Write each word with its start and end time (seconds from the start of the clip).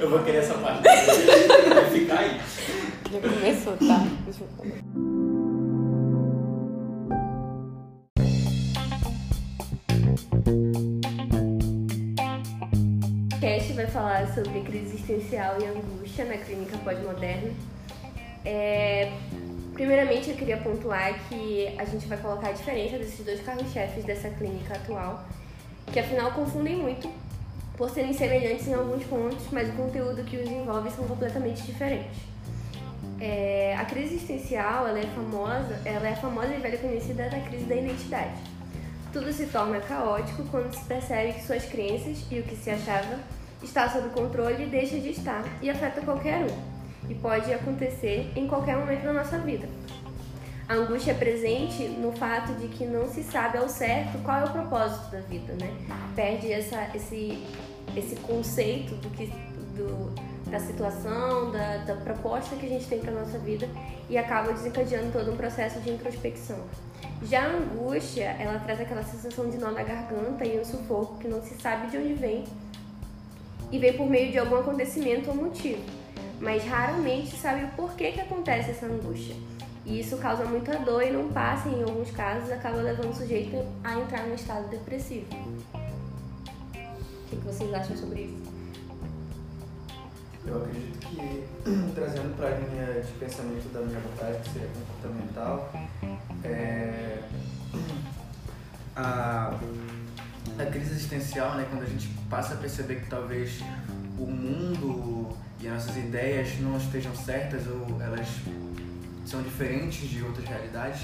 Eu 0.00 0.10
vou 0.10 0.18
querer 0.20 0.38
essa 0.38 0.54
parte. 0.54 0.82
Vai 0.82 1.90
ficar 1.90 2.18
aí. 2.18 2.40
Já 3.12 3.20
começou, 3.20 3.72
tá? 3.74 4.04
Deixa 4.24 4.42
eu 4.42 4.48
falar. 4.56 4.82
Vai 13.74 13.90
falar 13.90 14.32
sobre 14.32 14.60
crise 14.60 14.94
existencial 14.94 15.56
e 15.60 15.64
angústia 15.64 16.24
na 16.24 16.36
clínica 16.36 16.78
pós-moderna. 16.84 17.50
É, 18.44 19.10
primeiramente, 19.82 20.30
eu 20.30 20.36
queria 20.36 20.58
pontuar 20.58 21.12
que 21.28 21.74
a 21.76 21.84
gente 21.84 22.06
vai 22.06 22.16
colocar 22.16 22.50
a 22.50 22.52
diferença 22.52 22.98
desses 22.98 23.26
dois 23.26 23.40
carros-chefes 23.42 24.04
dessa 24.04 24.30
clínica 24.30 24.74
atual, 24.74 25.24
que 25.92 25.98
afinal 25.98 26.30
confundem 26.30 26.76
muito 26.76 27.10
por 27.76 27.90
serem 27.90 28.12
semelhantes 28.12 28.68
em 28.68 28.74
alguns 28.74 29.02
pontos, 29.02 29.44
mas 29.50 29.68
o 29.70 29.72
conteúdo 29.72 30.22
que 30.22 30.36
os 30.36 30.48
envolve 30.48 30.88
são 30.92 31.04
completamente 31.08 31.62
diferentes. 31.62 32.16
É, 33.20 33.74
a 33.76 33.84
crise 33.84 34.14
existencial, 34.14 34.86
ela 34.86 35.00
é 35.00 35.06
famosa, 35.06 35.80
ela 35.84 36.08
é 36.08 36.14
famosa 36.14 36.54
e 36.54 36.58
velha 36.58 36.78
conhecida 36.78 37.28
da 37.28 37.40
crise 37.40 37.64
da 37.64 37.74
identidade. 37.74 38.40
Tudo 39.12 39.32
se 39.32 39.46
torna 39.46 39.80
caótico 39.80 40.44
quando 40.44 40.72
se 40.72 40.84
percebe 40.84 41.32
que 41.32 41.42
suas 41.42 41.64
crenças 41.64 42.24
e 42.30 42.38
o 42.38 42.44
que 42.44 42.54
se 42.54 42.70
achava 42.70 43.18
está 43.60 43.88
sob 43.88 44.10
controle 44.10 44.62
e 44.62 44.66
deixa 44.66 45.00
de 45.00 45.10
estar 45.10 45.42
e 45.60 45.68
afeta 45.68 46.00
qualquer 46.02 46.44
um. 46.44 46.71
E 47.08 47.14
pode 47.14 47.52
acontecer 47.52 48.32
em 48.36 48.46
qualquer 48.46 48.76
momento 48.76 49.02
da 49.02 49.12
nossa 49.12 49.38
vida. 49.38 49.68
A 50.68 50.74
angústia 50.74 51.10
é 51.10 51.14
presente 51.14 51.82
no 51.84 52.12
fato 52.12 52.54
de 52.54 52.68
que 52.68 52.84
não 52.84 53.08
se 53.08 53.22
sabe 53.22 53.58
ao 53.58 53.68
certo 53.68 54.18
qual 54.22 54.40
é 54.40 54.44
o 54.44 54.50
propósito 54.50 55.10
da 55.10 55.20
vida, 55.20 55.52
né? 55.54 55.70
Perde 56.14 56.52
essa, 56.52 56.88
esse, 56.94 57.42
esse 57.96 58.16
conceito 58.16 58.94
do 58.94 59.10
que, 59.10 59.26
do, 59.76 60.14
da 60.50 60.60
situação, 60.60 61.50
da, 61.50 61.78
da 61.78 61.96
proposta 61.96 62.56
que 62.56 62.66
a 62.66 62.68
gente 62.68 62.86
tem 62.86 63.00
para 63.00 63.10
nossa 63.10 63.38
vida 63.38 63.68
e 64.08 64.16
acaba 64.16 64.52
desencadeando 64.52 65.12
todo 65.12 65.32
um 65.32 65.36
processo 65.36 65.80
de 65.80 65.90
introspecção. 65.90 66.60
Já 67.24 67.44
a 67.44 67.56
angústia, 67.56 68.24
ela 68.38 68.58
traz 68.60 68.80
aquela 68.80 69.02
sensação 69.02 69.48
de 69.48 69.56
nó 69.56 69.70
na 69.70 69.82
garganta 69.82 70.44
e 70.44 70.58
um 70.58 70.64
sufoco 70.64 71.18
que 71.18 71.28
não 71.28 71.42
se 71.42 71.54
sabe 71.54 71.88
de 71.88 71.96
onde 71.96 72.14
vem 72.14 72.44
e 73.70 73.78
vem 73.78 73.92
por 73.94 74.08
meio 74.08 74.30
de 74.30 74.38
algum 74.38 74.56
acontecimento 74.56 75.30
ou 75.30 75.36
motivo, 75.36 75.82
mas 76.42 76.64
raramente 76.64 77.36
sabe 77.36 77.64
o 77.64 77.68
porquê 77.68 78.10
que 78.10 78.20
acontece 78.20 78.72
essa 78.72 78.86
angústia. 78.86 79.36
E 79.86 80.00
isso 80.00 80.16
causa 80.16 80.44
muita 80.44 80.76
dor 80.80 81.02
e 81.02 81.10
não 81.10 81.28
passa, 81.28 81.68
em 81.68 81.82
alguns 81.82 82.10
casos, 82.10 82.50
acaba 82.50 82.78
levando 82.78 83.10
o 83.10 83.14
sujeito 83.14 83.64
a 83.82 83.98
entrar 83.98 84.26
num 84.26 84.34
estado 84.34 84.68
depressivo. 84.68 85.26
O 85.72 87.28
que, 87.30 87.36
que 87.36 87.46
vocês 87.46 87.72
acham 87.72 87.96
sobre 87.96 88.22
isso? 88.22 88.52
Eu 90.44 90.56
acredito 90.56 90.98
que, 90.98 91.44
trazendo 91.94 92.36
para 92.36 92.48
a 92.48 92.58
linha 92.58 93.00
de 93.00 93.12
pensamento 93.12 93.72
da 93.72 93.80
minha 93.80 94.00
vontade, 94.00 94.38
que 94.42 94.50
seria 94.50 94.68
comportamental, 94.68 95.72
é, 96.42 97.22
a, 98.96 99.54
a 100.58 100.66
crise 100.66 100.90
existencial, 100.90 101.54
né, 101.54 101.66
quando 101.70 101.82
a 101.82 101.86
gente 101.86 102.08
passa 102.28 102.54
a 102.54 102.56
perceber 102.56 102.96
que 102.96 103.08
talvez 103.08 103.60
o 104.18 104.26
mundo 104.26 105.36
e 105.62 105.68
as 105.68 105.74
nossas 105.74 105.96
ideias 105.96 106.58
não 106.60 106.76
estejam 106.76 107.14
certas 107.14 107.66
ou 107.66 108.00
elas 108.02 108.26
são 109.24 109.40
diferentes 109.42 110.08
de 110.10 110.22
outras 110.22 110.44
realidades, 110.46 111.02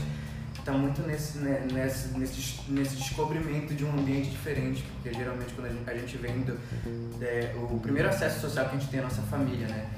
está 0.58 0.72
muito 0.72 1.00
nesse, 1.02 1.38
né, 1.38 1.66
nesse, 1.72 2.18
nesse, 2.18 2.60
nesse 2.68 2.96
descobrimento 2.96 3.72
de 3.72 3.84
um 3.84 3.92
ambiente 3.92 4.30
diferente, 4.30 4.82
porque 4.82 5.16
geralmente 5.16 5.54
quando 5.54 5.66
a 5.66 5.70
gente, 5.70 5.88
a 5.90 5.94
gente 5.94 6.16
vem 6.18 6.40
do 6.40 6.58
é, 7.22 7.54
o 7.70 7.78
primeiro 7.78 8.08
acesso 8.08 8.40
social 8.40 8.68
que 8.68 8.76
a 8.76 8.78
gente 8.78 8.90
tem 8.90 8.98
é 8.98 9.02
a 9.02 9.06
nossa 9.06 9.22
família, 9.22 9.68
né? 9.68 9.88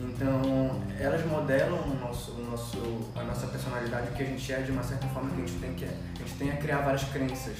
Então, 0.00 0.80
elas 0.98 1.24
modelam 1.26 1.80
o 1.80 1.94
nosso, 2.00 2.32
o 2.32 2.50
nosso, 2.50 3.10
a 3.16 3.22
nossa 3.24 3.48
personalidade, 3.48 4.08
o 4.08 4.12
que 4.12 4.22
a 4.22 4.26
gente 4.26 4.52
é, 4.52 4.60
de 4.60 4.70
uma 4.70 4.82
certa 4.82 5.06
forma 5.08 5.30
que 5.30 5.42
a 5.42 5.46
gente 5.46 5.58
tem 5.58 5.74
que 5.74 5.84
a 5.84 6.26
gente 6.26 6.38
tem 6.38 6.50
a 6.50 6.56
criar 6.56 6.78
várias 6.82 7.04
crenças, 7.04 7.56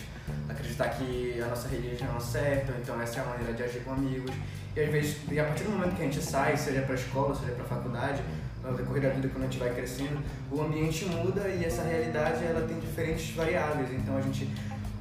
acreditar 0.49 0.89
que 0.91 1.41
a 1.43 1.47
nossa 1.47 1.69
religião 1.69 2.17
é 2.17 2.21
certa, 2.21 2.73
então 2.81 3.01
essa 3.01 3.19
é 3.19 3.23
a 3.23 3.27
maneira 3.27 3.53
de 3.53 3.63
agir 3.63 3.81
com 3.81 3.93
amigos. 3.93 4.33
E 4.77 4.81
às 4.81 4.91
vezes, 4.91 5.17
e 5.31 5.41
a 5.41 5.45
partir 5.45 5.65
do 5.65 5.71
momento 5.71 5.97
que 5.97 6.03
a 6.03 6.05
gente 6.05 6.23
sai, 6.23 6.57
seja 6.57 6.83
para 6.83 6.93
a 6.93 6.99
escola, 6.99 7.35
seja 7.35 7.53
para 7.53 7.65
a 7.65 7.69
faculdade, 7.69 8.23
no 8.63 8.77
decorrer 8.77 9.03
da 9.03 9.09
vida 9.11 9.29
quando 9.29 9.45
a 9.45 9.47
gente 9.47 9.59
vai 9.59 9.75
crescendo, 9.75 10.19
o 10.51 10.61
ambiente 10.61 11.05
muda 11.07 11.49
e 11.49 11.65
essa 11.65 11.83
realidade 11.83 12.45
ela 12.45 12.67
tem 12.67 12.79
diferentes 12.79 13.35
variáveis. 13.35 13.91
Então 13.93 14.17
a 14.17 14.21
gente 14.21 14.49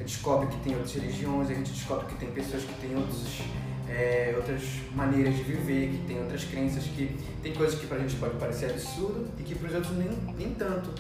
descobre 0.03 0.47
que 0.47 0.57
tem 0.57 0.75
outras 0.75 0.93
religiões, 0.93 1.49
a 1.49 1.53
gente 1.53 1.71
descobre 1.71 2.05
que 2.07 2.15
tem 2.15 2.31
pessoas 2.31 2.63
que 2.63 2.73
têm 2.75 2.95
outros, 2.95 3.41
é, 3.89 4.33
outras 4.35 4.61
maneiras 4.95 5.35
de 5.35 5.43
viver, 5.43 5.89
que 5.89 6.07
tem 6.07 6.19
outras 6.19 6.43
crenças, 6.43 6.83
que 6.83 7.17
tem 7.41 7.53
coisas 7.53 7.79
que 7.79 7.87
pra 7.87 7.97
gente 7.97 8.15
pode 8.15 8.35
parecer 8.37 8.71
absurdo 8.71 9.27
e 9.39 9.43
que 9.43 9.55
para 9.55 9.67
os 9.67 9.75
outros 9.75 9.97
nem, 9.97 10.09
nem 10.37 10.53
tanto. 10.53 10.91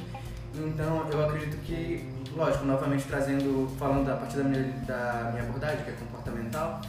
Então 0.55 1.07
eu 1.11 1.25
acredito 1.25 1.57
que, 1.63 2.03
lógico, 2.35 2.65
novamente 2.65 3.05
trazendo, 3.05 3.69
falando 3.77 4.09
a 4.09 4.15
partir 4.15 4.37
da 4.37 4.43
minha, 4.43 4.63
da 4.87 5.29
minha 5.31 5.43
abordagem, 5.43 5.83
que 5.83 5.91
é 5.91 5.93
comportamental, 5.93 6.81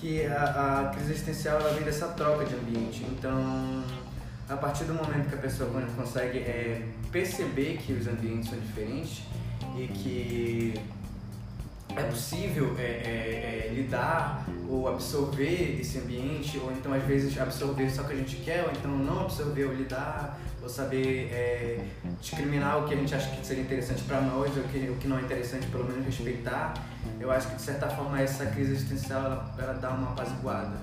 que 0.00 0.26
a, 0.26 0.88
a 0.88 0.88
crise 0.94 1.12
existencial 1.12 1.60
ela 1.60 1.72
vem 1.72 1.84
dessa 1.84 2.08
troca 2.08 2.44
de 2.44 2.54
ambiente. 2.54 3.04
Então 3.04 3.84
a 4.48 4.56
partir 4.56 4.84
do 4.84 4.94
momento 4.94 5.28
que 5.28 5.34
a 5.34 5.38
pessoa 5.38 5.68
consegue 5.96 6.38
é, 6.38 6.82
perceber 7.10 7.78
que 7.78 7.92
os 7.92 8.06
ambientes 8.06 8.48
são 8.48 8.58
diferentes 8.58 9.22
e 9.76 9.88
que 9.88 10.74
é 11.96 12.02
possível 12.02 12.76
é, 12.78 12.82
é, 12.82 13.68
é, 13.68 13.74
lidar 13.74 14.46
ou 14.68 14.86
absorver 14.88 15.80
esse 15.80 15.98
ambiente, 15.98 16.58
ou 16.58 16.70
então 16.70 16.92
às 16.92 17.02
vezes 17.04 17.38
absorver 17.38 17.90
só 17.90 18.02
o 18.02 18.04
que 18.06 18.12
a 18.12 18.16
gente 18.16 18.36
quer, 18.36 18.64
ou 18.64 18.70
então 18.70 18.90
não 18.90 19.22
absorver 19.22 19.64
ou 19.64 19.72
lidar, 19.72 20.38
ou 20.62 20.68
saber 20.68 21.30
é, 21.32 21.84
discriminar 22.20 22.84
o 22.84 22.88
que 22.88 22.94
a 22.94 22.96
gente 22.96 23.14
acha 23.14 23.30
que 23.30 23.46
seria 23.46 23.62
interessante 23.62 24.02
para 24.02 24.20
nós, 24.20 24.54
ou 24.56 24.62
que, 24.64 24.78
o 24.90 24.96
que 24.96 25.08
não 25.08 25.18
é 25.18 25.22
interessante, 25.22 25.66
pelo 25.68 25.84
menos 25.84 26.04
respeitar. 26.04 26.74
Eu 27.18 27.30
acho 27.30 27.48
que 27.48 27.56
de 27.56 27.62
certa 27.62 27.88
forma 27.88 28.20
essa 28.20 28.44
crise 28.46 28.72
existencial 28.72 29.24
ela, 29.24 29.54
ela 29.58 29.72
dá 29.74 29.90
uma 29.90 30.10
apaziguada. 30.10 30.76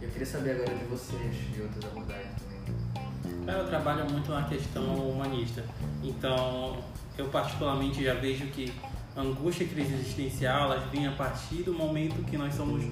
Eu 0.00 0.08
queria 0.08 0.26
saber 0.26 0.52
agora 0.52 0.74
de 0.74 0.84
vocês, 0.84 1.36
de 1.52 1.60
outras 1.62 1.84
abordagens 1.84 2.32
também. 2.40 3.54
Eu 3.54 3.66
trabalho 3.66 4.10
muito 4.10 4.30
na 4.30 4.44
questão 4.44 4.84
humanista. 4.94 5.64
Então, 6.02 6.78
eu 7.18 7.28
particularmente 7.28 8.02
já 8.04 8.14
vejo 8.14 8.46
que 8.46 8.72
angústia 9.16 9.64
e 9.64 9.68
crise 9.68 9.94
existencial 9.94 10.72
elas 10.72 10.90
vêm 10.90 11.06
a 11.06 11.12
partir 11.12 11.62
do 11.62 11.72
momento 11.72 12.22
que 12.24 12.36
nós 12.36 12.54
somos 12.54 12.84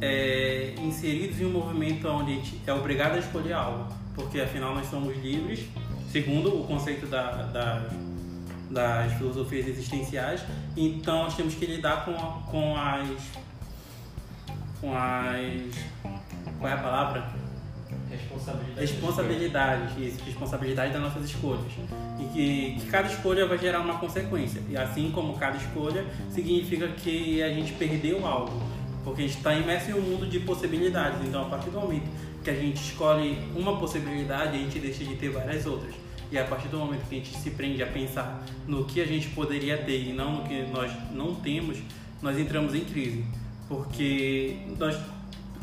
é, 0.00 0.74
inseridos 0.78 1.40
em 1.40 1.46
um 1.46 1.50
movimento 1.50 2.08
onde 2.08 2.32
a 2.32 2.34
gente 2.34 2.60
é 2.66 2.72
obrigado 2.72 3.14
a 3.14 3.18
escolher 3.18 3.52
algo, 3.52 3.92
porque 4.14 4.40
afinal 4.40 4.74
nós 4.74 4.88
somos 4.88 5.16
livres, 5.16 5.66
segundo 6.10 6.60
o 6.60 6.66
conceito 6.66 7.06
da, 7.06 7.30
da, 7.44 7.88
das 8.70 9.12
filosofias 9.14 9.68
existenciais, 9.68 10.42
então 10.76 11.24
nós 11.24 11.36
temos 11.36 11.54
que 11.54 11.66
lidar 11.66 12.04
com, 12.04 12.14
com 12.50 12.76
as 12.76 13.08
com 14.80 14.92
as 14.94 15.72
qual 16.58 16.70
é 16.70 16.74
a 16.74 16.78
palavra? 16.78 17.43
Responsabilidade. 18.14 18.80
Responsabilidade, 18.80 20.06
isso, 20.06 20.24
responsabilidade 20.24 20.92
das 20.92 21.02
nossas 21.02 21.24
escolhas. 21.24 21.72
E 22.18 22.24
que, 22.32 22.80
que 22.80 22.86
cada 22.86 23.08
escolha 23.08 23.46
vai 23.46 23.58
gerar 23.58 23.80
uma 23.80 23.98
consequência. 23.98 24.62
E 24.68 24.76
assim 24.76 25.10
como 25.10 25.36
cada 25.36 25.56
escolha 25.56 26.04
significa 26.30 26.88
que 26.88 27.42
a 27.42 27.48
gente 27.48 27.72
perdeu 27.72 28.26
algo. 28.26 28.62
Porque 29.04 29.22
a 29.22 29.26
gente 29.26 29.36
está 29.36 29.54
imerso 29.54 29.90
em 29.90 29.94
um 29.94 30.00
mundo 30.00 30.26
de 30.26 30.40
possibilidades. 30.40 31.20
Então, 31.26 31.42
a 31.42 31.48
partir 31.48 31.70
do 31.70 31.80
momento 31.80 32.08
que 32.42 32.50
a 32.50 32.54
gente 32.54 32.76
escolhe 32.76 33.38
uma 33.54 33.78
possibilidade, 33.78 34.56
a 34.56 34.60
gente 34.60 34.78
deixa 34.78 35.04
de 35.04 35.16
ter 35.16 35.30
várias 35.30 35.66
outras. 35.66 35.94
E 36.30 36.38
a 36.38 36.44
partir 36.44 36.68
do 36.68 36.78
momento 36.78 37.08
que 37.08 37.14
a 37.14 37.18
gente 37.18 37.36
se 37.36 37.50
prende 37.50 37.82
a 37.82 37.86
pensar 37.86 38.44
no 38.66 38.84
que 38.84 39.00
a 39.00 39.06
gente 39.06 39.28
poderia 39.28 39.78
ter 39.78 40.08
e 40.08 40.12
não 40.12 40.38
no 40.38 40.42
que 40.42 40.62
nós 40.62 40.90
não 41.12 41.34
temos, 41.34 41.78
nós 42.20 42.38
entramos 42.38 42.74
em 42.74 42.84
crise. 42.84 43.24
Porque 43.68 44.56
nós 44.78 44.96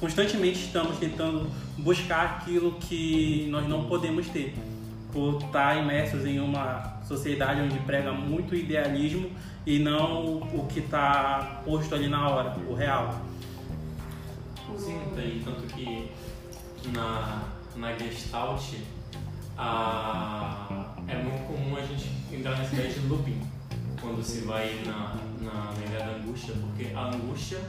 constantemente 0.01 0.65
estamos 0.65 0.97
tentando 0.97 1.47
buscar 1.77 2.25
aquilo 2.25 2.73
que 2.73 3.47
nós 3.51 3.67
não 3.67 3.85
podemos 3.85 4.27
ter, 4.29 4.55
por 5.13 5.39
estar 5.43 5.77
imersos 5.77 6.25
em 6.25 6.39
uma 6.39 6.99
sociedade 7.07 7.61
onde 7.61 7.77
prega 7.81 8.11
muito 8.11 8.55
idealismo 8.55 9.29
e 9.63 9.77
não 9.77 10.37
o 10.37 10.65
que 10.67 10.79
está 10.79 11.61
posto 11.63 11.93
ali 11.93 12.07
na 12.07 12.27
hora, 12.27 12.57
o 12.67 12.73
real. 12.73 13.21
Sim, 14.75 14.99
tem 15.15 15.39
tanto 15.45 15.61
que 15.67 16.09
na, 16.91 17.43
na 17.75 17.93
Gestalt 17.95 18.73
a, 19.55 20.95
é 21.07 21.15
muito 21.15 21.45
comum 21.45 21.77
a 21.77 21.81
gente 21.81 22.09
entrar 22.31 22.57
nessa 22.57 22.73
ideia 22.73 22.91
de 22.91 22.99
looping 23.01 23.39
quando 24.01 24.23
se 24.23 24.41
vai 24.41 24.81
na, 24.83 25.15
na, 25.41 25.73
na 25.73 25.85
ideia 25.85 26.05
da 26.05 26.13
angústia, 26.13 26.55
porque 26.59 26.91
a 26.95 27.09
angústia 27.09 27.59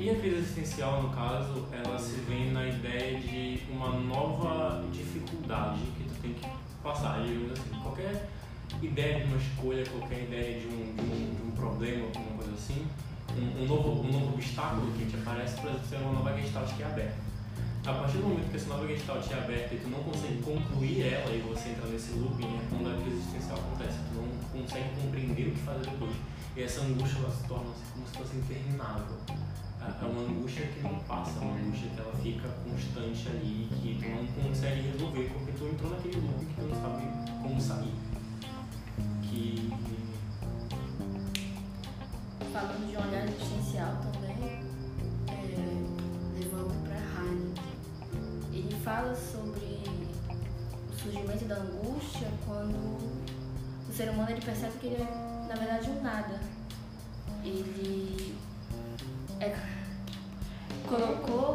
e 0.00 0.08
a 0.08 0.14
crise 0.14 0.36
existencial, 0.36 1.02
no 1.02 1.10
caso, 1.10 1.66
ela 1.70 1.98
se 1.98 2.20
vem 2.20 2.52
na 2.52 2.66
ideia 2.66 3.20
de 3.20 3.60
uma 3.70 3.90
nova 3.90 4.82
dificuldade 4.90 5.78
que 5.94 6.04
tu 6.04 6.22
tem 6.22 6.32
que 6.32 6.48
passar. 6.82 7.22
Digamos 7.22 7.52
assim, 7.52 7.68
qualquer 7.82 8.30
ideia 8.80 9.18
de 9.18 9.24
uma 9.24 9.36
escolha, 9.36 9.84
qualquer 9.84 10.22
ideia 10.22 10.58
de 10.58 10.68
um, 10.68 10.94
de 10.94 11.02
um, 11.02 11.34
de 11.34 11.42
um 11.42 11.50
problema, 11.50 12.06
alguma 12.06 12.38
coisa 12.38 12.52
assim, 12.54 12.86
um, 13.36 13.62
um 13.62 13.66
novo, 13.66 14.00
um 14.00 14.10
novo 14.10 14.32
obstáculo 14.32 14.90
que 14.92 15.04
te 15.04 15.16
aparece, 15.16 15.60
por 15.60 15.68
exemplo, 15.68 15.86
ser 15.86 15.96
uma 15.96 16.12
nova 16.12 16.32
gestalt 16.32 16.74
que 16.74 16.82
é 16.82 16.86
aberta. 16.86 17.30
A 17.84 17.92
partir 17.92 18.16
do 18.16 18.22
momento 18.22 18.50
que 18.50 18.56
essa 18.56 18.68
nova 18.68 18.86
gestalt 18.86 19.30
é 19.30 19.34
aberta 19.34 19.74
e 19.74 19.78
tu 19.80 19.88
não 19.88 20.02
consegue 20.02 20.42
concluir 20.42 21.12
ela 21.12 21.30
e 21.30 21.40
você 21.40 21.68
entra 21.68 21.86
nesse 21.88 22.12
looping, 22.12 22.46
é 22.46 22.60
quando 22.70 22.88
a 22.88 23.02
crise 23.02 23.18
existencial 23.18 23.58
acontece. 23.58 23.98
Tu 23.98 24.16
não 24.16 24.62
consegue 24.62 24.88
compreender 25.02 25.48
o 25.48 25.50
que 25.50 25.60
fazer 25.60 25.90
depois. 25.90 26.16
E 26.56 26.62
essa 26.62 26.80
angústia 26.80 27.18
ela 27.18 27.30
se 27.30 27.46
torna 27.46 27.70
como 27.92 28.06
se 28.06 28.16
fosse 28.16 28.36
interminável. 28.36 29.16
É 29.82 30.04
uma 30.04 30.22
angústia 30.22 30.66
que 30.66 30.80
não 30.80 30.98
passa, 31.00 31.38
é 31.38 31.42
uma 31.42 31.56
angústia 31.56 31.88
que 31.90 32.00
ela 32.00 32.12
fica 32.16 32.48
constante 32.48 33.28
ali, 33.28 33.68
que 33.80 33.98
tu 34.02 34.08
não 34.08 34.44
consegue 34.44 34.90
resolver, 34.90 35.30
porque 35.32 35.52
tu 35.52 35.64
entrou 35.68 35.90
naquele 35.90 36.20
looping 36.20 36.46
que 36.46 36.54
tu 36.54 36.62
não 36.62 36.74
sabe 36.74 37.02
como 37.42 37.60
sair. 37.60 37.94
Que 39.22 39.72
Falando 42.52 42.90
de 42.90 42.96
um 42.96 43.08
olhar 43.08 43.24
existencial 43.28 43.96
também, 44.02 44.60
é, 45.28 46.38
levando 46.38 46.74
para 46.84 46.96
Heineken, 46.96 47.64
ele 48.52 48.80
fala 48.82 49.14
sobre 49.14 49.82
o 50.88 50.98
surgimento 51.00 51.44
da 51.44 51.56
angústia 51.56 52.28
quando 52.44 52.74
o 53.88 53.92
ser 53.92 54.10
humano 54.10 54.30
ele 54.30 54.40
percebe 54.40 54.72
que 54.78 54.86
ele 54.88 55.02
é, 55.02 55.46
na 55.48 55.54
verdade, 55.54 55.90
um 55.90 56.02
nada. 56.02 56.40
Ele 57.44 58.36
é, 59.40 59.54
colocou. 60.88 61.54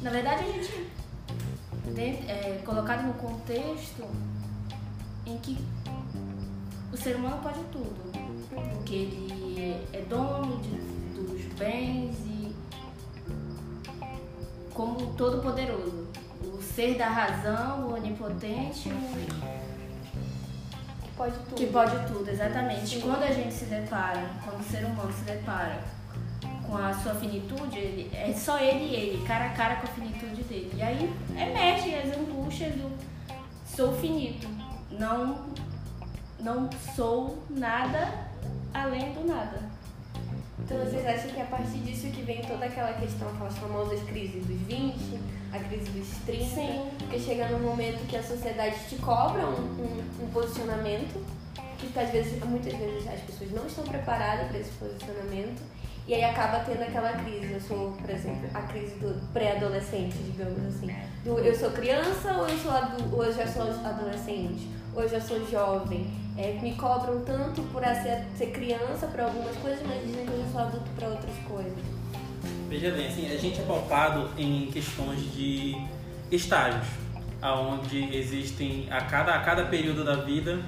Na 0.00 0.10
verdade, 0.10 0.44
a 0.44 0.52
gente 0.52 0.90
dentro- 1.94 2.28
é 2.30 2.60
colocado 2.64 3.06
no 3.06 3.14
contexto 3.14 4.04
em 5.26 5.36
que 5.38 5.58
o 6.92 6.96
ser 6.96 7.16
humano 7.16 7.38
pode 7.42 7.60
tudo. 7.72 8.12
Porque 8.50 8.94
ele 8.94 9.86
é 9.92 10.00
dono 10.08 10.60
de, 10.60 10.70
dos 11.14 11.42
bens 11.58 12.16
e 12.26 12.54
como 14.74 15.14
todo 15.14 15.40
poderoso. 15.42 16.08
O 16.42 16.60
ser 16.60 16.96
da 16.98 17.08
razão, 17.08 17.88
o 17.88 17.94
onipotente, 17.94 18.88
o 18.88 18.92
Que 21.02 21.10
pode 21.16 21.34
tudo. 21.38 21.54
que 21.54 21.66
pode 21.66 22.06
tudo, 22.08 22.28
exatamente. 22.28 22.96
Sim. 22.96 23.00
Quando 23.00 23.22
a 23.22 23.30
gente 23.32 23.52
se 23.54 23.66
depara, 23.66 24.28
quando 24.44 24.60
o 24.60 24.64
ser 24.64 24.84
humano 24.84 25.12
se 25.12 25.24
depara 25.24 25.82
com 26.72 26.78
a 26.78 26.94
sua 26.94 27.14
finitude, 27.14 27.76
ele, 27.78 28.10
é 28.16 28.32
só 28.32 28.58
ele 28.58 28.84
e 28.86 28.94
ele, 28.96 29.26
cara 29.26 29.44
a 29.44 29.50
cara 29.50 29.76
com 29.76 29.86
a 29.86 29.90
finitude 29.90 30.42
dele. 30.44 30.72
E 30.74 30.82
aí 30.82 31.12
emergem 31.36 31.98
as 31.98 32.16
angústias 32.16 32.72
do 32.76 32.90
sou 33.66 33.92
finito, 33.98 34.48
não, 34.90 35.48
não 36.40 36.70
sou 36.96 37.44
nada 37.50 38.26
além 38.72 39.12
do 39.12 39.26
nada. 39.26 39.70
Então 40.60 40.78
vocês 40.78 41.04
acham 41.06 41.30
que 41.30 41.40
a 41.42 41.44
partir 41.44 41.78
disso 41.80 42.06
que 42.06 42.22
vem 42.22 42.40
toda 42.40 42.64
aquela 42.64 42.94
questão, 42.94 43.28
aquelas 43.28 43.58
famosas 43.58 44.00
crises 44.04 44.46
dos 44.46 44.58
20, 44.62 45.20
a 45.52 45.58
crise 45.58 45.90
dos 45.90 46.08
30, 46.24 46.44
Sim. 46.54 46.88
porque 46.98 47.18
chega 47.18 47.48
num 47.48 47.58
momento 47.60 48.06
que 48.06 48.16
a 48.16 48.22
sociedade 48.22 48.76
te 48.88 48.96
cobra 48.96 49.44
um, 49.46 49.52
um- 49.60 50.24
um 50.24 50.30
posicionamento, 50.32 51.22
que 51.78 51.98
às 51.98 52.10
vezes, 52.10 52.42
muitas 52.44 52.72
vezes 52.74 53.06
as 53.08 53.20
pessoas 53.20 53.50
não 53.50 53.66
estão 53.66 53.84
preparadas 53.84 54.46
para 54.48 54.58
esse 54.58 54.70
posicionamento, 54.78 55.60
e 56.06 56.14
aí 56.14 56.24
acaba 56.24 56.60
tendo 56.60 56.82
aquela 56.82 57.12
crise. 57.12 57.52
Eu 57.52 57.60
sou, 57.60 57.92
por 57.92 58.10
exemplo, 58.10 58.48
a 58.54 58.60
crise 58.62 58.94
do 58.96 59.32
pré-adolescente, 59.32 60.16
digamos 60.18 60.66
assim. 60.66 60.92
Do 61.24 61.38
eu 61.38 61.54
sou 61.54 61.70
criança 61.70 62.32
ou 62.32 62.48
eu, 62.48 62.58
sou 62.58 62.70
adu- 62.72 63.22
eu 63.22 63.32
já 63.32 63.46
sou 63.46 63.62
adolescente? 63.62 64.68
Ou 64.94 65.02
eu 65.02 65.08
já 65.08 65.20
sou 65.20 65.44
jovem? 65.48 66.06
É, 66.36 66.58
me 66.62 66.74
cobram 66.74 67.20
tanto 67.24 67.62
por 67.72 67.82
ser, 67.84 68.24
ser 68.36 68.46
criança 68.46 69.06
para 69.06 69.24
algumas 69.24 69.54
coisas, 69.56 69.80
mas 69.86 70.02
dizem 70.04 70.24
que 70.26 70.32
eu 70.32 70.44
já 70.44 70.50
sou 70.50 70.60
adulto 70.62 70.90
para 70.96 71.08
outras 71.08 71.36
coisas. 71.46 71.72
Veja 72.68 72.90
bem, 72.90 73.06
assim, 73.06 73.30
a 73.30 73.36
gente 73.36 73.60
é 73.60 73.64
pautado 73.64 74.30
em 74.38 74.66
questões 74.72 75.20
de 75.34 75.76
estágios, 76.30 76.86
onde 77.42 78.16
existem 78.16 78.88
a 78.90 79.02
cada, 79.02 79.34
a 79.34 79.40
cada 79.40 79.66
período 79.66 80.04
da 80.04 80.16
vida 80.16 80.58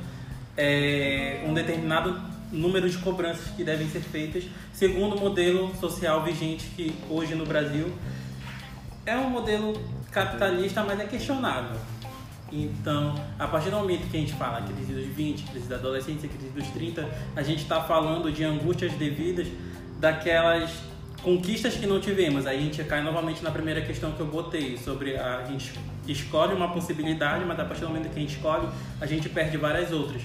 é, 0.57 1.43
um 1.47 1.55
determinado 1.55 2.21
número 2.55 2.89
de 2.89 2.99
cobranças 2.99 3.47
que 3.57 3.65
devem 3.65 3.89
ser 3.89 4.01
feitas 4.01 4.45
segundo 4.73 5.17
o 5.17 5.21
modelo 5.21 5.75
social 5.77 6.23
vigente 6.23 6.67
que 6.77 6.95
hoje 7.11 7.35
no 7.35 7.45
Brasil 7.45 7.93
é 9.07 9.17
um 9.17 9.29
modelo 9.29 9.75
capitalista, 10.11 10.83
mas 10.83 10.99
é 11.01 11.05
questionável. 11.05 11.79
Então, 12.53 13.15
a 13.39 13.47
partir 13.49 13.71
do 13.71 13.77
momento 13.77 14.09
que 14.09 14.17
a 14.17 14.21
gente 14.21 14.33
fala 14.35 14.63
crise 14.63 14.93
dos 14.93 15.07
20, 15.07 15.43
crise 15.45 15.69
da 15.69 15.77
adolescência, 15.77 16.29
crise 16.29 16.51
dos 16.51 16.69
30, 16.69 17.09
a 17.35 17.43
gente 17.43 17.63
está 17.63 17.83
falando 17.83 18.31
de 18.31 18.45
angústias 18.45 18.93
devidas 18.93 19.49
daquelas 19.99 20.71
conquistas 21.23 21.75
que 21.75 21.87
não 21.87 22.01
tivemos. 22.01 22.47
Aí 22.47 22.59
a 22.59 22.61
gente 22.61 22.85
cai 22.85 23.03
novamente 23.03 23.43
na 23.43 23.51
primeira 23.51 23.81
questão 23.81 24.13
que 24.13 24.21
eu 24.21 24.27
botei, 24.27 24.79
sobre 24.79 25.17
a, 25.17 25.45
gente 25.45 25.73
escolhe 26.07 26.55
uma 26.55 26.69
possibilidade, 26.69 27.45
mas 27.45 27.59
a 27.59 27.65
partir 27.65 27.81
do 27.81 27.89
momento 27.89 28.11
que 28.11 28.19
a 28.19 28.23
gente 28.23 28.37
escolhe, 28.37 28.69
a 29.01 29.07
gente 29.07 29.29
perde 29.29 29.57
várias 29.57 29.91
outras. 29.91 30.23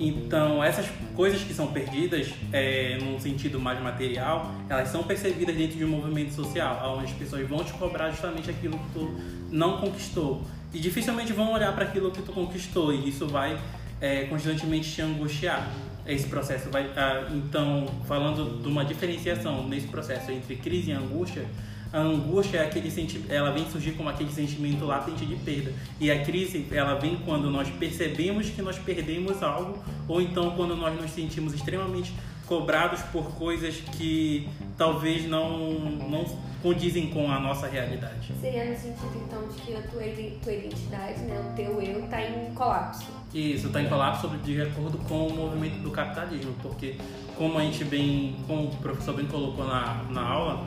Então, 0.00 0.64
essas 0.64 0.86
coisas 1.14 1.42
que 1.42 1.52
são 1.52 1.66
perdidas, 1.66 2.32
é, 2.50 2.96
num 3.02 3.20
sentido 3.20 3.60
mais 3.60 3.78
material, 3.82 4.50
elas 4.66 4.88
são 4.88 5.02
percebidas 5.02 5.54
dentro 5.54 5.76
de 5.76 5.84
um 5.84 5.88
movimento 5.88 6.32
social, 6.32 6.96
onde 6.96 7.12
as 7.12 7.18
pessoas 7.18 7.46
vão 7.46 7.62
te 7.62 7.74
cobrar 7.74 8.10
justamente 8.10 8.48
aquilo 8.48 8.78
que 8.78 8.92
tu 8.94 9.14
não 9.50 9.76
conquistou. 9.76 10.42
E 10.72 10.78
dificilmente 10.78 11.34
vão 11.34 11.52
olhar 11.52 11.74
para 11.74 11.84
aquilo 11.84 12.10
que 12.10 12.22
tu 12.22 12.32
conquistou, 12.32 12.94
e 12.94 13.10
isso 13.10 13.26
vai 13.26 13.60
é, 14.00 14.24
constantemente 14.24 14.90
te 14.90 15.02
angustiar. 15.02 15.70
Esse 16.06 16.26
processo 16.26 16.70
vai. 16.70 16.90
ah, 16.96 17.28
então, 17.34 17.86
falando 18.08 18.62
de 18.62 18.68
uma 18.68 18.82
diferenciação 18.86 19.68
nesse 19.68 19.86
processo 19.86 20.32
entre 20.32 20.56
crise 20.56 20.92
e 20.92 20.94
angústia, 20.94 21.44
a 21.92 21.98
angústia 21.98 22.58
é 22.58 22.64
aquele 22.66 22.90
senti 22.90 23.24
ela 23.28 23.50
vem 23.50 23.68
surgir 23.68 23.92
como 23.92 24.08
aquele 24.08 24.30
sentimento 24.30 24.84
latente 24.84 25.26
de 25.26 25.36
perda. 25.36 25.72
E 25.98 26.10
a 26.10 26.24
crise, 26.24 26.66
ela 26.70 26.94
vem 26.94 27.16
quando 27.24 27.50
nós 27.50 27.68
percebemos 27.70 28.48
que 28.50 28.62
nós 28.62 28.78
perdemos 28.78 29.42
algo, 29.42 29.82
ou 30.06 30.20
então 30.20 30.52
quando 30.52 30.76
nós 30.76 30.98
nos 31.00 31.10
sentimos 31.10 31.52
extremamente 31.52 32.12
cobrados 32.46 33.00
por 33.12 33.32
coisas 33.36 33.76
que 33.96 34.48
talvez 34.76 35.28
não, 35.28 35.70
não 35.78 36.24
condizem 36.60 37.08
com 37.08 37.30
a 37.30 37.38
nossa 37.38 37.66
realidade. 37.66 38.32
Seria 38.40 38.64
no 38.64 38.76
sentido, 38.76 39.22
então, 39.24 39.48
de 39.48 39.54
que 39.62 39.74
a 39.74 39.82
tua, 39.82 40.02
tua 40.42 40.52
identidade, 40.52 41.20
né, 41.20 41.40
o 41.40 41.54
teu 41.54 41.80
eu, 41.80 42.02
tá 42.08 42.20
em 42.20 42.52
colapso. 42.52 43.06
Isso 43.32 43.68
está 43.68 43.80
em 43.80 43.88
colapso 43.88 44.28
de 44.44 44.60
acordo 44.60 44.98
com 44.98 45.28
o 45.28 45.32
movimento 45.34 45.80
do 45.80 45.90
capitalismo, 45.92 46.52
porque 46.60 46.96
como 47.36 47.56
a 47.56 47.62
gente 47.62 47.84
bem, 47.84 48.36
como 48.46 48.64
o 48.64 48.76
professor 48.78 49.14
bem 49.14 49.26
colocou 49.26 49.64
na, 49.64 50.02
na 50.10 50.22
aula, 50.22 50.66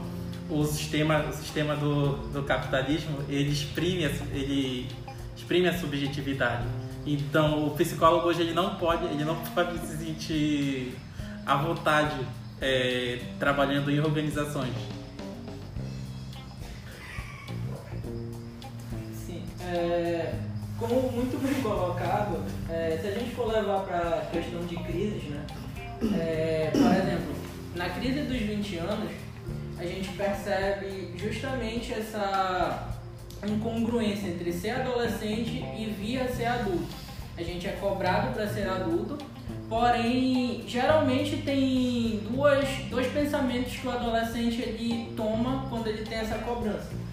o 0.53 0.65
sistema, 0.65 1.25
o 1.27 1.33
sistema 1.33 1.75
do, 1.75 2.17
do 2.29 2.43
capitalismo 2.43 3.19
ele 3.27 3.51
exprime, 3.51 4.03
ele 4.31 4.87
exprime 5.35 5.67
a 5.67 5.77
subjetividade. 5.77 6.65
Então 7.05 7.67
o 7.67 7.71
psicólogo 7.71 8.27
hoje 8.27 8.41
ele 8.41 8.53
não 8.53 8.75
pode, 8.75 9.05
ele 9.05 9.25
não 9.25 9.35
pode 9.35 9.77
se 9.79 9.97
sentir 9.97 10.95
à 11.45 11.55
vontade 11.57 12.15
é, 12.61 13.19
trabalhando 13.39 13.89
em 13.91 13.99
organizações. 13.99 14.73
Sim, 19.25 19.43
é, 19.61 20.33
como 20.77 21.11
muito 21.11 21.37
bem 21.41 21.61
colocado, 21.61 22.43
é, 22.69 22.97
se 23.01 23.07
a 23.07 23.11
gente 23.11 23.35
for 23.35 23.51
levar 23.51 23.79
para 23.81 23.97
a 23.97 24.25
questão 24.27 24.65
de 24.65 24.75
crises, 24.77 25.23
né? 25.23 25.45
é, 26.13 26.69
por 26.71 26.91
exemplo, 26.91 27.35
na 27.75 27.89
crise 27.89 28.21
dos 28.21 28.37
20 28.37 28.77
anos, 28.77 29.22
a 29.83 29.87
gente 29.87 30.09
percebe 30.09 31.13
justamente 31.17 31.93
essa 31.93 32.89
incongruência 33.45 34.27
entre 34.27 34.51
ser 34.51 34.71
adolescente 34.71 35.63
e 35.77 35.95
vir 35.99 36.21
a 36.21 36.27
ser 36.27 36.45
adulto. 36.45 36.87
A 37.37 37.43
gente 37.43 37.67
é 37.67 37.71
cobrado 37.73 38.33
para 38.33 38.47
ser 38.47 38.69
adulto, 38.69 39.17
porém, 39.67 40.63
geralmente 40.67 41.37
tem 41.37 42.21
duas, 42.29 42.67
dois 42.89 43.07
pensamentos 43.07 43.75
que 43.75 43.87
o 43.87 43.91
adolescente 43.91 44.61
ele 44.61 45.13
toma 45.15 45.67
quando 45.69 45.87
ele 45.87 46.03
tem 46.03 46.19
essa 46.19 46.37
cobrança 46.39 47.03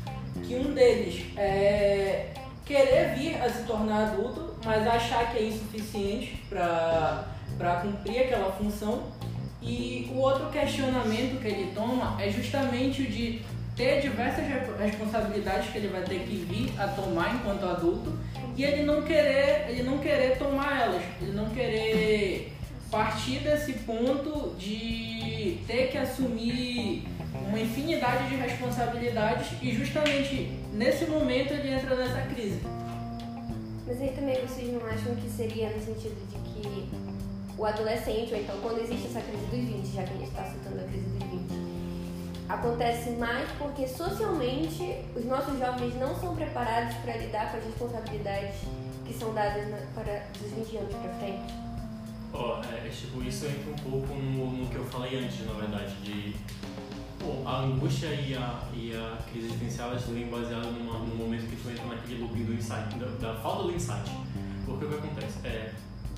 que 0.50 0.56
um 0.56 0.74
deles 0.74 1.26
é 1.36 2.32
querer 2.66 3.14
vir 3.14 3.40
a 3.40 3.48
se 3.48 3.62
tornar 3.62 4.08
adulto, 4.08 4.56
mas 4.64 4.84
achar 4.84 5.30
que 5.30 5.38
é 5.38 5.46
insuficiente 5.46 6.44
para 6.48 7.80
cumprir 7.82 8.24
aquela 8.24 8.50
função. 8.50 9.04
E 9.62 10.10
o 10.14 10.18
outro 10.18 10.48
questionamento 10.48 11.40
que 11.40 11.48
ele 11.48 11.72
toma 11.74 12.20
é 12.20 12.30
justamente 12.30 13.02
o 13.02 13.06
de 13.06 13.42
ter 13.76 14.00
diversas 14.00 14.46
re- 14.46 14.62
responsabilidades 14.84 15.70
que 15.70 15.78
ele 15.78 15.88
vai 15.88 16.02
ter 16.02 16.20
que 16.20 16.36
vir 16.36 16.72
a 16.78 16.88
tomar 16.88 17.34
enquanto 17.34 17.64
adulto 17.64 18.12
e 18.56 18.64
ele 18.64 18.82
não 18.82 19.02
querer, 19.02 19.66
ele 19.68 19.82
não 19.82 19.98
querer 19.98 20.38
tomar 20.38 20.82
elas, 20.82 21.02
ele 21.20 21.32
não 21.32 21.48
querer 21.50 22.52
partir 22.90 23.38
desse 23.40 23.72
ponto 23.74 24.54
de 24.58 25.58
ter 25.66 25.88
que 25.90 25.98
assumir 25.98 27.04
uma 27.46 27.58
infinidade 27.60 28.28
de 28.28 28.36
responsabilidades 28.36 29.48
e 29.62 29.72
justamente 29.72 30.50
nesse 30.72 31.04
momento 31.06 31.52
ele 31.52 31.72
entra 31.72 31.94
nessa 31.96 32.22
crise. 32.22 32.60
Mas 33.86 34.00
aí 34.00 34.10
também 34.10 34.40
vocês 34.46 34.72
não 34.72 34.84
acham 34.86 35.14
que 35.16 35.28
seria 35.30 35.70
no 35.70 35.80
sentido 35.84 36.16
de 36.28 36.38
que 36.50 36.88
o 37.60 37.66
adolescente, 37.66 38.32
ou 38.32 38.40
então 38.40 38.58
quando 38.62 38.80
existe 38.80 39.08
essa 39.08 39.20
crise 39.20 39.44
dos 39.44 39.60
20, 39.60 39.86
já 39.94 40.02
que 40.02 40.14
a 40.14 40.16
gente 40.16 40.28
está 40.28 40.44
citando 40.44 40.80
a 40.80 40.84
crise 40.84 41.04
dos 41.10 41.28
20, 41.28 41.60
acontece 42.48 43.10
mais 43.10 43.50
porque 43.58 43.86
socialmente 43.86 45.04
os 45.14 45.26
nossos 45.26 45.58
jovens 45.58 45.94
não 45.96 46.18
são 46.18 46.34
preparados 46.34 46.96
para 46.96 47.18
lidar 47.18 47.50
com 47.50 47.58
as 47.58 47.64
responsabilidades 47.66 48.56
que 49.04 49.12
são 49.12 49.34
dadas 49.34 49.68
na, 49.68 49.76
para 49.94 50.24
dos 50.40 50.50
20 50.52 50.76
anos 50.78 50.94
para 50.94 51.12
frente. 51.18 51.54
Ó, 52.32 52.62
é, 52.62 52.86
é, 52.86 52.88
tipo, 52.88 53.22
isso 53.22 53.44
entra 53.44 53.70
um 53.70 53.90
pouco 53.90 54.14
no, 54.14 54.52
no 54.52 54.66
que 54.70 54.76
eu 54.76 54.84
falei 54.86 55.18
antes, 55.18 55.44
na 55.44 55.52
verdade, 55.52 55.94
de 55.96 56.34
pô, 57.18 57.46
a 57.46 57.60
angústia 57.60 58.06
e 58.06 58.34
a, 58.34 58.62
e 58.72 58.96
a 58.96 59.18
crise 59.30 59.48
existencial 59.48 59.90
elas 59.90 60.04
vêm 60.04 60.28
baseadas 60.28 60.72
num 60.72 61.14
momento 61.14 61.46
que 61.46 61.56
tu 61.56 61.68
entra 61.68 61.84
naquele 61.84 62.22
looping 62.22 62.44
do 62.44 62.54
insight, 62.54 62.98
da, 62.98 63.06
da 63.32 63.38
falta 63.40 63.64
do 63.64 63.72
insight. 63.72 64.10
Porque 64.64 64.86
o 64.86 64.88
que 64.88 64.94
acontece? 64.94 65.46
É, 65.46 65.72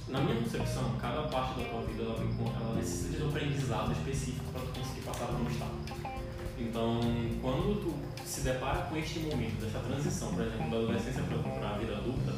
na 0.08 0.20
minha 0.20 0.36
concepção, 0.36 0.94
cada 1.00 1.22
parte 1.22 1.60
da 1.60 1.68
tua 1.68 1.82
vida 1.82 2.02
ela, 2.02 2.18
ela 2.60 2.74
necessita 2.74 3.16
de 3.18 3.22
um 3.24 3.28
aprendizado 3.28 3.92
específico 3.92 4.44
para 4.52 4.60
tu 4.62 4.80
conseguir 4.80 5.00
passar 5.02 5.26
por 5.26 5.40
um 5.40 5.50
estado. 5.50 5.72
Então, 6.58 7.00
quando 7.40 7.80
tu 7.80 8.24
se 8.24 8.42
depara 8.42 8.82
com 8.82 8.96
este 8.96 9.20
momento, 9.20 9.60
dessa 9.60 9.78
transição, 9.80 10.34
por 10.34 10.44
exemplo, 10.44 10.70
da 10.70 10.76
adolescência 10.76 11.22
para 11.22 11.68
a 11.68 11.78
vida 11.78 11.96
adulta, 11.96 12.32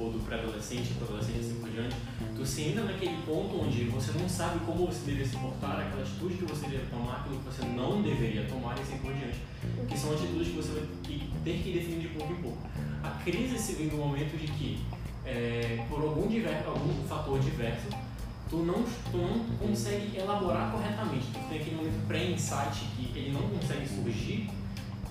ou 0.00 0.10
do 0.12 0.18
pré-adolescente 0.24 0.94
para 0.94 1.08
adolescente 1.08 1.40
assim 1.40 1.60
por 1.60 1.68
diante, 1.68 1.94
tu 2.34 2.46
se 2.46 2.62
entra 2.62 2.84
naquele 2.84 3.16
ponto 3.26 3.60
onde 3.60 3.84
você 3.84 4.12
não 4.18 4.28
sabe 4.28 4.64
como 4.64 4.86
você 4.86 5.04
deveria 5.04 5.26
se 5.26 5.36
portar, 5.36 5.80
aquela 5.80 6.02
atitude 6.02 6.34
que 6.36 6.44
você 6.44 6.62
deveria 6.62 6.86
tomar, 6.86 7.16
aquilo 7.16 7.38
que 7.38 7.44
você 7.44 7.64
não 7.66 8.02
deveria 8.02 8.44
tomar 8.46 8.78
e 8.78 8.80
assim 8.80 8.98
por 8.98 9.12
diante. 9.12 9.38
Que 9.86 9.98
são 9.98 10.12
atitudes 10.12 10.48
que 10.48 10.56
você 10.56 10.72
vai 10.72 10.88
ter 11.44 11.62
que 11.62 11.72
definir 11.72 12.00
de 12.00 12.08
pouco 12.08 12.32
em 12.32 12.36
pouco. 12.36 12.58
A 13.02 13.10
crise 13.22 13.58
se 13.58 13.74
vem 13.74 13.88
do 13.88 13.96
momento 13.96 14.38
de 14.38 14.46
que, 14.46 14.78
é, 15.24 15.84
por 15.88 16.00
algum, 16.02 16.22
algum 16.22 17.08
fator 17.08 17.38
diverso, 17.40 17.88
tu 18.48 18.56
não, 18.58 18.82
tu 19.10 19.16
não 19.16 19.44
consegue 19.56 20.16
elaborar 20.16 20.72
corretamente. 20.72 21.26
Tu 21.26 21.48
tem 21.48 21.60
aquele 21.60 21.76
momento 21.76 22.06
pré-insight 22.06 22.84
que 22.96 23.18
ele 23.18 23.32
não 23.32 23.48
consegue 23.48 23.86
surgir, 23.88 24.50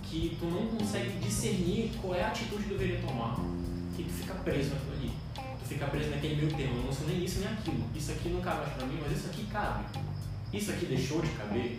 que 0.03 0.37
tu 0.39 0.45
não 0.45 0.67
consegue 0.67 1.19
discernir 1.19 1.91
qual 2.01 2.15
é 2.15 2.23
a 2.23 2.27
atitude 2.27 2.63
que 2.63 2.69
deveria 2.69 2.99
tomar, 2.99 3.35
que 3.95 4.03
tu 4.03 4.09
fica 4.09 4.33
preso 4.35 4.71
naquilo 4.71 4.93
ali. 4.93 5.11
Tu 5.35 5.65
fica 5.67 5.85
preso 5.87 6.09
naquele 6.09 6.35
meio 6.35 6.53
termo, 6.55 6.77
eu 6.77 6.83
não 6.83 6.91
sou 6.91 7.07
nem 7.07 7.23
isso 7.23 7.39
nem 7.39 7.49
aquilo. 7.49 7.83
Isso 7.95 8.11
aqui 8.11 8.29
não 8.29 8.41
cabe 8.41 8.61
mais 8.61 8.73
pra 8.73 8.85
mim, 8.85 8.99
mas 9.01 9.17
isso 9.17 9.27
aqui 9.27 9.45
cabe. 9.45 9.85
Isso 10.51 10.71
aqui 10.71 10.87
deixou 10.87 11.21
de 11.21 11.29
caber, 11.29 11.77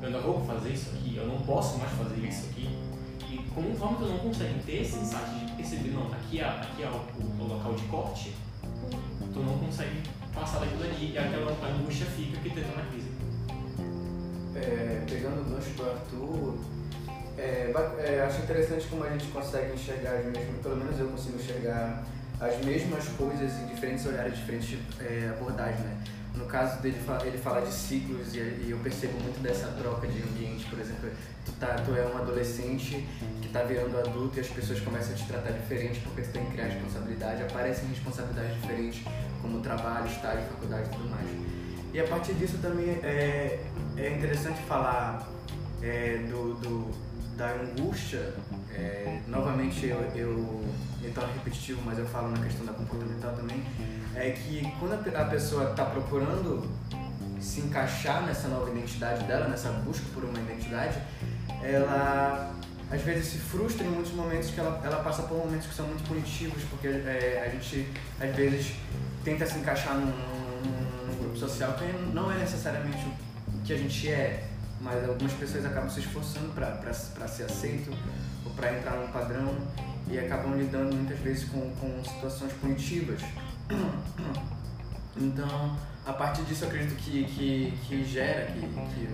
eu 0.00 0.06
ainda 0.06 0.20
vou 0.20 0.44
fazer 0.44 0.74
isso 0.74 0.90
aqui, 0.90 1.16
eu 1.16 1.26
não 1.26 1.40
posso 1.40 1.78
mais 1.78 1.90
fazer 1.92 2.20
isso 2.26 2.50
aqui. 2.50 2.68
E 3.30 3.38
conforme 3.54 3.96
tu 3.96 4.04
não 4.04 4.18
consegue 4.18 4.62
ter 4.64 4.82
esse 4.82 4.98
insight 4.98 5.30
de 5.38 5.43
perceber, 5.64 5.90
não, 5.90 6.12
aqui 6.12 6.40
é, 6.40 6.44
aqui 6.44 6.82
é 6.82 6.88
o, 6.88 7.42
o- 7.42 7.48
local 7.48 7.74
de 7.74 7.82
corte, 7.84 8.34
tu 9.32 9.40
não 9.40 9.58
consegue 9.58 10.02
passar 10.34 10.60
daquilo 10.60 10.82
ali 10.84 11.12
e 11.12 11.18
aquela 11.18 11.50
angústia 11.52 12.06
fica 12.06 12.38
que 12.40 12.50
tu 12.50 12.58
entra 12.58 12.76
na 12.76 12.90
crise. 12.90 13.08
É, 14.54 15.04
pegando 15.08 15.40
o 15.40 15.44
gancho 15.54 15.70
do 15.70 15.82
Arthur, 15.90 16.58
é, 17.38 17.72
é, 17.98 18.22
acho 18.26 18.42
interessante 18.42 18.86
como 18.88 19.04
a 19.04 19.10
gente 19.10 19.26
consegue 19.26 19.74
enxergar 19.74 20.12
as 20.18 20.24
mesmas, 20.26 20.60
pelo 20.62 20.76
menos 20.76 21.00
eu 21.00 21.08
consigo 21.08 21.36
enxergar 21.38 22.04
as 22.40 22.64
mesmas 22.64 23.08
coisas 23.08 23.52
em 23.60 23.66
diferentes 23.66 24.06
olhares, 24.06 24.36
diferentes 24.36 24.78
é, 25.00 25.30
abordagens, 25.36 25.80
né? 25.80 25.96
No 26.34 26.46
caso 26.46 26.80
dele, 26.82 26.96
ele 27.24 27.38
fala 27.38 27.60
de 27.62 27.72
ciclos 27.72 28.34
e, 28.34 28.38
e 28.38 28.68
eu 28.70 28.78
percebo 28.78 29.18
muito 29.20 29.40
dessa 29.40 29.68
troca 29.68 30.06
de 30.08 30.20
ambiente, 30.20 30.66
por 30.66 30.78
exemplo, 30.80 31.08
tu, 31.46 31.52
tá, 31.52 31.74
tu 31.84 31.94
é 31.94 32.04
um 32.06 32.18
adolescente 32.18 33.06
que 33.40 33.46
está 33.46 33.62
virando 33.62 33.96
adulto 33.98 34.36
e 34.38 34.40
as 34.40 34.48
pessoas 34.48 34.80
começam 34.80 35.12
a 35.12 35.16
te 35.16 35.26
tratar 35.28 35.50
diferente 35.52 36.00
porque 36.00 36.22
tu 36.22 36.30
tem 36.32 36.44
que 36.46 36.52
criar 36.52 36.66
responsabilidade, 36.66 37.42
aparecem 37.42 37.88
responsabilidades 37.88 38.54
diferentes, 38.60 39.02
como 39.40 39.60
trabalho, 39.60 40.06
estágio, 40.08 40.44
faculdade 40.48 40.88
e 40.88 40.92
tudo 40.96 41.08
mais. 41.08 41.28
E 41.92 42.00
a 42.00 42.04
partir 42.08 42.34
disso 42.34 42.58
também 42.60 42.90
é, 42.90 43.60
é 43.96 44.08
interessante 44.18 44.60
falar 44.64 45.28
é, 45.80 46.18
do, 46.28 46.54
do- 46.54 46.90
da 47.36 47.52
angústia. 47.52 48.34
É, 48.76 49.20
novamente 49.28 49.86
eu, 49.86 50.00
eu 50.14 50.64
me 51.00 51.10
torno 51.10 51.32
repetitivo, 51.34 51.80
mas 51.84 51.98
eu 51.98 52.06
falo 52.06 52.28
na 52.30 52.38
questão 52.44 52.64
da 52.66 52.72
comportamental 52.72 53.32
também. 53.34 53.62
É 54.16 54.30
que 54.30 54.70
quando 54.78 54.94
a 54.94 54.96
pe- 54.98 55.14
a 55.16 55.24
pessoa 55.24 55.70
está 55.70 55.84
procurando 55.86 56.68
se 57.40 57.60
encaixar 57.60 58.22
nessa 58.24 58.48
nova 58.48 58.70
identidade 58.70 59.24
dela, 59.24 59.48
nessa 59.48 59.68
busca 59.70 60.04
por 60.14 60.24
uma 60.24 60.38
identidade, 60.38 60.98
ela 61.62 62.52
às 62.90 63.00
vezes 63.02 63.26
se 63.32 63.38
frustra 63.38 63.84
em 63.86 63.90
muitos 63.90 64.12
momentos 64.12 64.50
que 64.50 64.60
ela, 64.60 64.80
ela 64.84 65.02
passa 65.02 65.22
por 65.24 65.38
momentos 65.38 65.66
que 65.66 65.74
são 65.74 65.86
muito 65.86 66.06
punitivos, 66.06 66.62
porque 66.70 66.86
é, 66.86 67.42
a 67.46 67.50
gente 67.50 67.88
às 68.20 68.34
vezes 68.36 68.74
tenta 69.24 69.46
se 69.46 69.58
encaixar 69.58 69.94
num, 69.94 70.06
num- 70.06 71.06
num 71.08 71.18
grupo 71.18 71.36
social 71.36 71.72
que 71.74 71.84
não 72.14 72.30
é 72.30 72.38
necessariamente 72.38 73.04
o 73.48 73.62
que 73.64 73.72
a 73.72 73.78
gente 73.78 74.08
é, 74.10 74.44
mas 74.80 75.02
algumas 75.08 75.32
pessoas 75.32 75.64
acabam 75.64 75.88
se 75.90 76.00
esforçando 76.00 76.52
para 76.54 77.26
ser 77.28 77.44
aceito 77.44 77.90
para 78.56 78.76
entrar 78.76 78.96
num 78.96 79.08
padrão 79.08 79.56
e 80.08 80.18
acabam 80.18 80.56
lidando 80.56 80.94
muitas 80.94 81.18
vezes 81.18 81.44
com, 81.48 81.70
com 81.76 82.04
situações 82.04 82.52
punitivas. 82.54 83.20
Então, 85.16 85.76
a 86.04 86.12
partir 86.12 86.42
disso, 86.42 86.64
eu 86.64 86.68
acredito 86.68 86.96
que, 86.96 87.24
que, 87.24 87.78
que 87.86 88.04
gera, 88.04 88.46
que, 88.46 88.60
que, 88.60 89.08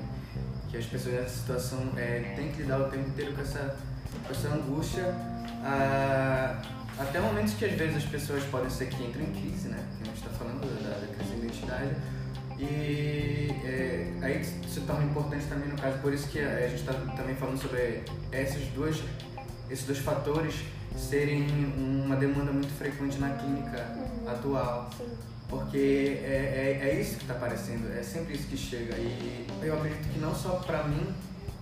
que 0.70 0.76
as 0.76 0.87
pessoas 0.87 1.14
nessa 1.14 1.37
situação 1.37 1.78
é, 1.97 2.32
têm 2.37 2.50
que 2.52 2.62
lidar 2.62 2.80
o 2.80 2.90
tempo 2.90 3.09
inteiro 3.09 3.35
com 3.35 3.42
essa, 3.42 3.76
com 4.26 4.32
essa 4.32 4.49
angústia. 4.49 5.04
ah, 5.62 6.61
até 6.99 7.18
momentos 7.18 7.54
que 7.54 7.64
às 7.64 7.73
vezes 7.73 7.97
as 7.97 8.04
pessoas 8.04 8.44
podem 8.44 8.68
ser 8.68 8.88
que 8.88 9.02
entrem 9.02 9.26
em 9.26 9.32
crise, 9.32 9.68
né? 9.68 9.82
A 10.00 10.04
gente 10.04 10.16
está 10.16 10.30
falando 10.30 10.61
da, 10.82 10.99
da 10.99 11.14
crise 11.14 11.30
de 11.30 11.38
identidade. 11.38 11.97
E 12.59 13.50
é, 13.64 14.12
aí 14.20 14.44
se 14.44 14.80
torna 14.82 15.04
importante 15.04 15.47
também 15.47 15.68
no 15.70 15.76
caso, 15.76 15.99
por 16.00 16.12
isso 16.12 16.28
que 16.28 16.38
a, 16.38 16.68
gente 16.68 16.80
está 16.80 16.92
também 16.92 17.35
falando 17.37 17.59
sobre 17.59 18.02
esses 18.30 18.68
dois, 18.75 19.02
esses 19.70 19.86
dois 19.86 19.98
fatores 19.98 20.54
serem 20.96 21.46
uma 21.76 22.16
demanda 22.16 22.50
muito 22.52 22.72
frequente 22.76 23.18
na 23.18 23.30
clínica 23.30 23.86
atual. 24.26 24.90
Sim. 24.96 25.06
Porque 25.48 26.20
é, 26.22 26.78
é, 26.82 26.88
é 26.90 27.00
isso 27.00 27.16
que 27.16 27.22
está 27.22 27.34
aparecendo, 27.34 27.92
é 27.98 28.02
sempre 28.02 28.34
isso 28.34 28.46
que 28.46 28.56
chega. 28.56 28.94
E 28.96 29.46
eu 29.62 29.74
acredito 29.76 30.08
que 30.12 30.18
não 30.20 30.32
só 30.34 30.50
para 30.64 30.84
mim, 30.84 31.12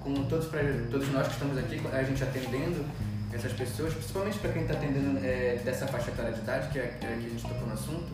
como 0.01 0.27
todos, 0.27 0.47
pra, 0.49 0.61
todos 0.91 1.09
nós 1.11 1.27
que 1.27 1.33
estamos 1.35 1.57
aqui, 1.57 1.81
a 1.91 2.03
gente 2.03 2.23
atendendo 2.23 2.85
essas 3.33 3.53
pessoas, 3.53 3.95
principalmente 3.95 4.39
para 4.39 4.53
quem 4.53 4.63
está 4.63 4.75
atendendo 4.75 5.19
é, 5.25 5.61
dessa 5.65 5.87
faixa 5.87 6.11
etária 6.11 6.33
de 6.33 6.41
idade, 6.41 6.69
que 6.71 6.79
é, 6.79 6.83
que 7.01 7.07
é 7.07 7.09
que 7.19 7.27
a 7.27 7.29
gente 7.31 7.43
tocou 7.43 7.67
no 7.67 7.73
assunto, 7.73 8.07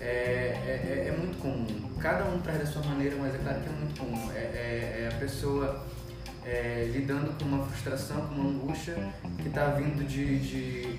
é, 0.00 0.04
é, 0.06 1.04
é- 1.06 1.08
é 1.08 1.16
muito 1.16 1.38
comum. 1.40 1.90
Cada 2.00 2.24
um 2.24 2.40
traz 2.40 2.58
da 2.60 2.66
sua 2.66 2.82
maneira, 2.82 3.14
mas 3.16 3.34
é 3.34 3.38
claro 3.38 3.60
que 3.60 3.68
é 3.68 3.72
muito 3.72 3.98
comum. 4.00 4.30
É 4.32 5.10
a 5.12 5.16
pessoa 5.18 5.84
é, 6.44 6.90
lidando 6.92 7.32
com 7.38 7.44
uma 7.44 7.64
frustração, 7.64 8.20
com 8.26 8.34
uma 8.34 8.50
angústia 8.50 8.96
que 9.40 9.48
está 9.48 9.66
vindo 9.70 10.04
de, 10.06 10.38
de, 10.40 10.98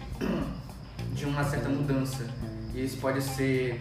de 1.13 1.25
uma 1.25 1.43
certa 1.43 1.69
mudança. 1.69 2.25
E 2.73 2.83
isso 2.85 2.97
pode 2.97 3.21
ser 3.21 3.79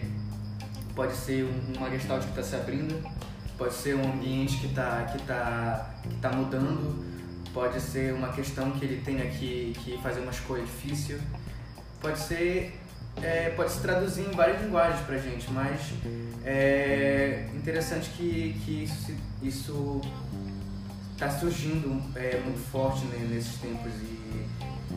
pode 0.95 1.15
ser 1.15 1.43
um- 1.45 1.77
uma 1.77 1.89
gestalt 1.89 2.21
que 2.23 2.29
está 2.29 2.43
se 2.43 2.55
abrindo, 2.55 3.01
pode 3.57 3.73
ser 3.73 3.95
um 3.95 4.13
ambiente 4.13 4.57
que 4.57 4.67
está 4.67 5.03
que 5.11 5.19
tá, 5.23 5.91
que 6.03 6.15
tá 6.17 6.29
mudando, 6.31 7.03
pode 7.53 7.79
ser 7.81 8.13
uma 8.13 8.29
questão 8.29 8.71
que 8.71 8.85
ele 8.85 9.01
tenha 9.03 9.25
que, 9.31 9.73
que 9.83 9.97
fazer 10.03 10.19
uma 10.21 10.31
escolha 10.31 10.63
difícil, 10.63 11.19
pode 11.99 12.19
ser 12.19 12.79
é, 13.21 13.49
pode 13.51 13.71
se 13.71 13.79
traduzir 13.81 14.21
em 14.27 14.31
várias 14.31 14.61
linguagens 14.61 15.01
pra 15.05 15.17
gente, 15.17 15.49
mas 15.51 15.79
é 16.45 17.47
interessante 17.55 18.09
que, 18.11 18.55
que 18.65 18.83
isso, 18.83 19.11
isso 19.41 20.01
está 21.13 21.29
surgindo 21.29 22.01
é, 22.15 22.41
muito 22.43 22.59
forte 22.71 23.05
né, 23.05 23.27
nesses 23.29 23.57
tempos 23.59 23.91
e 23.93 24.23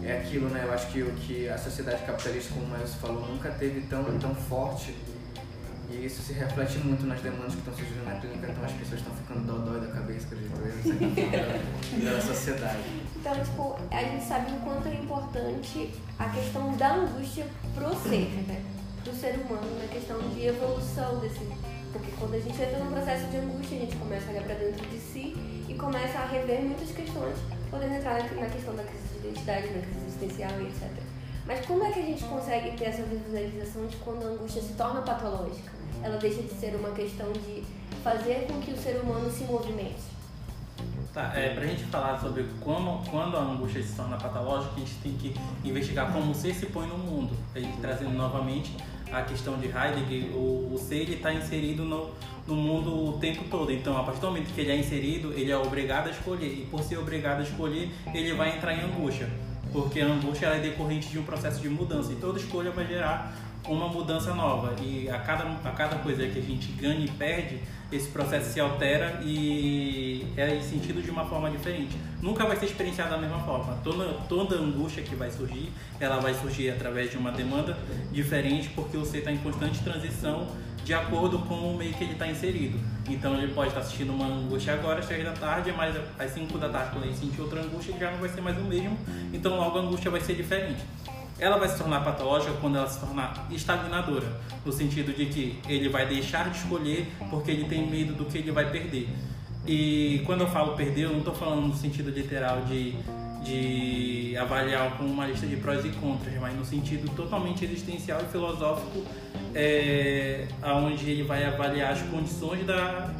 é 0.05 0.19
aquilo, 0.19 0.49
né? 0.49 0.63
Eu 0.65 0.73
acho 0.73 0.89
que 0.89 1.03
o 1.03 1.11
que 1.13 1.49
a 1.49 1.59
sociedade 1.59 2.05
capitalista, 2.05 2.55
como 2.55 2.67
o 2.67 2.71
Miles 2.71 2.95
falou, 2.95 3.27
nunca 3.27 3.51
teve 3.51 3.83
tão, 3.83 4.05
tão 4.19 4.35
forte 4.35 4.95
e 5.91 6.05
isso 6.05 6.21
se 6.21 6.33
reflete 6.33 6.79
muito 6.79 7.07
nas 7.07 7.21
demandas 7.21 7.53
que 7.53 7.59
estão 7.59 7.75
surgindo 7.75 8.05
na 8.05 8.19
clínica, 8.21 8.51
então 8.51 8.65
as 8.65 8.73
pessoas 8.73 9.01
estão 9.01 9.15
ficando 9.15 9.47
dodói 9.47 9.81
da 9.81 9.93
cabeça, 9.93 10.27
acredito 10.27 10.53
eu, 10.57 10.83
forma, 10.83 12.11
da 12.11 12.21
sociedade. 12.21 12.79
Então, 13.15 13.35
tipo, 13.43 13.77
a 13.91 14.03
gente 14.03 14.25
sabe 14.25 14.53
o 14.53 14.57
quanto 14.61 14.89
é 14.89 14.95
importante 14.95 15.95
a 16.19 16.29
questão 16.29 16.77
da 16.77 16.95
angústia 16.95 17.47
pro 17.75 17.95
ser, 18.03 18.29
né? 18.49 18.63
Pro 19.05 19.15
ser 19.15 19.37
humano, 19.37 19.79
na 19.81 19.87
questão 19.87 20.19
de 20.31 20.47
evolução 20.47 21.21
desse. 21.21 21.47
Porque 21.93 22.11
quando 22.19 22.35
a 22.35 22.41
gente 22.41 22.61
entra 22.61 22.79
num 22.79 22.91
processo 22.91 23.27
de 23.29 23.37
angústia, 23.37 23.79
a 23.79 23.81
gente 23.81 23.97
começa 23.97 24.27
a 24.27 24.31
olhar 24.31 24.43
pra 24.43 24.55
dentro 24.55 24.87
de 24.89 24.99
si 24.99 25.37
começa 25.77 26.19
a 26.19 26.27
rever 26.27 26.63
muitas 26.63 26.91
questões, 26.91 27.37
podendo 27.71 27.95
entrar 27.95 28.23
na 28.35 28.47
questão 28.47 28.75
da 28.75 28.83
crise 28.83 29.09
de 29.09 29.29
identidade, 29.29 29.67
na 29.69 29.81
crise 29.83 30.07
existencial 30.07 30.61
e 30.61 30.65
etc. 30.65 30.91
Mas 31.47 31.65
como 31.65 31.85
é 31.85 31.93
que 31.93 32.01
a 32.01 32.03
gente 32.03 32.25
consegue 32.25 32.77
ter 32.77 32.87
essa 32.87 33.03
visualização 33.03 33.87
de 33.87 33.97
quando 33.99 34.25
a 34.25 34.27
angústia 34.27 34.63
se 34.63 34.73
torna 34.73 35.03
patológica? 35.03 35.73
Ela 36.03 36.17
deixa 36.17 36.43
de 36.43 36.53
ser 36.53 36.75
uma 36.75 36.91
questão 36.91 37.31
de 37.33 37.65
fazer 38.03 38.47
com 38.47 38.61
que 38.61 38.73
o 38.73 38.77
ser 38.77 39.01
humano 39.01 39.31
se 39.31 39.45
movimente. 39.45 40.17
Tá, 41.15 41.33
é, 41.35 41.55
pra 41.55 41.65
gente 41.65 41.85
falar 41.85 42.21
sobre 42.21 42.45
como, 42.61 43.03
quando 43.11 43.37
a 43.37 43.41
angústia 43.41 43.83
se 43.83 43.95
torna 43.95 44.19
patológica, 44.19 44.75
a 44.77 44.79
gente 44.81 44.95
tem 44.97 45.13
que 45.13 45.35
investigar 45.65 46.13
como 46.13 46.33
o 46.33 46.35
ser 46.35 46.55
se 46.55 46.67
põe 46.67 46.87
no 46.87 46.99
mundo. 46.99 47.35
A 47.55 47.59
gente 47.59 47.79
trazendo 47.81 48.11
novamente 48.11 48.77
a 49.11 49.23
questão 49.23 49.57
de 49.59 49.67
Heidegger, 49.67 50.37
o, 50.37 50.75
o 50.75 50.79
ser 50.79 51.09
está 51.09 51.33
inserido 51.33 51.85
no, 51.85 52.11
no 52.47 52.55
mundo 52.55 53.09
o 53.09 53.19
tempo 53.19 53.45
todo. 53.51 53.73
Então, 53.73 53.97
a 53.97 54.03
partir 54.03 54.21
do 54.21 54.29
momento 54.29 54.53
que 54.55 54.61
ele 54.61 54.71
é 54.71 54.77
inserido, 54.77 55.33
ele 55.35 55.51
é 55.51 55.57
obrigado 55.57 56.09
a 56.09 56.11
escolher. 56.11 56.47
E 56.47 56.67
por 56.71 56.83
ser 56.83 56.99
obrigado 56.99 57.41
a 57.41 57.43
escolher, 57.43 57.91
ele 58.15 58.33
vai 58.35 58.57
entrar 58.57 58.75
em 58.75 58.83
angústia. 58.83 59.29
Porque 59.73 60.01
a 60.01 60.07
angústia 60.07 60.47
é 60.47 60.61
decorrente 60.61 61.09
de 61.09 61.19
um 61.19 61.25
processo 61.25 61.61
de 61.61 61.69
mudança. 61.69 62.13
E 62.13 62.17
toda 62.17 62.39
escolha 62.39 62.71
vai 62.71 62.87
gerar 62.87 63.37
uma 63.69 63.89
mudança 63.89 64.35
nova. 64.35 64.75
E 64.81 65.09
a 65.11 65.19
cada, 65.19 65.45
a 65.45 65.71
cada 65.73 65.97
coisa 65.97 66.27
que 66.27 66.39
a 66.39 66.43
gente 66.43 66.71
ganha 66.73 67.05
e 67.05 67.11
perde, 67.11 67.61
esse 67.91 68.09
processo 68.09 68.53
se 68.53 68.61
altera 68.61 69.21
e 69.23 70.27
é 70.37 70.61
sentido 70.61 71.03
de 71.03 71.11
uma 71.11 71.25
forma 71.25 71.51
diferente. 71.51 71.97
Nunca 72.21 72.45
vai 72.45 72.57
ser 72.57 72.67
experienciado 72.67 73.11
da 73.11 73.19
mesma 73.19 73.41
forma. 73.41 73.79
Toda, 73.85 74.05
toda 74.29 74.57
angústia 74.57 75.03
que 75.03 75.15
vai 75.15 75.31
surgir, 75.31 75.73
ela 76.01 76.19
vai 76.19 76.35
surgir 76.35 76.71
através 76.71 77.11
de 77.11 77.17
uma 77.17 77.31
demanda 77.31 77.77
diferente, 78.11 78.71
porque 78.75 78.97
você 78.97 79.19
está 79.19 79.31
em 79.31 79.39
constante 79.39 79.83
transição 79.83 80.49
de 80.87 80.95
acordo 80.95 81.41
com 81.41 81.73
o 81.73 81.77
meio 81.77 81.93
que 81.95 82.05
ele 82.05 82.13
está 82.13 82.29
inserido. 82.29 82.79
Então 83.09 83.35
ele 83.35 83.53
pode 83.53 83.71
estar 83.71 83.81
assistindo 83.81 84.13
uma 84.13 84.27
angústia 84.27 84.73
agora, 84.73 85.01
às 85.01 85.07
3 85.07 85.25
da 85.25 85.33
tarde, 85.33 85.75
mas 85.77 85.97
às 86.17 86.31
5 86.31 86.57
da 86.59 86.69
tarde, 86.69 86.91
quando 86.93 87.05
ele 87.07 87.15
sentir 87.15 87.41
outra 87.41 87.61
angústia, 87.61 87.91
ele 87.91 87.99
já 87.99 88.11
não 88.13 88.19
vai 88.19 88.29
ser 88.29 88.41
mais 88.41 88.57
o 88.57 88.61
mesmo, 88.61 88.97
então 89.33 89.57
logo 89.57 89.77
a 89.77 89.83
angústia 89.83 90.13
vai 90.13 90.21
ser 90.21 90.35
diferente. 90.37 90.81
Ela 91.41 91.59
vai 91.59 91.69
se 91.69 91.77
tornar 91.77 92.05
patológica 92.05 92.53
quando 92.61 92.77
ela 92.77 92.89
se 92.89 93.01
tornar 93.01 93.49
estagnadora, 93.51 94.41
no 94.65 94.73
sentido 94.73 95.13
de 95.13 95.27
que 95.27 95.59
ele 95.69 95.89
vai 95.89 96.07
deixar 96.07 96.49
de 96.51 96.57
escolher 96.57 97.09
porque 97.31 97.51
ele 97.51 97.65
tem 97.65 97.85
medo 97.91 98.15
do 98.15 98.25
que 98.25 98.39
ele 98.39 98.53
vai 98.53 98.71
perder. 98.71 99.09
E 99.67 100.23
quando 100.25 100.43
eu 100.43 100.47
falo 100.47 100.77
perder, 100.77 101.03
eu 101.03 101.11
não 101.11 101.19
estou 101.19 101.35
falando 101.35 101.67
no 101.67 101.75
sentido 101.75 102.11
literal 102.11 102.61
de, 102.61 102.95
de 103.47 104.37
avaliar 104.37 104.97
com 104.99 105.05
uma 105.05 105.27
lista 105.27 105.47
de 105.47 105.57
prós 105.57 105.85
e 105.85 105.91
contras, 105.91 106.35
mas 106.41 106.55
no 106.55 106.65
sentido 106.65 107.09
totalmente 107.15 107.65
existencial 107.65 108.21
e 108.21 108.31
filosófico, 108.31 109.05
é, 109.55 110.47
onde 110.65 111.11
ele 111.11 111.23
vai 111.23 111.45
avaliar 111.45 111.93
as 111.93 112.03
condições 112.03 112.67
da, 112.67 113.15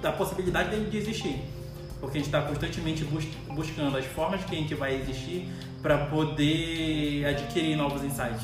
da 0.00 0.12
possibilidade 0.12 0.70
dele 0.70 0.90
de 0.90 0.96
existir. 0.96 1.40
Porque 2.00 2.18
a 2.18 2.20
gente 2.20 2.28
está 2.28 2.42
constantemente 2.42 3.04
bus 3.04 3.24
buscando 3.48 3.96
as 3.96 4.04
formas 4.04 4.44
que 4.44 4.54
a 4.54 4.58
gente 4.58 4.74
vai 4.74 4.94
existir 4.94 5.48
para 5.80 6.06
poder 6.06 7.24
adquirir 7.26 7.76
novos 7.76 8.02
insights. 8.02 8.42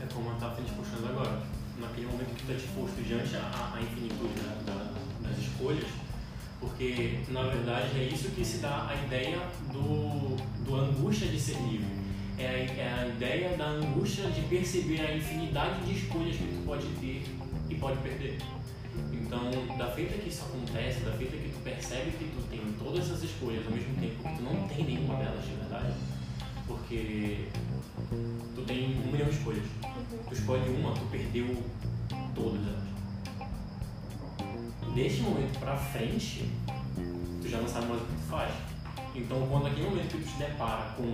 É 0.00 0.06
como 0.12 0.30
a 0.30 0.34
Tata 0.34 0.62
te 0.62 0.72
puxando 0.72 1.08
agora. 1.08 1.40
Naquele 1.78 2.06
momento 2.06 2.34
que 2.36 2.44
tu 2.44 2.52
é 2.52 2.54
disposto 2.56 3.02
diante 3.02 3.34
a 3.36 3.78
infinitude 3.80 4.34
da, 4.66 4.92
das 5.22 5.38
escolhas, 5.38 5.86
porque 6.60 7.18
na 7.28 7.42
verdade 7.42 7.98
é 7.98 8.04
isso 8.04 8.28
que 8.30 8.44
se 8.44 8.58
dá 8.58 8.88
a 8.88 8.94
ideia 9.06 9.40
do, 9.72 10.36
do 10.64 10.76
angústia 10.76 11.26
de 11.28 11.40
ser 11.40 11.56
livre. 11.62 12.00
É 12.38 12.46
a, 12.46 12.50
é 12.52 13.00
a 13.00 13.08
ideia 13.08 13.56
da 13.56 13.68
angústia 13.68 14.30
de 14.30 14.42
perceber 14.42 15.00
a 15.00 15.16
infinidade 15.16 15.84
de 15.84 15.98
escolhas 15.98 16.36
que 16.36 16.44
tu 16.44 16.62
pode 16.66 16.86
ter 17.00 17.24
e 17.68 17.74
pode 17.74 17.98
perder. 17.98 18.38
Então, 19.12 19.76
da 19.76 19.86
feita 19.92 20.14
que 20.18 20.28
isso 20.28 20.42
acontece, 20.42 21.00
da 21.00 21.12
feita 21.12 21.36
que 21.36 21.48
tu 21.48 21.60
percebe 21.62 22.10
que 22.12 22.24
tu 22.24 22.42
tem 22.50 22.60
todas 22.78 23.06
essas 23.06 23.22
escolhas 23.22 23.64
ao 23.66 23.72
mesmo 23.72 23.94
tempo 23.94 24.22
que 24.22 24.36
tu 24.36 24.42
não 24.42 24.68
tem 24.68 24.84
nenhuma 24.84 25.16
delas 25.16 25.44
de 25.44 25.52
verdade, 25.52 25.94
porque 26.66 27.48
tu 28.54 28.62
tem 28.62 28.98
um 29.06 29.12
milhão 29.12 29.28
de 29.28 29.36
escolhas. 29.36 29.64
Tu 30.28 30.34
escolhe 30.34 30.68
uma, 30.70 30.92
tu 30.92 31.06
perdeu 31.10 31.62
todas 32.34 32.60
elas. 32.66 32.89
Deste 34.94 35.22
momento 35.22 35.58
pra 35.60 35.76
frente, 35.76 36.50
tu 37.40 37.48
já 37.48 37.58
não 37.58 37.68
sabe 37.68 37.86
mais 37.86 38.02
o 38.02 38.04
que 38.06 38.12
tu 38.12 38.28
faz. 38.28 38.52
Então, 39.14 39.46
quando 39.48 39.64
naquele 39.64 39.88
momento 39.88 40.08
que 40.16 40.18
tu 40.22 40.28
te 40.32 40.36
depara 40.38 40.92
com 40.96 41.12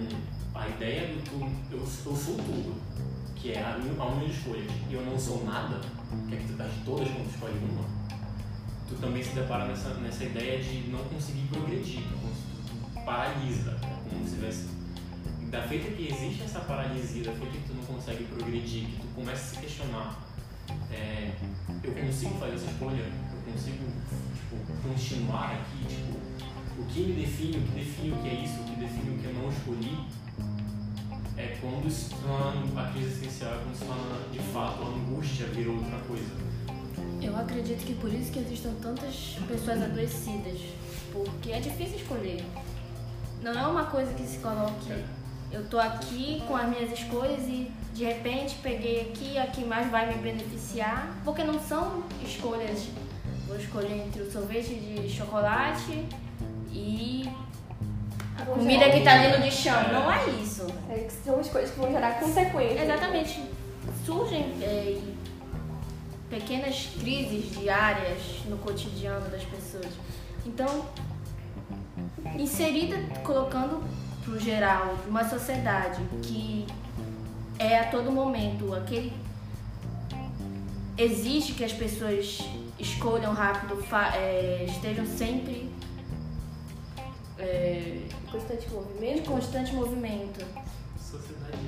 a 0.59 0.69
ideia 0.69 1.09
do 1.09 1.23
tu, 1.25 1.51
eu, 1.73 1.79
eu 1.81 1.87
sou 2.17 2.35
tudo, 2.37 2.75
que 3.35 3.53
é 3.53 3.63
a, 3.63 3.79
minha- 3.79 4.01
a 4.01 4.07
uma 4.07 4.25
de 4.25 4.33
escolhas, 4.33 4.71
e 4.91 4.95
eu 4.95 5.03
não 5.05 5.19
sou 5.19 5.45
nada, 5.45 5.81
que 6.29 6.35
é 6.35 6.39
que 6.39 6.45
tu 6.49 6.55
perde 6.55 6.75
todas 6.85 7.09
quando 7.09 7.29
tu 7.29 7.35
escolhe 7.35 7.59
uma, 7.71 7.85
tu 8.89 8.95
também 8.97 9.23
se 9.23 9.31
depara 9.35 9.67
nessa, 9.67 9.95
nessa 9.95 10.25
ideia 10.25 10.59
de 10.63 10.89
não 10.91 11.01
conseguir 11.05 11.47
progredir, 11.49 12.01
tu, 12.03 12.19
cons- 12.19 12.95
tu 12.95 13.05
paralisa, 13.05 13.77
é 13.83 14.09
como 14.11 14.27
se 14.27 14.35
tivesse. 14.37 14.67
Da 15.51 15.63
feita 15.63 15.91
que 15.93 16.09
existe 16.13 16.43
essa 16.43 16.61
paralisia, 16.61 17.23
da 17.25 17.33
feita 17.33 17.53
que 17.53 17.69
tu 17.69 17.75
não 17.75 17.85
consegue 17.85 18.25
progredir, 18.25 18.87
que 18.87 18.97
tu 19.01 19.07
começa 19.15 19.43
a 19.43 19.55
se 19.55 19.59
questionar, 19.59 20.21
é, 20.91 21.31
eu 21.83 21.93
consigo 21.95 22.35
fazer 22.39 22.55
essa 22.55 22.71
escolha? 22.71 23.05
Consigo 23.47 23.85
tipo, 24.35 24.57
continuar 24.83 25.53
aqui? 25.53 25.95
Tipo, 25.95 26.19
o 26.79 26.85
que 26.87 27.01
me 27.01 27.13
define, 27.23 27.59
o 27.59 27.63
que 27.63 27.79
define 27.79 28.13
o 28.13 28.17
que 28.17 28.29
é 28.29 28.35
isso, 28.35 28.61
o 28.61 28.65
que 28.65 28.77
define 28.77 29.17
o 29.17 29.19
que 29.19 29.25
eu 29.27 29.35
não 29.35 29.49
escolhi? 29.49 29.99
É 31.39 31.57
quando 31.61 31.91
se 31.91 32.11
torna 32.11 32.83
a 32.83 32.93
crise 32.93 33.09
essencial, 33.09 33.55
é 33.55 33.59
quando 33.63 33.75
se 33.77 33.85
torna 33.85 34.29
de 34.33 34.39
fato 34.39 34.83
a 34.83 34.87
angústia 34.87 35.47
virou 35.47 35.77
outra 35.77 35.99
coisa. 36.09 36.47
Eu 37.23 37.37
acredito 37.37 37.85
que 37.85 37.95
por 37.95 38.13
isso 38.13 38.33
que 38.33 38.41
existam 38.41 38.73
tantas 38.83 39.37
pessoas 39.47 39.83
adoecidas, 39.83 40.61
porque 41.13 41.53
é 41.53 41.61
difícil 41.61 41.97
escolher. 41.97 42.45
Não 43.43 43.53
é 43.53 43.67
uma 43.67 43.85
coisa 43.85 44.13
que 44.15 44.27
se 44.27 44.39
coloque. 44.39 44.93
Eu 45.53 45.65
tô 45.69 45.79
aqui 45.79 46.43
com 46.49 46.57
as 46.57 46.69
minhas 46.69 46.93
escolhas 46.93 47.43
e 47.45 47.71
de 47.95 48.05
repente 48.05 48.57
peguei 48.63 49.03
aqui 49.03 49.39
a 49.39 49.47
que 49.47 49.65
mais 49.65 49.91
vai 49.91 50.15
me 50.15 50.21
beneficiar, 50.21 51.17
porque 51.25 51.45
não 51.45 51.61
são 51.61 52.03
escolhas. 52.25 52.89
Vou 53.47 53.57
escolher 53.57 54.07
entre 54.07 54.23
o 54.23 54.31
sorvete 54.31 54.75
de 54.75 55.09
chocolate 55.09 56.07
e 56.73 57.29
a 58.39 58.45
comida 58.45 58.91
que 58.91 59.01
tá 59.03 59.13
ali 59.13 59.37
no 59.37 59.43
de 59.43 59.51
chão. 59.51 59.81
Não 59.93 60.11
é 60.11 60.29
isso. 60.43 60.67
É 60.91 60.99
que 60.99 61.13
são 61.13 61.39
as 61.39 61.49
coisas 61.49 61.71
que 61.71 61.79
vão 61.79 61.91
gerar 61.91 62.19
consequências. 62.19 62.83
Exatamente. 62.83 63.43
Surgem 64.05 64.53
é, 64.61 65.01
pequenas 66.29 66.91
crises 66.99 67.59
diárias 67.59 68.19
no 68.49 68.59
cotidiano 68.59 69.29
das 69.31 69.45
pessoas. 69.45 69.93
Então, 70.45 70.87
inserida, 72.37 72.97
colocando 73.23 73.83
pro 74.25 74.39
geral, 74.39 74.97
uma 75.07 75.29
sociedade 75.29 76.03
que 76.23 76.67
é 77.59 77.79
a 77.79 77.91
todo 77.91 78.11
momento 78.11 78.75
aquele. 78.75 79.13
Exige 80.99 81.53
que 81.53 81.63
as 81.63 81.73
pessoas 81.73 82.41
escolham 82.79 83.33
rápido, 83.33 83.83
fa- 83.83 84.15
é, 84.17 84.65
estejam 84.69 85.07
sempre 85.07 85.71
é, 87.39 88.03
Constante 88.31 88.67
em 88.67 88.71
movimento. 88.71 89.31
constante 89.31 89.75
movimento. 89.75 90.45
Sociedade 90.99 91.59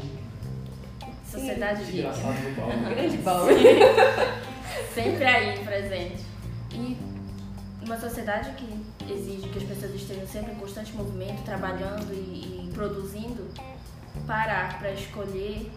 Sociedade 1.30 1.84
digna. 1.84 2.10
Desgraçado 2.10 2.48
do 2.50 2.56
Paulo. 2.56 2.72
Grande 2.94 3.16
balde. 3.18 3.54
sempre 4.94 5.24
aí 5.24 5.58
presente. 5.64 6.24
E 6.72 6.96
uma 7.84 7.98
sociedade 7.98 8.50
que 8.52 9.12
exige 9.12 9.48
que 9.48 9.58
as 9.58 9.64
pessoas 9.64 9.94
estejam 9.94 10.26
sempre 10.26 10.52
em 10.52 10.56
constante 10.56 10.92
movimento, 10.94 11.42
trabalhando 11.44 12.12
e, 12.12 12.66
e 12.68 12.70
produzindo, 12.74 13.46
parar 14.26 14.78
para 14.78 14.92
escolher 14.92 15.70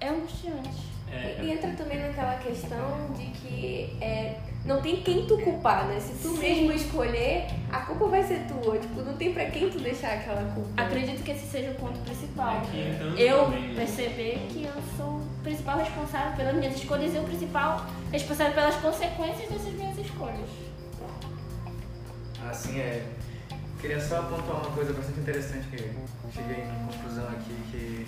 é 0.00 0.08
angustiante. 0.08 0.86
É, 1.10 1.40
E 1.42 1.50
entra 1.52 1.70
também 1.72 1.98
naquela 2.00 2.34
questão 2.36 3.12
de 3.16 3.26
que 3.26 3.96
é, 4.00 4.36
não 4.64 4.80
tem 4.82 5.02
quem 5.02 5.26
tu 5.26 5.38
culpar, 5.38 5.86
né? 5.86 5.98
Se 5.98 6.12
tu 6.22 6.36
mesmo 6.36 6.72
escolher, 6.72 7.46
a 7.70 7.80
culpa 7.80 8.06
vai 8.06 8.22
ser 8.22 8.46
tua. 8.46 8.78
Tipo, 8.78 9.02
não 9.02 9.16
tem 9.16 9.32
pra 9.32 9.46
quem 9.46 9.70
tu 9.70 9.78
deixar 9.78 10.12
aquela 10.14 10.42
culpa. 10.52 10.68
Acredito 10.76 11.22
que 11.22 11.30
esse 11.30 11.46
seja 11.46 11.70
o 11.70 11.74
ponto 11.74 11.98
principal. 12.00 12.62
É 12.74 13.22
Eu 13.22 13.44
também, 13.44 13.74
perceber 13.74 14.46
que 14.50 14.64
eu 14.64 14.82
sou 14.96 15.16
o 15.16 15.26
principal 15.42 15.78
responsável 15.78 16.36
pelas 16.36 16.54
minhas 16.54 16.76
escolhas 16.76 17.14
e 17.14 17.18
o 17.18 17.22
principal 17.24 17.86
responsável 18.12 18.52
pelas 18.54 18.76
consequências 18.76 19.48
dessas 19.48 19.72
minhas 19.72 19.98
escolhas. 19.98 20.48
Assim 22.48 22.78
é. 22.78 23.04
Queria 23.80 24.00
só 24.00 24.18
apontar 24.18 24.56
uma 24.56 24.70
coisa 24.72 24.92
bastante 24.92 25.20
interessante 25.20 25.68
que 25.68 25.76
eu 25.76 25.92
cheguei 26.34 26.64
em 26.64 26.92
conclusão 26.92 27.28
aqui, 27.28 27.54
que 27.70 28.04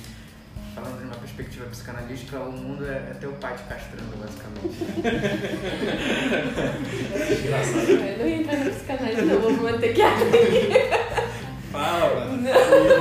falando 0.74 0.98
de 0.98 1.04
uma 1.04 1.16
perspectiva 1.16 1.66
psicanalística, 1.66 2.38
o 2.38 2.52
mundo 2.52 2.86
é, 2.86 2.96
é 3.10 3.16
teu 3.20 3.32
pai 3.34 3.56
te 3.56 3.62
castrando, 3.64 4.16
basicamente. 4.16 4.76
Eu 8.10 8.18
não 8.18 8.28
ia 8.28 8.36
entrar 8.36 8.58
no 8.58 8.70
psicanálise, 8.70 9.22
não, 9.22 9.40
vou 9.40 9.52
manter 9.52 9.94
quieto 9.94 10.22
aqui. 10.22 10.68
Fala. 11.72 12.26
E 12.26 12.38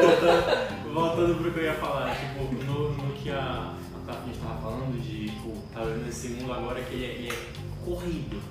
voltando, 0.06 0.94
voltando 0.94 1.42
pro 1.42 1.52
que 1.52 1.60
eu 1.60 1.64
ia 1.64 1.74
falar, 1.76 2.16
tipo, 2.16 2.54
no, 2.66 2.94
no 2.94 3.14
que 3.14 3.32
a, 3.32 3.74
a 3.96 4.06
Tati 4.06 4.32
estava 4.32 4.62
falando 4.62 5.02
de, 5.02 5.30
tipo, 5.30 5.58
tá 5.74 5.82
vendo 5.84 6.08
esse 6.08 6.30
mundo 6.30 6.54
agora 6.54 6.82
que 6.82 6.94
ele 6.94 7.06
é, 7.06 7.10
ele 7.10 7.30
é 7.30 7.86
corrido, 7.86 8.42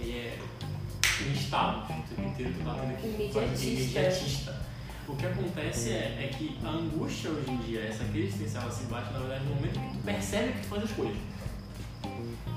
ele 0.00 0.12
é 0.12 0.38
instável, 1.32 1.82
o 1.96 2.02
tempo 2.14 2.28
inteiro 2.28 2.52
tu 2.58 2.64
tá 2.64 2.74
tendo 2.80 2.96
que 3.00 3.06
Imediatista. 3.06 3.66
imediatista. 3.66 4.65
O 5.08 5.14
que 5.14 5.26
acontece 5.26 5.90
é, 5.90 6.18
é 6.24 6.34
que 6.36 6.58
a 6.64 6.68
angústia 6.68 7.30
hoje 7.30 7.50
em 7.50 7.56
dia, 7.58 7.80
essa 7.82 8.04
crise 8.04 8.26
existencial, 8.26 8.64
ela 8.64 8.72
se 8.72 8.84
bate 8.86 9.12
na 9.12 9.20
verdade 9.20 9.44
no 9.44 9.54
momento 9.54 9.78
que 9.78 9.98
tu 9.98 10.04
percebe 10.04 10.52
que 10.52 10.60
tu 10.60 10.66
faz 10.66 10.82
as 10.82 10.90
coisas. 10.90 11.16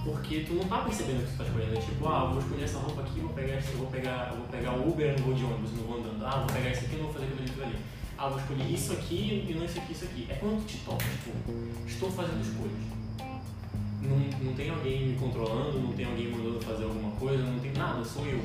Porque 0.04 0.40
tu 0.42 0.54
não 0.54 0.64
tá 0.64 0.80
percebendo 0.80 1.20
o 1.20 1.26
que 1.26 1.32
tu 1.32 1.38
tá 1.38 1.44
escolhendo. 1.44 1.78
É 1.78 1.82
tipo, 1.82 2.08
ah, 2.08 2.24
eu 2.24 2.30
vou 2.32 2.40
escolher 2.40 2.64
essa 2.64 2.80
roupa 2.80 3.02
aqui, 3.02 3.20
vou 3.20 3.34
pegar 3.34 3.58
esse, 3.58 3.72
vou 3.74 3.88
pegar, 3.88 4.34
vou 4.36 4.48
pegar 4.48 4.74
o 4.74 4.90
Uber, 4.90 5.16
não 5.20 5.26
vou 5.26 5.34
de 5.36 5.44
ônibus, 5.44 5.72
não 5.74 5.84
vou 5.84 6.00
andando. 6.00 6.26
Ah, 6.26 6.38
vou 6.38 6.48
pegar 6.48 6.72
esse 6.72 6.86
aqui, 6.86 6.96
não 6.96 7.04
vou 7.04 7.14
fazer 7.14 7.26
aquilo 7.26 7.64
ali, 7.64 7.76
ah, 8.18 8.28
vou 8.28 8.40
escolher 8.40 8.66
isso 8.66 8.94
aqui 8.94 9.46
e 9.48 9.54
não 9.54 9.66
isso 9.66 9.80
aqui, 9.80 9.92
isso 9.94 10.06
aqui. 10.06 10.28
É 10.30 10.34
quando 10.34 10.66
tu 10.66 10.68
te 10.68 10.78
toca, 10.80 11.06
tipo, 11.06 11.32
estou 11.88 12.12
fazendo 12.12 12.42
escolhas. 12.42 12.74
Não, 14.02 14.18
não 14.18 14.54
tem 14.56 14.70
alguém 14.70 15.10
me 15.10 15.20
controlando, 15.20 15.80
não 15.80 15.94
tem 15.94 16.06
alguém 16.06 16.32
mandando 16.32 16.60
fazer 16.62 16.84
alguma 16.86 17.12
coisa, 17.12 17.44
não 17.44 17.60
tem 17.60 17.72
nada, 17.74 18.04
sou 18.04 18.26
eu. 18.26 18.42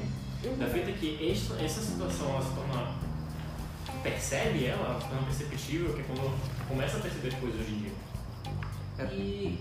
Da 0.59 0.67
feita 0.67 0.93
que 0.93 1.31
essa, 1.31 1.55
essa 1.55 1.81
situação 1.81 2.29
ela 2.29 2.43
se 2.43 2.55
torna. 2.55 3.04
Percebe 4.05 4.67
ela, 4.67 4.90
ela 4.90 5.01
se 5.01 5.09
torna 5.09 5.23
perceptível, 5.23 5.95
que 5.95 6.01
é 6.03 6.05
quando 6.05 6.69
começa 6.69 6.99
a 6.99 7.01
perceber 7.01 7.29
as 7.29 7.35
coisas 7.35 7.61
hoje 7.61 7.73
em 7.73 7.79
dia. 7.79 7.93
E 9.11 9.59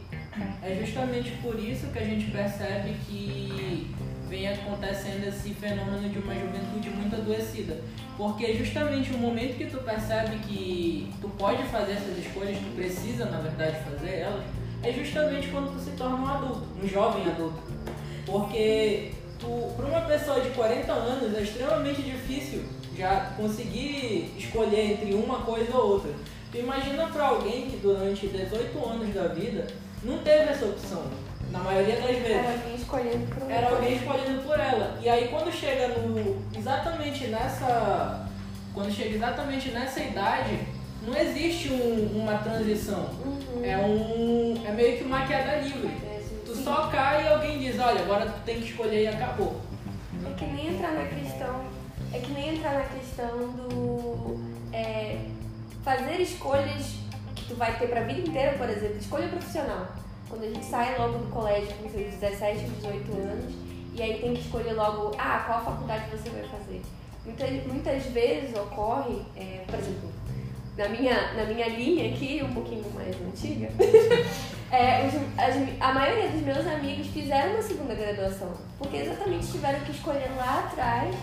é 0.61 0.75
justamente 0.85 1.31
por 1.41 1.57
isso 1.57 1.87
que 1.87 1.97
a 1.97 2.03
gente 2.03 2.29
percebe 2.29 2.93
que 3.07 3.95
vem 4.29 4.47
acontecendo 4.47 5.27
esse 5.27 5.53
fenômeno 5.55 6.09
de 6.09 6.19
uma 6.19 6.35
juventude 6.35 6.89
muito 6.89 7.15
adoecida. 7.15 7.81
Porque 8.17 8.53
justamente 8.53 9.13
o 9.13 9.17
momento 9.17 9.57
que 9.57 9.65
tu 9.65 9.77
percebe 9.77 10.37
que 10.39 11.11
tu 11.19 11.29
pode 11.29 11.63
fazer 11.69 11.93
essas 11.93 12.17
escolhas, 12.17 12.57
tu 12.57 12.75
precisa, 12.75 13.25
na 13.25 13.39
verdade, 13.39 13.77
fazer 13.89 14.19
elas, 14.19 14.43
é 14.83 14.91
justamente 14.91 15.47
quando 15.47 15.73
tu 15.73 15.79
se 15.83 15.91
torna 15.91 16.15
um 16.15 16.27
adulto, 16.27 16.67
um 16.83 16.87
jovem 16.87 17.25
adulto. 17.25 17.59
Porque 18.25 19.13
tu, 19.39 19.73
para 19.75 19.85
uma 19.85 20.01
pessoa 20.01 20.41
de 20.41 20.49
40 20.49 20.91
anos 20.91 21.37
é 21.37 21.41
extremamente 21.41 22.01
difícil 22.01 22.63
já 22.97 23.31
conseguir 23.37 24.33
escolher 24.37 24.93
entre 24.93 25.13
uma 25.13 25.39
coisa 25.39 25.75
ou 25.77 25.93
outra. 25.93 26.11
Tu 26.51 26.57
imagina 26.59 27.07
para 27.07 27.27
alguém 27.27 27.69
que 27.69 27.77
durante 27.77 28.27
18 28.27 28.85
anos 28.87 29.13
da 29.13 29.27
vida 29.27 29.67
não 30.03 30.19
teve 30.19 30.51
essa 30.51 30.65
opção, 30.65 31.03
na 31.51 31.59
maioria 31.59 31.95
das 31.95 32.05
vezes. 32.05 32.29
Era 32.31 32.51
alguém 32.51 32.75
escolhendo 32.75 33.27
por 33.35 33.51
Era 33.51 33.69
alguém 33.69 33.95
escolhendo 33.95 34.41
por 34.43 34.59
ela. 34.59 34.99
E 35.01 35.09
aí 35.09 35.27
quando 35.29 35.51
chega 35.51 35.87
no. 35.89 36.41
exatamente 36.57 37.27
nessa. 37.27 38.27
Quando 38.73 38.91
chega 38.91 39.15
exatamente 39.15 39.69
nessa 39.69 39.99
idade, 39.99 40.59
não 41.05 41.15
existe 41.15 41.69
um- 41.69 42.21
uma 42.21 42.37
transição. 42.39 43.09
Uhum. 43.25 43.63
É 43.63 43.77
um. 43.77 44.63
É 44.67 44.71
meio 44.71 44.97
que 44.97 45.03
uma 45.03 45.25
queda 45.25 45.57
livre. 45.57 45.91
Tu 46.45 46.55
só 46.55 46.87
cai 46.87 47.23
e 47.23 47.27
alguém 47.29 47.59
diz, 47.59 47.79
olha, 47.79 48.01
agora 48.01 48.25
tu 48.25 48.41
tem 48.45 48.59
que 48.59 48.69
escolher 48.69 49.03
e 49.03 49.07
acabou. 49.07 49.59
É 50.25 50.33
que 50.33 50.45
nem 50.45 50.67
entrar 50.75 50.91
na 50.93 51.03
questão. 51.05 51.22
É 52.13 52.19
que 52.19 52.31
nem 52.31 52.55
entrar 52.55 52.75
na 52.75 52.85
questão 52.85 53.49
do. 53.49 54.39
é, 54.71 55.25
fazer 55.83 56.21
escolhas 56.21 56.95
que 57.35 57.45
tu 57.47 57.55
vai 57.55 57.77
ter 57.77 57.87
pra 57.87 58.03
vida 58.03 58.21
inteira, 58.21 58.57
por 58.57 58.69
exemplo, 58.69 58.97
escolha 58.97 59.27
profissional. 59.27 59.87
Quando 60.29 60.43
a 60.43 60.47
gente 60.47 60.65
sai 60.65 60.97
logo 60.97 61.17
do 61.17 61.31
colégio 61.31 61.73
com 61.75 61.89
seus 61.89 62.13
17, 62.13 62.65
18 62.65 63.11
anos, 63.13 63.53
e 63.93 64.01
aí 64.01 64.19
tem 64.19 64.33
que 64.33 64.41
escolher 64.41 64.73
logo, 64.73 65.11
ah, 65.17 65.43
qual 65.45 65.63
faculdade 65.63 66.09
você 66.09 66.29
vai 66.29 66.43
fazer. 66.43 66.81
Muitas, 67.25 67.67
muitas 67.67 68.05
vezes 68.05 68.55
ocorre, 68.55 69.21
é, 69.35 69.63
por 69.65 69.79
exemplo, 69.79 70.09
na 70.77 70.87
minha, 70.89 71.33
na 71.33 71.45
minha 71.45 71.67
linha 71.69 72.09
aqui, 72.13 72.41
um 72.43 72.53
pouquinho 72.53 72.83
mais 72.95 73.15
antiga, 73.21 73.69
é, 74.71 75.05
os- 75.07 75.39
as- 75.39 75.79
a 75.79 75.93
maioria 75.93 76.29
dos 76.29 76.41
meus 76.41 76.65
amigos 76.67 77.07
fizeram 77.07 77.53
uma 77.53 77.61
segunda 77.61 77.93
graduação, 77.93 78.53
porque 78.77 78.97
exatamente 78.97 79.51
tiveram 79.51 79.79
que 79.81 79.91
escolher 79.91 80.29
lá 80.35 80.59
atrás, 80.59 81.15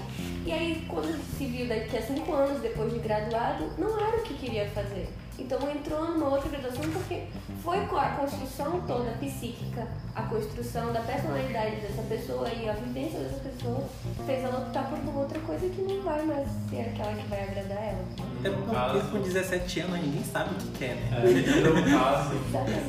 e 0.47 0.53
aí 0.53 0.85
quando 0.89 1.19
se 1.37 1.47
viu 1.47 1.67
daqui 1.67 1.97
a 1.97 2.03
cinco 2.03 2.33
anos 2.33 2.61
depois 2.61 2.93
de 2.93 2.99
graduado, 3.01 3.71
não 3.79 3.99
era 3.99 4.19
o 4.19 4.23
que 4.23 4.35
queria 4.35 4.69
fazer. 4.71 5.09
Então 5.40 5.59
entrou 5.70 6.05
numa 6.12 6.29
outra 6.29 6.48
graduação 6.50 6.83
porque 6.92 7.24
foi 7.64 7.81
com 7.87 7.96
a 7.96 8.11
construção 8.11 8.81
toda 8.87 9.11
psíquica, 9.12 9.88
a 10.14 10.22
construção 10.22 10.92
da 10.92 11.00
personalidade 11.00 11.76
dessa 11.76 12.03
pessoa 12.03 12.48
e 12.50 12.68
a 12.68 12.74
vivência 12.74 13.18
dessa 13.20 13.40
pessoa 13.40 13.85
fez 14.26 14.44
ela 14.44 14.59
optar 14.61 14.85
por 14.88 14.98
uma 14.98 15.20
outra 15.20 15.38
coisa 15.40 15.68
que 15.68 15.81
não 15.83 16.03
vai 16.03 16.24
mais 16.24 16.48
ser 16.68 16.81
aquela 16.81 17.14
que 17.14 17.26
vai 17.29 17.42
agradar 17.42 17.79
ela. 17.79 18.05
É 18.44 18.50
porque 18.50 19.11
com 19.11 19.22
17 19.22 19.81
anos 19.81 20.00
ninguém 20.00 20.24
sabe 20.24 20.55
o 20.55 20.59
que 20.59 20.79
quer, 20.79 20.94
né? 20.96 21.09
É, 21.12 21.61
no 21.61 21.74
meu 21.74 21.98
caso, 21.98 22.33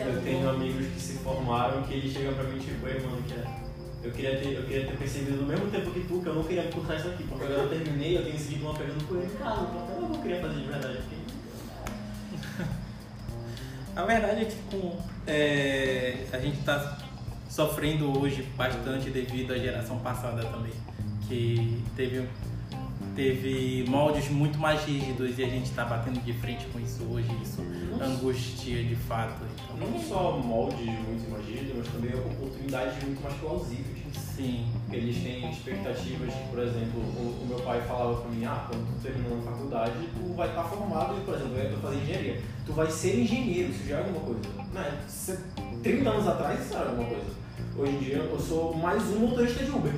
eu 0.05 0.21
tenho 0.21 0.49
amigos 0.49 0.87
que 0.87 1.01
se 1.01 1.13
formaram 1.19 1.83
que 1.83 1.93
eles 1.93 2.11
chegam 2.13 2.33
pra 2.33 2.43
mim 2.43 2.59
tipo, 2.59 2.87
ei 2.87 2.99
mano, 3.01 3.21
que 3.23 3.33
é. 3.33 3.61
Eu 4.03 4.11
queria, 4.11 4.39
ter, 4.39 4.53
eu 4.53 4.63
queria 4.63 4.87
ter 4.87 4.97
percebido 4.97 5.41
no 5.41 5.47
mesmo 5.47 5.69
tempo 5.69 5.91
que 5.91 5.99
tu 5.99 6.19
que 6.21 6.27
eu 6.27 6.33
não 6.33 6.43
queria 6.43 6.63
cursar 6.71 6.97
isso 6.97 7.09
aqui, 7.09 7.23
porque 7.23 7.43
agora 7.43 7.61
eu 7.61 7.69
terminei, 7.69 8.17
eu 8.17 8.23
tenho 8.23 8.39
seguido 8.39 8.65
uma 8.65 8.73
pegando 8.73 9.07
por 9.07 9.17
ele, 9.17 9.29
cara, 9.37 9.61
então 9.61 9.95
eu 9.95 10.09
não 10.09 10.21
queria 10.21 10.41
fazer 10.41 10.55
de 10.55 10.67
verdade. 10.67 10.97
Porque... 10.97 11.20
A 13.95 14.03
verdade 14.03 14.41
é 14.41 14.45
que 14.45 14.55
com, 14.71 14.97
é, 15.27 16.25
a 16.31 16.39
gente 16.39 16.59
está 16.59 16.97
sofrendo 17.49 18.17
hoje 18.17 18.43
bastante 18.55 19.09
devido 19.09 19.51
à 19.51 19.57
geração 19.57 19.99
passada 19.99 20.41
também, 20.45 20.71
que 21.27 21.83
teve, 21.95 22.25
teve 23.15 23.85
moldes 23.89 24.29
muito 24.29 24.57
mais 24.57 24.85
rígidos 24.85 25.37
e 25.37 25.43
a 25.43 25.47
gente 25.47 25.65
está 25.65 25.83
batendo 25.83 26.23
de 26.23 26.31
frente 26.33 26.65
com 26.67 26.79
isso 26.79 27.03
hoje, 27.11 27.27
isso 27.43 27.61
angustia 28.01 28.81
de 28.81 28.95
fato. 28.95 29.43
Então, 29.73 29.89
Não 29.89 29.99
só 29.99 30.37
moldes 30.37 30.85
muito 30.85 31.29
mais 31.29 31.45
rígidos, 31.45 31.73
mas 31.77 31.87
também 31.89 32.15
oportunidades 32.15 33.03
muito 33.03 33.21
mais 33.21 33.35
plausíveis. 33.35 33.90
Sim, 34.41 34.65
eles 34.91 35.17
têm 35.23 35.49
expectativas 35.51 36.33
de, 36.33 36.39
por 36.49 36.59
exemplo, 36.59 36.99
o, 36.99 37.43
o 37.43 37.45
meu 37.47 37.59
pai 37.59 37.81
falava 37.87 38.15
pra 38.21 38.31
mim, 38.31 38.43
ah, 38.45 38.65
quando 38.67 38.87
tu 38.87 39.01
terminar 39.03 39.37
a 39.37 39.51
faculdade, 39.51 39.91
tu 40.15 40.33
vai 40.35 40.49
estar 40.49 40.63
formado, 40.63 41.17
e, 41.17 41.21
por 41.21 41.35
exemplo, 41.35 41.57
eu 41.57 41.71
ia 41.71 41.77
fazer 41.77 41.95
engenharia. 41.97 42.41
Tu 42.65 42.73
vai 42.73 42.89
ser 42.89 43.19
engenheiro, 43.19 43.69
isso 43.69 43.87
já 43.87 43.97
é 43.97 43.99
alguma 43.99 44.19
coisa. 44.21 44.41
Né? 44.73 44.99
Se- 45.07 45.39
30 45.83 46.09
anos 46.09 46.27
atrás 46.27 46.59
isso 46.65 46.73
era 46.75 46.89
alguma 46.89 47.07
coisa. 47.09 47.41
Hoje 47.77 47.91
em 47.93 47.99
dia 47.99 48.17
eu 48.17 48.39
sou 48.39 48.73
mais 48.75 49.01
um 49.03 49.19
motorista 49.19 49.63
de 49.63 49.71
Uber. 49.71 49.93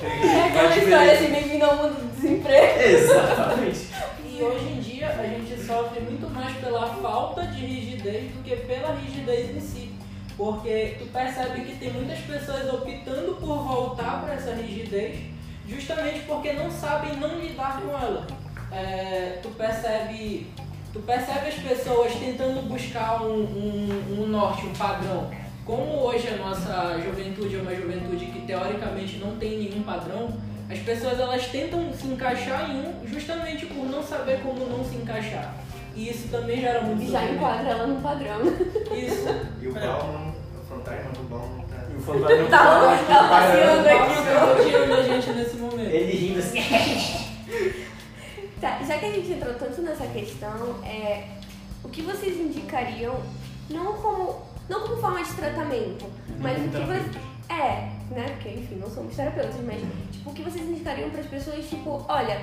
É 0.00 0.42
aquela 0.42 0.76
história 0.76 1.12
assim, 1.12 1.30
bem-vindo 1.32 1.64
ao 1.64 1.76
mundo 1.76 1.94
do 2.00 2.14
desemprego. 2.14 2.80
Exatamente. 2.82 3.88
E 4.24 4.42
hoje 4.42 4.64
em 4.68 4.80
dia 4.80 5.08
a 5.08 5.26
gente 5.26 5.60
sofre 5.64 6.00
muito 6.00 6.28
mais 6.32 6.56
pela 6.58 6.86
falta 6.96 7.46
de 7.46 7.60
rigidez 7.64 8.30
do 8.32 8.42
que 8.42 8.56
pela 8.56 8.94
rigidez 8.94 9.56
em 9.56 9.60
si. 9.60 9.87
Porque 10.38 10.94
tu 11.00 11.06
percebe 11.06 11.62
que 11.62 11.76
tem 11.78 11.92
muitas 11.92 12.20
pessoas 12.20 12.72
optando 12.72 13.34
por 13.40 13.58
voltar 13.58 14.22
para 14.22 14.34
essa 14.34 14.54
rigidez 14.54 15.18
justamente 15.68 16.20
porque 16.20 16.52
não 16.52 16.70
sabem 16.70 17.16
não 17.16 17.40
lidar 17.40 17.82
com 17.82 17.90
ela. 17.90 18.24
É, 18.70 19.40
tu 19.42 19.48
percebe 19.50 20.46
tu 20.92 21.00
percebe 21.00 21.48
as 21.48 21.54
pessoas 21.54 22.12
tentando 22.14 22.68
buscar 22.68 23.20
um, 23.22 23.42
um, 23.42 24.20
um 24.20 24.26
norte, 24.28 24.64
um 24.64 24.72
padrão. 24.72 25.28
Como 25.64 26.02
hoje 26.04 26.28
a 26.28 26.36
nossa 26.36 26.98
juventude 27.04 27.56
é 27.56 27.58
uma 27.58 27.74
juventude 27.74 28.26
que 28.26 28.46
teoricamente 28.46 29.18
não 29.18 29.36
tem 29.36 29.58
nenhum 29.58 29.82
padrão, 29.82 30.32
as 30.70 30.78
pessoas 30.78 31.18
elas 31.18 31.46
tentam 31.48 31.92
se 31.92 32.06
encaixar 32.06 32.70
em 32.70 32.80
um 32.80 33.06
justamente 33.06 33.66
por 33.66 33.84
não 33.84 34.02
saber 34.02 34.40
como 34.40 34.66
não 34.66 34.84
se 34.84 34.94
encaixar. 34.94 35.54
E 35.98 36.10
isso 36.10 36.28
também 36.28 36.60
gera 36.60 36.80
muito 36.82 37.02
E 37.02 37.10
já 37.10 37.24
enquadra 37.24 37.70
ela 37.70 37.88
no 37.88 38.00
padrão. 38.00 38.40
Isso. 38.94 39.26
E 39.60 39.66
o 39.66 39.72
Bauman, 39.74 40.32
o 40.56 40.64
fantasma 40.68 41.10
do 41.10 41.28
Bauman 41.28 41.64
tá. 41.68 41.86
E 41.92 41.96
o 41.96 42.00
fantasma 42.00 42.46
Tá, 42.48 42.94
do 42.94 43.06
tá 43.08 43.28
passeando 43.28 43.82
Nossa, 43.82 44.20
aqui. 44.20 44.28
eu 44.28 44.56
tô 44.56 44.64
tirando 44.64 44.92
a 44.92 45.02
gente 45.02 45.30
nesse 45.30 45.56
momento. 45.56 45.90
Ele 45.90 46.12
rindo 46.16 46.38
assim. 46.38 46.58
Tá, 48.60 48.80
já 48.82 48.98
que 48.98 49.06
a 49.06 49.12
gente 49.12 49.30
entrou 49.32 49.54
tanto 49.54 49.80
nessa 49.82 50.04
questão, 50.08 50.84
é, 50.84 51.28
o 51.84 51.88
que 51.88 52.02
vocês 52.02 52.36
indicariam, 52.36 53.14
não 53.70 53.92
como, 53.92 54.42
não 54.68 54.80
como 54.80 55.00
forma 55.00 55.22
de 55.22 55.32
tratamento, 55.34 56.06
mas 56.40 56.58
o 56.58 56.68
que 56.68 56.84
vocês... 56.84 57.22
É, 57.48 57.88
né, 58.10 58.26
porque 58.30 58.48
enfim, 58.48 58.74
não 58.74 58.90
somos 58.90 59.14
terapeutas, 59.14 59.60
mas 59.64 59.80
tipo, 60.10 60.30
o 60.30 60.34
que 60.34 60.42
vocês 60.42 60.68
indicariam 60.68 61.08
para 61.08 61.20
as 61.20 61.26
pessoas, 61.26 61.68
tipo, 61.68 62.04
olha, 62.08 62.40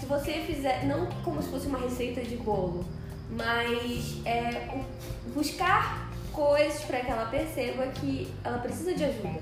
se 0.00 0.06
você 0.06 0.32
fizer, 0.46 0.86
não 0.86 1.04
como 1.22 1.42
se 1.42 1.50
fosse 1.50 1.66
uma 1.66 1.78
receita 1.78 2.22
de 2.22 2.36
bolo, 2.36 2.82
mas 3.30 4.20
é, 4.24 4.80
buscar 5.34 6.10
coisas 6.32 6.82
para 6.82 7.00
que 7.00 7.10
ela 7.10 7.26
perceba 7.26 7.86
que 7.88 8.32
ela 8.44 8.58
precisa 8.58 8.94
de 8.94 9.04
ajuda. 9.04 9.40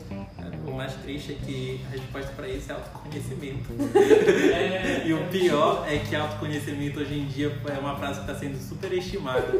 O 0.66 0.74
mais 0.74 0.92
triste 0.94 1.32
é 1.32 1.46
que 1.46 1.80
a 1.86 1.90
resposta 1.92 2.32
para 2.32 2.48
isso 2.48 2.70
é 2.70 2.74
autoconhecimento. 2.74 3.72
É, 3.96 5.02
E 5.06 5.12
o 5.12 5.24
pior 5.28 5.86
é 5.88 5.98
que 5.98 6.14
autoconhecimento 6.16 7.00
hoje 7.00 7.14
em 7.14 7.26
dia 7.26 7.52
é 7.68 7.78
uma 7.78 7.94
frase 7.96 8.20
que 8.20 8.30
está 8.30 8.34
sendo 8.34 8.58
super 8.58 8.92
estimada. 8.92 9.46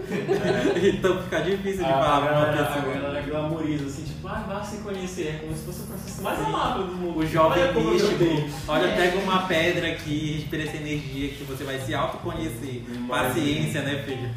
Então 0.82 1.22
fica 1.22 1.40
difícil 1.40 1.84
de 1.84 1.90
a, 1.90 1.94
falar 1.94 2.20
pra 2.20 2.32
uma 2.32 2.46
galera, 2.46 2.62
a 2.62 2.66
pessoa. 2.66 2.94
galera 2.94 3.22
glamoriza 3.22 3.86
assim, 3.86 4.04
tipo, 4.04 4.28
ah, 4.28 4.44
vá 4.48 4.62
se 4.62 4.78
conhecer, 4.78 5.28
é 5.28 5.38
como 5.38 5.56
se 5.56 5.64
fosse 5.64 5.80
o 5.82 5.86
processo 5.86 6.22
mais 6.22 6.38
amável 6.40 6.86
do 6.86 6.94
mundo. 6.94 7.18
O 7.18 7.26
jovem 7.26 7.62
Olha 7.62 7.72
místico, 7.72 8.24
olha, 8.68 8.88
pega 8.94 9.18
uma 9.18 9.42
pedra 9.46 9.88
aqui, 9.88 10.34
respira 10.38 10.62
essa 10.64 10.76
energia 10.76 11.28
que 11.28 11.44
você 11.44 11.64
vai 11.64 11.78
se 11.80 11.94
autoconhecer. 11.94 12.82
Paciência, 13.08 13.82
né, 13.82 14.02
filho? 14.04 14.30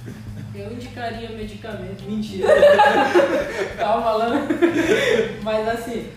Eu 0.54 0.74
indicaria 0.74 1.30
medicamento, 1.30 2.04
mentira. 2.06 2.48
Tava 3.78 4.02
falando. 4.02 4.48
Mas 5.44 5.68
assim, 5.68 6.10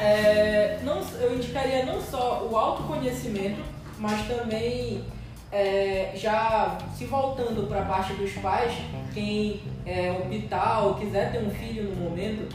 é, 0.00 0.78
não, 0.82 1.00
eu 1.20 1.34
indicaria 1.34 1.84
não 1.84 2.00
só 2.00 2.46
o 2.50 2.56
autoconhecimento, 2.56 3.62
mas 3.98 4.26
também 4.26 5.04
é, 5.52 6.12
já 6.14 6.78
se 6.96 7.04
voltando 7.04 7.68
para 7.68 7.82
a 7.82 7.84
parte 7.84 8.12
dos 8.14 8.32
pais, 8.32 8.72
quem 9.14 9.62
é, 9.86 10.10
optar 10.12 10.82
ou 10.82 10.94
quiser 10.94 11.32
ter 11.32 11.38
um 11.38 11.50
filho 11.50 11.84
no 11.84 12.10
momento, 12.10 12.54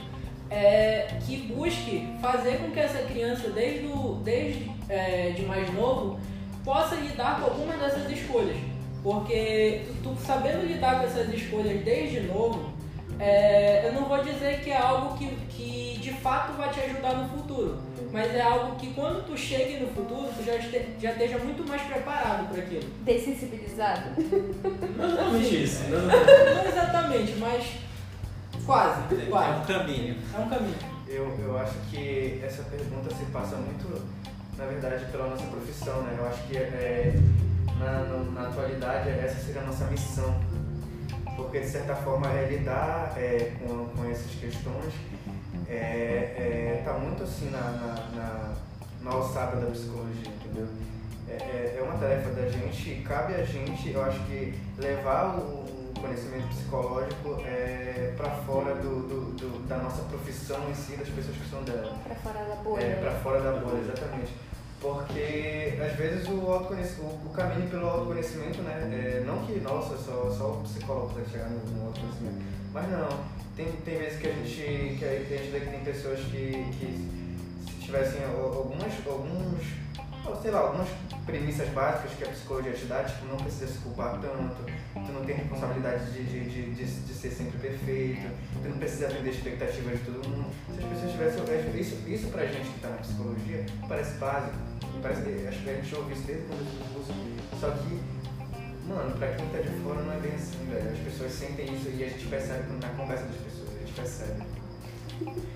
é, 0.49 1.17
que 1.25 1.37
busque 1.53 2.07
fazer 2.21 2.57
com 2.57 2.71
que 2.71 2.79
essa 2.79 2.99
criança, 3.03 3.49
desde, 3.49 3.87
o, 3.87 4.21
desde 4.23 4.69
é, 4.89 5.29
de 5.29 5.43
mais 5.43 5.73
novo, 5.73 6.19
possa 6.63 6.95
lidar 6.95 7.39
com 7.39 7.45
algumas 7.45 7.79
dessas 7.79 8.11
escolhas. 8.11 8.57
Porque 9.03 9.81
tu, 10.03 10.09
tu 10.15 10.21
sabendo 10.25 10.65
lidar 10.65 10.99
com 10.99 11.05
essas 11.07 11.33
escolhas 11.33 11.83
desde 11.83 12.21
novo, 12.21 12.71
é, 13.19 13.87
eu 13.87 13.93
não 13.93 14.05
vou 14.05 14.23
dizer 14.23 14.61
que 14.61 14.69
é 14.71 14.77
algo 14.77 15.17
que, 15.17 15.27
que 15.49 15.99
de 16.01 16.11
fato 16.13 16.53
vai 16.57 16.69
te 16.69 16.79
ajudar 16.81 17.15
no 17.15 17.29
futuro, 17.29 17.79
mas 18.11 18.33
é 18.33 18.41
algo 18.41 18.75
que 18.75 18.93
quando 18.93 19.25
tu 19.25 19.37
chegue 19.37 19.79
no 19.83 19.87
futuro, 19.87 20.27
tu 20.37 20.43
já, 20.43 20.55
este, 20.55 20.85
já 20.99 21.11
esteja 21.11 21.37
muito 21.39 21.67
mais 21.67 21.81
preparado 21.83 22.47
para 22.49 22.61
aquilo. 22.61 22.83
Dessensibilizado. 23.03 24.09
Não 24.97 25.05
exatamente 25.05 25.63
isso. 25.63 25.83
Não, 25.89 26.01
Não 26.01 26.65
exatamente, 26.67 27.33
mas 27.39 27.63
quase, 28.65 29.01
É 29.15 29.25
quase. 29.29 29.59
um 29.61 29.65
caminho. 29.65 30.17
É 30.35 30.39
um 30.39 30.49
caminho. 30.49 30.75
Eu, 31.07 31.37
eu 31.43 31.57
acho 31.57 31.73
que 31.91 32.39
essa 32.43 32.63
pergunta 32.63 33.13
se 33.13 33.25
passa 33.25 33.55
muito, 33.57 34.01
na 34.57 34.65
verdade, 34.65 35.05
pela 35.11 35.27
nossa 35.27 35.43
profissão, 35.45 36.01
né? 36.03 36.15
Eu 36.17 36.25
acho 36.27 36.41
que 36.47 36.55
é, 36.57 37.13
na, 37.81 37.99
no- 38.03 38.31
na 38.31 38.47
atualidade 38.47 39.09
essa 39.09 39.39
seria 39.43 39.61
a 39.61 39.65
nossa 39.65 39.85
missão. 39.85 40.33
Porque, 41.35 41.59
de 41.61 41.67
certa 41.67 41.95
forma, 41.95 42.27
é 42.31 42.47
lidar 42.49 43.13
é, 43.17 43.53
com, 43.59 43.85
com 43.87 44.09
essas 44.09 44.31
questões 44.35 44.93
está 45.63 45.73
é, 45.73 46.77
é, 46.77 46.81
tá 46.85 46.93
muito 46.93 47.23
assim 47.23 47.49
na, 47.49 47.59
na, 47.61 47.93
na, 48.15 48.53
na 49.01 49.11
alçada 49.11 49.57
da 49.57 49.71
psicologia, 49.71 50.27
entendeu? 50.29 50.67
É, 51.29 51.33
é, 51.33 51.77
é 51.79 51.81
uma 51.83 51.97
tarefa 51.97 52.29
da 52.31 52.47
gente, 52.49 53.01
cabe 53.07 53.33
a 53.35 53.43
gente, 53.43 53.89
eu 53.91 54.03
acho 54.03 54.19
que 54.25 54.53
levar 54.77 55.37
o, 55.37 55.63
o 55.63 55.93
conhecimento 55.99 56.47
psicológico 56.49 57.41
é, 57.45 58.13
para 58.17 58.29
fora 58.31 58.75
do, 58.75 59.07
do- 59.07 59.31
do- 59.37 59.67
da 59.67 59.77
nossa 59.77 60.01
profissão 60.03 60.59
em 60.69 60.75
si, 60.75 60.97
das 60.97 61.07
pessoas 61.09 61.37
que 61.37 61.49
são 61.49 61.63
dela. 61.63 61.95
Pra 62.03 62.15
fora 62.15 62.43
da 62.45 62.55
bolha. 62.55 62.81
É, 62.83 62.95
para 62.95 63.11
fora 63.19 63.41
da 63.41 63.51
bolha, 63.53 63.79
exatamente. 63.79 64.33
Porque 64.81 65.77
às 65.79 65.95
vezes 65.95 66.27
o, 66.27 66.51
autoconhecimento, 66.51 67.15
o, 67.23 67.29
caminho 67.29 67.69
pelo 67.69 67.87
autoconhecimento, 67.87 68.63
né? 68.63 68.89
é, 68.91 69.23
não 69.23 69.45
que, 69.45 69.59
nossa, 69.59 69.95
só, 69.95 70.31
só 70.35 70.53
o 70.53 70.63
psicólogo 70.63 71.09
consegue 71.09 71.29
chegar 71.29 71.49
no, 71.49 71.59
no 71.59 71.87
autoconhecimento. 71.87 72.41
Mas 72.73 72.89
não, 72.89 73.07
tem, 73.55 73.71
tem 73.85 73.99
vezes 73.99 74.19
que 74.19 74.27
a 74.27 74.31
gente, 74.31 74.97
que 74.97 75.05
a, 75.05 75.37
gente 75.37 75.51
vê 75.51 75.59
que 75.59 75.69
tem 75.69 75.79
pessoas 75.81 76.19
que, 76.21 76.65
que 76.79 77.09
se 77.67 77.85
tivessem 77.85 78.23
al- 78.23 78.53
algumas, 78.57 78.91
alguns, 79.05 79.61
sei 80.41 80.49
lá, 80.49 80.59
algumas 80.61 80.87
premissas 81.27 81.69
básicas 81.69 82.13
que 82.17 82.23
a 82.23 82.29
psicologia 82.29 82.73
te 82.73 82.85
dá, 82.85 83.03
tipo, 83.03 83.25
não 83.27 83.37
precisa 83.37 83.67
se 83.67 83.77
culpar 83.79 84.19
tanto, 84.19 84.65
tu 84.93 85.11
não 85.11 85.23
tem 85.23 85.35
responsabilidade 85.35 86.11
de, 86.11 86.23
de, 86.23 86.49
de, 86.49 86.71
de, 86.71 86.85
de 86.85 87.13
ser 87.13 87.29
sempre 87.29 87.59
perfeito, 87.59 88.31
tu 88.63 88.69
não 88.69 88.77
precisa 88.77 89.07
atender 89.07 89.29
expectativas 89.29 89.99
de 89.99 90.05
todo 90.05 90.27
mundo. 90.27 90.49
Se 90.73 90.83
as 90.83 91.11
pessoas 91.13 91.45
tivessem 91.45 91.79
isso, 91.79 92.09
isso 92.09 92.27
pra 92.29 92.47
gente 92.47 92.67
que 92.67 92.79
tá 92.79 92.89
na 92.89 92.97
psicologia, 92.97 93.65
parece 93.87 94.17
básico, 94.17 94.70
parece 95.01 95.21
que 95.23 95.47
acho 95.47 95.59
que 95.63 95.69
a 95.69 95.73
gente 95.73 95.95
ouve 95.95 96.13
isso 96.13 96.23
desde 96.23 96.45
quando 96.45 96.61
eu 96.61 96.85
curso, 96.93 97.13
só 97.59 97.71
que, 97.71 97.99
mano, 98.87 99.17
pra 99.17 99.33
quem 99.33 99.47
tá 99.49 99.59
de 99.59 99.69
fora 99.81 100.01
não 100.01 100.13
é 100.13 100.19
bem 100.19 100.33
assim, 100.33 100.65
velho. 100.69 100.91
As 100.91 100.99
pessoas 100.99 101.31
sentem 101.31 101.73
isso 101.73 101.89
e 101.89 102.03
a 102.03 102.09
gente 102.09 102.27
percebe 102.27 102.71
na 102.81 102.89
conversa 102.89 103.25
das 103.25 103.37
pessoas, 103.37 103.69
a 103.75 103.79
gente 103.79 103.93
percebe. 103.93 104.43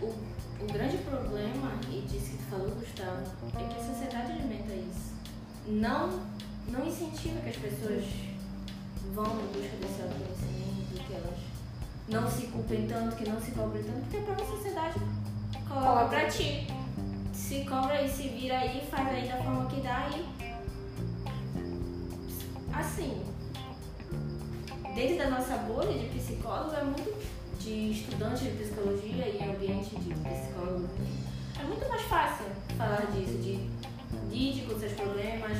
O, 0.01 0.05
o 0.05 0.67
grande 0.71 0.97
problema, 0.97 1.71
e 1.91 2.01
disso 2.01 2.31
que 2.31 2.37
tu 2.37 2.43
falou, 2.49 2.71
Gustavo, 2.71 3.23
é 3.55 3.67
que 3.67 3.79
a 3.79 3.93
sociedade 3.93 4.31
alimenta 4.31 4.73
isso. 4.73 5.13
Não, 5.67 6.21
não 6.67 6.85
incentiva 6.85 7.39
que 7.41 7.49
as 7.49 7.55
pessoas 7.57 8.03
vão 9.13 9.25
em 9.25 9.47
busca 9.53 9.75
desse 9.77 10.01
autoconhecimento, 10.01 11.03
que 11.07 11.13
elas 11.13 11.39
não 12.07 12.29
se 12.29 12.47
culpem 12.47 12.87
tanto, 12.87 13.15
que 13.15 13.27
não 13.27 13.39
se 13.41 13.51
cobrem 13.51 13.83
tanto, 13.83 14.01
porque 14.01 14.17
a 14.17 14.21
própria 14.21 14.47
sociedade 14.47 14.99
coloca 15.67 15.87
Cobra. 15.87 16.05
pra 16.07 16.29
ti. 16.29 16.67
Se 17.35 17.63
cobra 17.65 18.01
e 18.01 18.09
se 18.09 18.29
vira 18.29 18.57
aí, 18.57 18.81
faz 18.89 19.07
aí 19.09 19.27
da 19.27 19.37
forma 19.37 19.65
que 19.67 19.81
dá 19.81 20.07
e. 20.15 20.25
Assim, 22.73 23.23
dentro 24.95 25.17
da 25.17 25.29
nossa 25.29 25.57
bolha 25.57 25.93
de 25.97 26.07
psicólogos 26.17 26.73
é 26.73 26.83
muito 26.83 27.13
de 27.59 27.91
estudantes 27.91 28.41
de 28.43 28.49
psicologia 28.49 29.27
e 29.29 29.43
ambiente 29.43 29.95
de 29.97 30.13
psicólogos. 30.13 30.89
É 31.59 31.63
muito 31.63 31.87
mais 31.87 32.01
fácil 32.03 32.45
falar 32.77 33.05
disso, 33.13 33.37
de 33.37 33.69
lide 34.29 34.61
com 34.65 34.77
seus 34.79 34.91
problemas, 34.93 35.57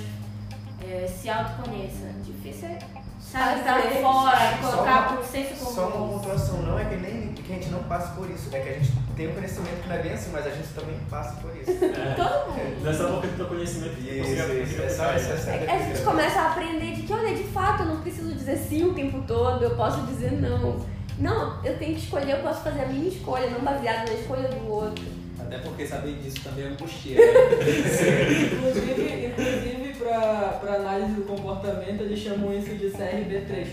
é, 0.84 1.08
se 1.08 1.30
autoconheça. 1.30 2.08
Difícil 2.26 2.68
é 2.70 2.80
sabe, 3.22 3.62
Fazer. 3.64 4.02
fora, 4.02 4.58
colocar 4.62 5.08
uma- 5.10 5.18
pro 5.18 5.26
senso 5.26 5.56
Só 5.74 5.88
uma 5.88 5.92
comum. 5.92 6.20
pontuação, 6.20 6.62
não 6.62 6.78
é 6.80 6.86
que 6.86 6.96
nem 6.98 7.34
que 7.34 7.52
a 7.52 7.56
gente 7.56 7.70
não 7.70 7.84
passe 7.84 8.14
por 8.16 8.30
isso, 8.30 8.54
é 8.54 8.60
que 8.60 8.70
a 8.70 8.74
gente 8.74 8.92
tem 9.15 9.28
o 9.28 9.34
conhecimento 9.34 9.82
que 9.82 9.89
não 9.89 9.95
é 9.95 10.01
bem 10.01 10.13
assim, 10.13 10.30
mas 10.32 10.45
a 10.45 10.49
gente 10.49 10.67
também 10.69 10.95
passa 11.10 11.36
por 11.41 11.56
isso. 11.56 11.71
Todo 12.15 12.54
mundo. 12.54 12.84
Não 12.84 12.91
é 12.91 12.93
só 12.93 13.12
porque 13.12 13.28
tu 13.28 13.38
tem 13.38 13.45
conhecimento 13.45 13.99
Isso, 13.99 14.32
isso, 14.32 14.62
isso. 14.62 14.82
essa 14.82 15.51
É, 15.51 15.71
a 15.71 15.80
gente 15.80 16.01
começa 16.01 16.39
a 16.39 16.51
aprender 16.51 16.95
de 16.95 17.04
que, 17.04 17.13
olha, 17.13 17.34
de 17.34 17.43
fato, 17.45 17.84
eu 17.84 17.88
não 17.88 18.01
preciso 18.01 18.34
dizer 18.34 18.58
sim 18.58 18.84
o 18.84 18.93
tempo 18.93 19.23
todo, 19.25 19.63
eu 19.63 19.75
posso 19.75 20.01
dizer 20.08 20.32
não. 20.34 20.80
Não, 21.17 21.63
eu 21.63 21.78
tenho 21.78 21.95
que 21.95 22.01
escolher, 22.01 22.34
eu 22.34 22.39
posso 22.39 22.62
fazer 22.62 22.82
a 22.82 22.88
minha 22.88 23.08
escolha, 23.08 23.49
não 23.49 23.62
baseada 23.62 24.12
na 24.12 24.19
escolha 24.19 24.49
do 24.49 24.69
outro. 24.69 25.06
Até 25.39 25.60
porque 25.60 25.86
saber 25.86 26.15
disso 26.15 26.41
também 26.43 26.65
angustia. 26.65 27.15
Né? 27.15 27.23
Inclusive, 28.51 29.28
inclusive 29.28 29.93
pra, 29.97 30.60
pra 30.62 30.73
análise 30.75 31.13
do 31.13 31.23
comportamento, 31.23 32.01
eles 32.01 32.19
chamam 32.19 32.58
isso 32.58 32.75
de 32.75 32.88
CRB3. 32.88 33.67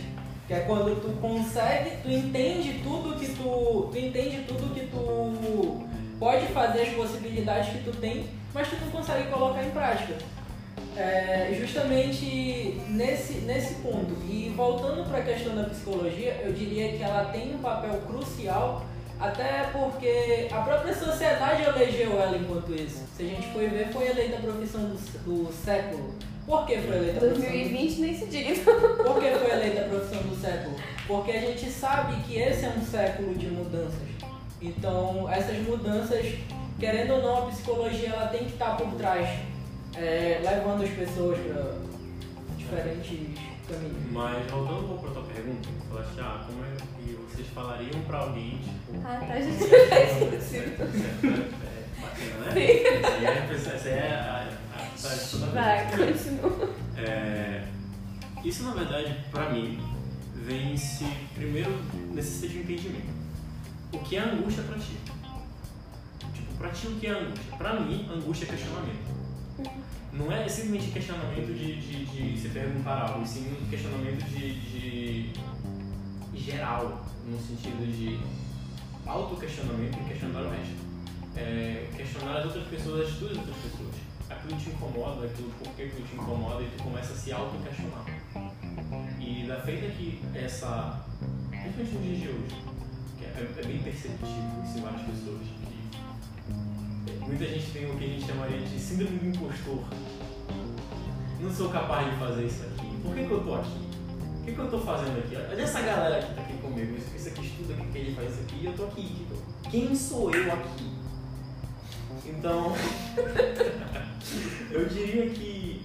Que 0.47 0.55
é 0.55 0.61
quando 0.61 1.01
tu 1.01 1.21
consegue, 1.21 1.97
tu 2.03 2.11
entende 2.11 2.81
tudo 2.83 3.19
que 3.19 3.27
tu. 3.27 3.89
Tu 3.93 3.99
entende 3.99 4.45
tudo 4.47 4.75
que 4.75 4.87
tu 4.87 5.89
pode 6.19 6.47
fazer, 6.49 6.83
as 6.83 6.95
possibilidades 6.95 7.73
que 7.73 7.83
tu 7.85 7.97
tem, 7.97 8.27
mas 8.55 8.69
tu 8.69 8.77
não 8.77 8.91
consegue 8.93 9.29
colocar 9.29 9.65
em 9.65 9.71
prática. 9.71 10.15
É, 10.97 11.57
justamente 11.59 12.81
nesse, 12.89 13.35
nesse 13.39 13.75
ponto. 13.77 14.15
E 14.29 14.53
voltando 14.55 15.09
para 15.09 15.19
a 15.19 15.23
questão 15.23 15.57
da 15.57 15.65
psicologia, 15.65 16.41
eu 16.45 16.53
diria 16.53 16.93
que 16.93 17.03
ela 17.03 17.25
tem 17.27 17.55
um 17.55 17.59
papel 17.59 18.01
crucial, 18.07 18.85
até 19.23 19.71
porque 19.73 20.49
a 20.51 20.63
própria 20.63 20.93
sociedade 20.93 21.63
elegeu 21.63 22.21
ela 22.21 22.37
enquanto 22.37 22.75
isso. 22.75 23.05
Se 23.17 23.23
a 23.23 23.27
gente 23.27 23.53
for 23.53 23.61
ver, 23.71 23.89
foi 23.93 24.09
eleita 24.09 24.39
a 24.39 24.41
profissão 24.41 24.81
do, 24.81 24.97
do 24.97 25.53
século. 25.53 26.13
Por 26.45 26.67
que 26.67 26.79
foi 26.79 26.97
eleita 26.97 27.19
a 27.19 27.21
profissão 27.21 27.45
do 27.45 27.53
2020 27.53 28.01
nem 28.01 28.15
se 28.17 28.27
diga. 28.27 28.73
por 29.05 29.21
que 29.21 29.31
foi 29.31 29.51
eleita 29.53 29.83
a 29.83 29.89
profissão 29.89 30.23
do 30.23 30.41
século? 30.41 30.77
Porque 31.07 31.31
a 31.31 31.41
gente 31.41 31.71
sabe 31.71 32.21
que 32.25 32.37
esse 32.37 32.65
é 32.65 32.71
um 32.71 32.85
século 32.85 33.33
de 33.37 33.47
mudanças. 33.47 34.09
Então, 34.61 35.31
essas 35.31 35.57
mudanças, 35.59 36.27
querendo 36.81 37.15
ou 37.15 37.23
não, 37.23 37.45
a 37.45 37.51
psicologia 37.53 38.09
ela 38.09 38.27
tem 38.27 38.45
que 38.45 38.53
estar 38.55 38.77
por 38.77 38.93
trás, 38.95 39.29
é, 39.97 40.41
levando 40.43 40.83
as 40.83 40.91
pessoas 40.91 41.39
para 41.39 41.75
diferentes 42.57 43.52
caminhos. 43.69 44.13
Mas 44.13 44.51
voltando 44.51 44.85
um 44.85 44.89
pouco 44.89 45.03
pra 45.05 45.11
tua 45.13 45.23
pergunta, 45.25 45.69
tu 45.81 45.89
falaste, 45.89 46.21
ah, 46.21 46.45
como 46.47 46.65
é 46.65 46.69
que 46.77 47.13
vocês 47.31 47.49
falariam 47.49 48.01
pra 48.03 48.19
alguém, 48.19 48.59
tipo. 48.59 49.01
Ah, 49.05 49.21
tá, 49.27 49.41
gente. 49.41 49.59
Faz 49.59 49.73
É, 49.73 50.41
sentido. 50.41 50.83
é 51.63 52.01
bacana, 52.01 52.55
né? 52.55 53.55
Essa 53.55 53.69
é 53.69 53.71
a- 53.71 53.75
Essa 53.75 53.89
é 53.89 54.13
a. 54.13 54.49
a, 54.77 54.83
a 54.83 55.47
Vai, 55.53 55.91
continua. 55.97 56.71
É, 56.97 57.65
isso, 58.45 58.63
na 58.65 58.75
verdade, 58.75 59.17
pra 59.31 59.51
mim, 59.51 59.79
vem 60.35 60.77
se 60.77 61.05
primeiro 61.35 61.79
necessita 62.13 62.49
de 62.49 62.59
um 62.59 62.61
entendimento. 62.63 63.13
O 63.93 63.99
que 64.01 64.17
é 64.17 64.21
angústia 64.21 64.63
pra 64.65 64.79
ti? 64.79 64.97
Tipo, 66.35 66.55
pra 66.59 66.69
ti 66.71 66.87
o 66.89 66.97
que 66.97 67.07
é 67.07 67.11
angústia? 67.11 67.57
Pra 67.59 67.81
mim, 67.81 68.09
angústia 68.13 68.45
é 68.47 68.49
questionamento. 68.49 69.12
Não 70.13 70.31
é 70.31 70.47
simplesmente 70.47 70.93
questionamento 70.93 71.47
de, 71.47 71.81
de, 71.81 72.05
de 72.05 72.39
se 72.39 72.49
perguntar 72.51 73.09
algo, 73.09 73.23
e 73.23 73.27
sim 73.27 73.49
um 73.51 73.71
questionamento 73.71 74.23
de, 74.27 74.61
de 74.61 75.33
geral, 76.37 77.03
no 77.27 77.39
sentido 77.41 77.87
de 77.91 78.21
autoquestionamento 79.07 79.99
e 79.99 80.05
questionar 80.05 80.43
o 80.43 80.51
resto. 80.51 80.93
É, 81.35 81.89
questionar 81.97 82.37
as 82.39 82.45
outras 82.45 82.67
pessoas, 82.69 83.09
as 83.09 83.17
tuas 83.17 83.39
outras 83.39 83.57
pessoas. 83.57 83.95
Aquilo 84.29 84.59
te 84.59 84.69
incomoda, 84.69 85.27
aquilo 85.27 85.51
por 85.59 85.73
que 85.75 85.89
te 85.89 86.15
incomoda 86.15 86.63
e 86.63 86.69
tu 86.77 86.83
começa 86.83 87.15
a 87.15 87.17
se 87.17 87.33
auto-questionar. 87.33 88.05
E 89.19 89.47
da 89.47 89.61
feita 89.63 89.87
que 89.93 90.21
essa, 90.35 91.05
principalmente 91.49 91.95
nos 91.95 92.03
dias 92.03 92.21
de 92.21 92.29
hoje, 92.29 92.63
que 93.19 93.25
é, 93.25 93.29
é 93.29 93.67
bem 93.67 93.83
perceptível 93.83 94.77
em 94.77 94.81
várias 94.83 95.03
pessoas, 95.03 95.47
muita 97.33 97.47
gente 97.47 97.71
tem 97.73 97.91
o 97.91 97.97
que 97.97 98.05
a 98.05 98.09
gente 98.09 98.27
chamaria 98.27 98.61
de 98.61 98.79
síndrome 98.79 99.19
do 99.19 99.27
impostor. 99.27 99.85
Não 101.41 101.51
sou 101.51 101.71
capaz 101.71 102.11
de 102.11 102.17
fazer 102.19 102.45
isso 102.45 102.63
aqui. 102.63 102.87
Por 103.03 103.15
que, 103.15 103.27
que 103.27 103.31
eu 103.31 103.43
tô 103.43 103.55
aqui? 103.55 103.89
O 104.41 104.45
que, 104.45 104.53
que 104.53 104.59
eu 104.59 104.71
tô 104.71 104.79
fazendo 104.81 105.19
aqui? 105.19 105.37
Olha 105.37 105.63
essa 105.63 105.81
galera 105.81 106.23
que 106.23 106.35
tá 106.35 106.43
aqui 106.43 106.59
comigo. 106.59 106.95
Isso, 107.17 107.29
aqui 107.29 107.47
estuda, 107.47 107.75
que 107.75 107.99
ele 107.99 108.15
faz 108.15 108.33
isso 108.33 108.43
aqui 108.43 108.57
e 108.61 108.67
eu 108.67 108.73
tô 108.75 108.85
aqui. 108.85 109.03
Tipo, 109.03 109.71
quem 109.71 109.97
sou 109.97 110.31
eu 110.35 110.53
aqui? 110.53 110.93
Então, 112.27 112.75
eu 114.71 114.89
diria 114.89 115.31
que 115.31 115.83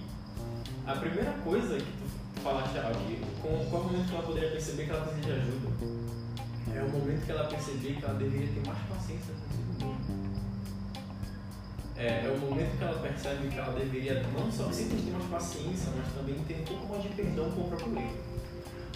a 0.86 0.92
primeira 0.92 1.32
coisa 1.42 1.78
que 1.78 1.92
tu 1.92 2.40
falaste, 2.42 2.76
ah, 2.76 2.92
que 2.92 3.20
com, 3.40 3.70
qual 3.70 3.82
é 3.82 3.86
momento 3.86 4.08
que 4.08 4.14
ela 4.14 4.24
poderia 4.24 4.50
perceber 4.50 4.84
que 4.84 4.90
ela 4.90 5.00
precisa 5.00 5.22
de 5.22 5.32
ajuda? 5.32 5.68
É 6.76 6.82
o 6.82 6.88
momento 6.90 7.24
que 7.24 7.32
ela 7.32 7.44
perceber 7.44 7.94
que 7.94 8.04
ela 8.04 8.14
deveria 8.14 8.48
ter 8.48 8.66
mais 8.66 8.78
paciência 8.80 9.32
mesma. 9.32 9.67
É, 11.98 12.24
é 12.26 12.30
o 12.30 12.38
momento 12.38 12.78
que 12.78 12.84
ela 12.84 12.98
percebe 13.00 13.48
que 13.48 13.58
ela 13.58 13.72
deveria 13.76 14.22
não 14.22 14.50
só 14.52 14.70
simplesmente 14.70 15.06
ter 15.06 15.10
mais 15.12 15.24
paciência, 15.30 15.92
mas 15.96 16.12
também 16.14 16.34
ter 16.44 16.60
um 16.60 16.64
pouco 16.64 16.86
mais 16.88 17.02
de 17.02 17.08
perdão 17.08 17.50
com 17.50 17.62
o 17.62 17.68
próprio 17.68 17.98
erro. 17.98 18.16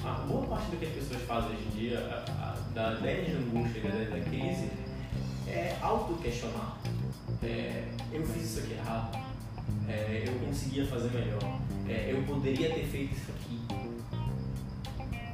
A 0.05 0.13
boa 0.27 0.47
parte 0.47 0.71
do 0.71 0.77
que 0.79 0.87
as 0.87 0.93
pessoas 0.93 1.23
fazem 1.23 1.51
hoje 1.51 1.67
em 1.67 1.71
dia, 1.79 1.99
a- 1.99 2.31
a- 2.31 2.57
da 2.75 2.95
ideia 2.99 3.25
de 3.25 3.33
angústia 3.33 3.83
da 3.83 3.89
ideia 3.89 4.11
da 4.11 4.21
crise, 4.21 4.71
é 5.49 5.77
auto-questionar. 5.81 6.79
É, 7.43 7.89
eu 8.13 8.25
fiz 8.27 8.45
isso 8.45 8.61
aqui 8.61 8.73
errado. 8.75 9.19
É, 9.89 10.25
eu 10.27 10.47
conseguia 10.47 10.87
fazer 10.87 11.11
melhor. 11.11 11.61
É, 11.89 12.13
eu 12.13 12.23
poderia 12.23 12.71
ter 12.73 12.85
feito 12.87 13.15
isso 13.17 13.31
aqui. 13.33 13.61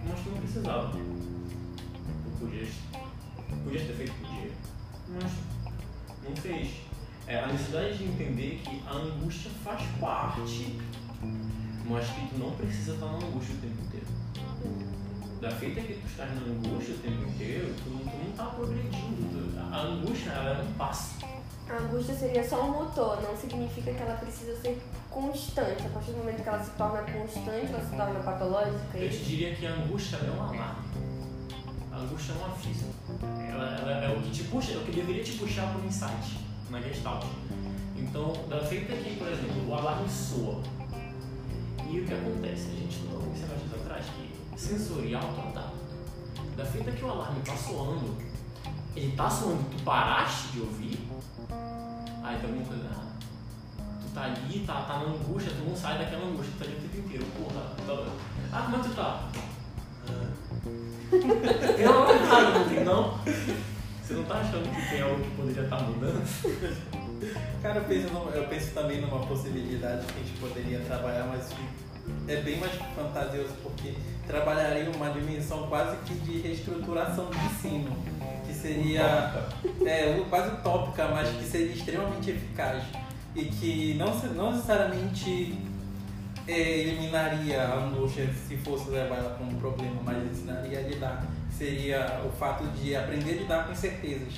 Mas 0.09 0.21
tu 0.25 0.31
não 0.31 0.39
precisava. 0.39 0.91
Tu 0.93 2.31
podias, 2.41 2.69
podias 3.65 3.87
ter 3.87 3.93
feito, 3.95 4.13
podia. 4.15 4.51
Mas 5.09 5.33
não 6.25 6.37
fez. 6.37 6.88
É, 7.29 7.41
a 7.41 7.47
necessidade 7.47 7.99
de 7.99 8.05
entender 8.05 8.63
que 8.65 8.83
a 8.87 8.93
angústia 8.93 9.51
faz 9.63 9.83
parte, 10.01 10.79
mas 11.85 12.07
que 12.09 12.27
tu 12.29 12.39
não 12.39 12.53
precisa 12.53 12.95
estar 12.95 13.05
na 13.05 13.19
angústia 13.19 13.55
o 13.55 13.59
tempo 13.59 13.83
inteiro. 13.83 14.07
Da 15.39 15.51
feita 15.51 15.79
que 15.83 15.93
tu 15.93 16.07
estás 16.07 16.31
na 16.35 16.41
angústia 16.41 16.95
o 16.95 16.99
tempo 16.99 17.29
inteiro, 17.29 17.75
tu, 17.77 17.85
tu 17.85 18.17
não 18.17 18.31
está 18.31 18.45
progredindo. 18.45 19.61
A 19.61 19.83
angústia 19.83 20.31
ela 20.31 20.59
é 20.59 20.63
um 20.63 20.73
passo. 20.73 21.17
A 21.69 21.77
angústia 21.77 22.15
seria 22.15 22.49
só 22.49 22.65
um 22.65 22.73
motor, 22.73 23.21
não 23.21 23.37
significa 23.37 23.93
que 23.93 24.03
ela 24.03 24.15
precisa 24.15 24.57
ser 24.63 24.83
constante. 25.11 25.85
A 25.85 25.91
partir 25.91 26.13
do 26.13 26.17
momento 26.17 26.43
que 26.43 26.49
ela 26.49 26.65
se 26.65 26.71
torna 26.71 27.03
constante, 27.03 27.67
ela 27.67 27.85
se 27.85 27.95
torna 27.95 28.21
patológica. 28.21 28.97
Eu 28.97 29.11
te 29.11 29.19
diria 29.19 29.55
que 29.55 29.67
a 29.67 29.75
angústia 29.75 30.17
é 30.17 30.31
um 30.31 30.43
alarme. 30.45 30.89
A 31.93 31.97
angústia 31.99 32.33
é 32.33 32.37
um 32.37 32.45
aviso. 32.47 32.87
Ela, 33.53 33.77
ela 33.81 34.05
é 34.07 34.17
o 34.17 34.23
que 34.23 34.31
te 34.31 34.45
puxa, 34.45 34.73
é 34.73 34.77
o 34.79 34.81
que 34.81 34.93
deveria 34.93 35.23
te 35.23 35.33
puxar 35.33 35.71
para 35.71 35.83
um 35.83 35.87
insight 35.87 36.48
na 36.71 36.81
gestalt. 36.81 37.25
Então, 37.97 38.33
da 38.49 38.61
feita 38.61 38.95
que, 38.95 39.17
por 39.17 39.29
exemplo, 39.29 39.69
o 39.69 39.75
alarme 39.75 40.09
soa. 40.09 40.63
E 41.89 42.01
o 42.01 42.05
que 42.07 42.15
acontece? 42.15 42.69
A 42.69 42.75
gente 42.75 42.97
falou 42.99 43.21
alguns 43.21 43.39
semestres 43.39 43.75
atrás 43.75 44.07
que 44.07 44.59
sensorial 44.59 45.23
total. 45.23 45.73
Da 46.57 46.65
feita 46.65 46.91
que 46.91 47.05
o 47.05 47.11
alarme 47.11 47.41
está 47.41 47.57
soando, 47.57 48.17
ele 48.95 49.09
está 49.09 49.31
soando, 49.31 49.63
tu 49.71 49.83
paraste 49.85 50.49
de 50.49 50.61
ouvir, 50.61 51.09
aí 52.23 52.39
tem 52.39 52.51
alguma 52.51 52.67
coisa 52.67 52.85
errada. 52.85 53.09
Tu 54.03 54.15
tá 54.15 54.23
ali, 54.25 54.65
tá, 54.67 54.83
tá 54.83 54.99
na 54.99 55.05
angústia, 55.05 55.53
tu 55.57 55.69
não 55.69 55.77
sai 55.77 55.99
daquela 55.99 56.27
angústia, 56.27 56.53
tu 56.53 56.59
tá 56.59 56.65
ali 56.65 56.75
o 56.75 56.81
tempo 56.81 56.99
inteiro. 56.99 57.25
Porra, 57.39 57.61
tá... 57.87 58.13
Ah, 58.53 58.63
como 58.63 58.77
é 58.77 58.81
que 58.81 58.89
tu 58.89 58.95
tá? 58.95 59.29
Ah. 60.09 60.49
Algo 61.89 62.13
errado, 62.13 62.59
não 62.59 62.69
tem 62.69 62.85
não? 62.85 63.19
Você 64.09 64.15
não 64.15 64.25
tá 64.25 64.37
achando 64.37 64.75
que 64.75 64.89
tem 64.89 65.03
algo 65.03 65.23
que 65.23 65.31
poderia 65.33 65.65
estar 65.65 65.83
mudando? 65.83 66.25
Cara, 67.61 67.79
eu 67.79 67.85
penso, 67.85 68.09
eu 68.35 68.49
penso 68.49 68.73
também 68.73 69.03
numa 69.03 69.27
possibilidade 69.27 70.07
que 70.07 70.19
a 70.19 70.25
gente 70.25 70.39
poderia 70.41 70.81
trabalhar, 70.81 71.27
mas 71.27 71.51
é 72.27 72.41
bem 72.41 72.59
mais 72.59 72.73
fantasioso, 72.97 73.53
porque 73.63 73.93
trabalharia 74.27 74.91
uma 74.93 75.11
dimensão 75.11 75.69
quase 75.69 75.99
que 76.07 76.15
de 76.15 76.39
reestruturação 76.39 77.27
do 77.27 77.37
ensino, 77.37 77.95
que 78.47 78.55
seria 78.55 79.51
é, 79.85 80.25
quase 80.31 80.55
utópica, 80.55 81.09
mas 81.09 81.29
que 81.29 81.45
seria 81.45 81.75
extremamente 81.75 82.31
eficaz 82.31 82.83
e 83.37 83.45
que 83.45 83.95
não, 83.99 84.19
não 84.31 84.53
necessariamente 84.53 85.55
é, 86.47 86.59
eliminaria 86.59 87.63
a 87.63 87.75
angústia 87.75 88.27
se 88.49 88.57
fosse 88.57 88.89
levar 88.89 89.17
ela 89.17 89.35
como 89.37 89.51
um 89.51 89.61
problema, 89.61 90.01
mas 90.03 90.25
ensinaria 90.33 90.79
a 90.79 90.83
lidar. 90.83 91.27
Seria 91.59 92.21
o 92.25 92.31
fato 92.39 92.63
de 92.69 92.95
aprender 92.95 93.31
a 93.33 93.35
lidar 93.43 93.65
com 93.67 93.73
incertezas, 93.73 94.35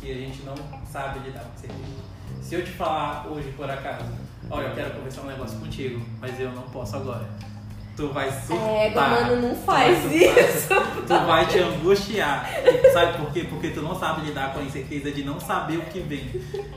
que 0.00 0.10
a 0.10 0.14
gente 0.14 0.42
não 0.44 0.54
sabe 0.90 1.18
lidar 1.18 1.40
com 1.40 1.52
incertezas. 1.56 2.04
Se 2.42 2.54
eu 2.54 2.64
te 2.64 2.70
falar 2.70 3.26
hoje, 3.28 3.52
por 3.54 3.68
acaso, 3.70 4.06
olha, 4.50 4.68
eu 4.68 4.74
quero 4.74 4.90
conversar 4.94 5.20
um 5.22 5.26
negócio 5.26 5.58
contigo, 5.58 6.02
mas 6.20 6.40
eu 6.40 6.50
não 6.52 6.62
posso 6.62 6.96
agora. 6.96 7.28
Tu 7.94 8.08
vai 8.12 8.30
surtar. 8.32 8.66
É, 8.66 8.90
mano, 8.94 9.42
não 9.42 9.54
Tu 9.54 9.60
faz 9.60 9.98
surtar. 9.98 10.18
isso. 10.18 10.68
Tu 11.06 11.26
vai 11.26 11.46
te 11.46 11.58
angustiar. 11.58 12.48
Sabe 12.92 13.18
por 13.18 13.30
quê? 13.32 13.46
Porque 13.48 13.68
tu 13.68 13.82
não 13.82 13.94
sabe 13.98 14.22
lidar 14.26 14.52
com 14.54 14.60
a 14.60 14.62
incerteza 14.62 15.12
de 15.12 15.22
não 15.22 15.38
saber 15.38 15.76
o 15.76 15.82
que 15.82 16.00
vem. 16.00 16.28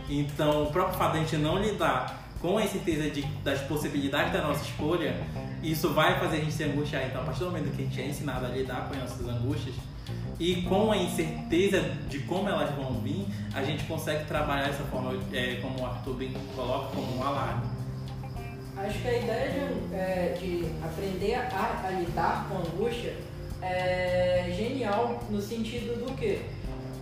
Então, 0.10 0.64
o 0.64 0.72
próprio 0.72 0.98
fato 0.98 1.14
de 1.14 1.18
a 1.20 1.22
gente 1.22 1.38
não 1.38 1.58
lidar 1.58 2.27
com 2.42 2.58
a 2.58 2.64
incerteza 2.64 3.10
de, 3.10 3.24
das 3.44 3.62
possibilidades 3.62 4.34
da 4.34 4.42
nossa 4.42 4.64
escolha, 4.64 5.16
isso 5.64 5.94
vai 5.94 6.20
fazer 6.20 6.38
a 6.38 6.40
gente 6.40 6.54
se 6.54 6.64
angustiar. 6.64 7.06
Então, 7.08 7.22
a 7.22 7.26
partir 7.26 7.40
do 7.40 7.46
momento 7.48 7.76
que 7.76 7.82
a 7.82 7.86
gente 7.86 8.02
é 8.02 8.08
ensinado 8.08 8.46
a 8.46 8.50
lidar 8.50 8.88
com 8.88 8.94
as 8.94 9.02
nossas 9.02 9.28
angústias 9.28 9.76
e 10.40 10.62
com 10.64 10.92
a 10.92 10.98
incerteza 10.98 11.82
de 12.08 12.20
como 12.20 12.48
elas 12.48 12.70
vão 12.76 13.02
vir, 13.02 13.26
a 13.54 13.64
gente 13.64 13.84
consegue 13.86 14.26
trabalhar 14.26 14.70
essa 14.70 14.84
forma, 14.84 15.14
é, 15.34 15.60
como 15.62 15.82
o 15.82 15.86
Arthur 15.86 16.14
bem 16.14 16.34
coloca, 16.56 16.96
como 16.96 17.18
um 17.18 17.24
alarme. 17.24 17.66
Acho 18.78 19.00
que 19.00 19.08
a 19.08 19.18
ideia 19.18 19.50
de, 19.50 19.96
é, 19.96 20.38
de 20.40 20.66
aprender 20.86 21.34
a, 21.34 21.88
a 21.88 21.92
lidar 21.92 22.48
com 22.48 22.60
angústia 22.60 23.16
é 23.60 24.54
genial 24.56 25.24
no 25.32 25.42
sentido 25.42 26.06
do 26.06 26.14
que? 26.14 26.42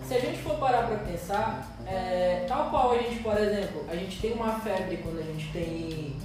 Se 0.07 0.13
a 0.13 0.19
gente 0.19 0.37
for 0.37 0.55
parar 0.55 0.87
para 0.87 0.97
pensar, 0.99 1.74
é, 1.87 2.45
tal 2.47 2.69
qual 2.69 2.93
a 2.93 2.97
gente, 2.97 3.21
por 3.21 3.37
exemplo, 3.37 3.85
a 3.89 3.95
gente 3.95 4.19
tem 4.19 4.33
uma 4.33 4.59
febre 4.59 4.97
quando 4.97 5.19
a 5.19 5.23
gente 5.23 5.51
tem. 5.51 6.15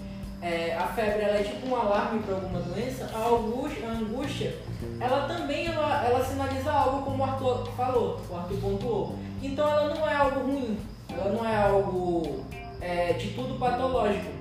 é, 0.43 0.75
a 0.75 0.87
febre 0.87 1.23
ela 1.23 1.39
é 1.39 1.43
tipo 1.43 1.69
um 1.69 1.77
alarme 1.77 2.23
para 2.23 2.35
alguma 2.35 2.61
doença, 2.61 3.11
a 3.15 3.29
angústia, 3.29 3.89
a 3.89 3.93
angústia 3.93 4.55
ela 4.99 5.27
também 5.27 5.67
ela, 5.67 6.07
ela 6.07 6.25
sinaliza 6.25 6.71
algo 6.71 7.05
como 7.05 7.23
o 7.23 7.27
Arthur 7.27 7.67
falou, 7.77 8.21
o 8.29 8.37
Arthur 8.37 8.59
pontuou. 8.59 9.17
Então 9.43 9.69
ela 9.69 9.95
não 9.95 10.09
é 10.09 10.15
algo 10.15 10.41
ruim, 10.41 10.79
ela 11.11 11.33
não 11.33 11.47
é 11.47 11.57
algo 11.57 12.45
é, 12.81 13.13
de 13.13 13.29
tudo 13.31 13.59
patológico. 13.59 14.41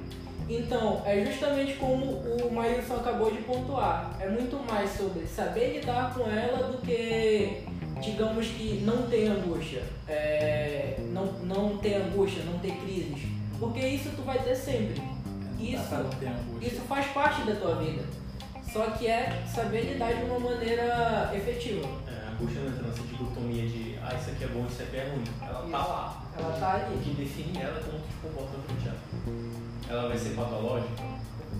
Então, 0.49 1.03
é 1.05 1.23
justamente 1.23 1.73
como 1.73 2.05
o 2.05 2.51
Maílson 2.51 2.95
acabou 2.95 3.31
de 3.31 3.37
pontuar. 3.43 4.17
É 4.19 4.27
muito 4.27 4.55
mais 4.67 4.89
sobre 4.91 5.27
saber 5.27 5.79
lidar 5.79 6.11
com 6.15 6.27
ela 6.27 6.69
do 6.69 6.79
que, 6.79 7.65
digamos 8.01 8.47
que, 8.47 8.81
não 8.85 9.03
ter 9.03 9.27
angústia. 9.27 9.83
É, 10.07 10.97
não, 11.11 11.25
não 11.43 11.77
ter 11.77 11.95
angústia, 11.95 12.43
não 12.43 12.59
ter 12.59 12.73
crises. 12.77 13.27
Porque 13.59 13.79
isso 13.79 14.09
tu 14.15 14.23
vai 14.23 14.39
ter 14.39 14.55
sempre. 14.55 15.01
Isso, 15.59 15.93
angústia. 15.93 16.33
isso 16.61 16.81
faz 16.87 17.05
parte 17.07 17.41
da 17.43 17.55
tua 17.55 17.75
vida. 17.75 18.03
Só 18.71 18.85
que 18.91 19.07
é 19.07 19.43
saber 19.47 19.81
lidar 19.81 20.13
de 20.13 20.23
uma 20.23 20.39
maneira 20.39 21.31
efetiva. 21.33 21.87
É, 22.07 22.27
a 22.27 22.31
angústia 22.31 22.61
não 22.61 22.69
entra 22.69 22.87
nessa 22.87 23.01
dicotomia 23.01 23.67
de 23.67 23.89
ah, 24.01 24.15
isso 24.15 24.31
aqui 24.31 24.43
é 24.43 24.47
bom, 24.47 24.65
isso 24.65 24.81
aqui 24.81 24.97
é 24.97 25.09
ruim. 25.09 25.23
Ela 25.41 25.59
tá 25.59 25.65
Isso. 25.65 25.71
lá. 25.71 26.23
Ela 26.37 26.59
tá 26.59 26.67
O 26.67 26.93
ali. 26.93 27.03
que 27.03 27.09
define 27.11 27.61
ela 27.61 27.77
é 27.77 27.83
como 27.83 27.99
tu 27.99 28.07
te 28.07 28.15
comporta 28.21 28.57
frente 28.65 28.89
a 28.89 28.91
ela. 28.91 28.99
Ela 29.89 30.07
vai 30.07 30.17
ser 30.17 30.29
patológica? 30.35 31.03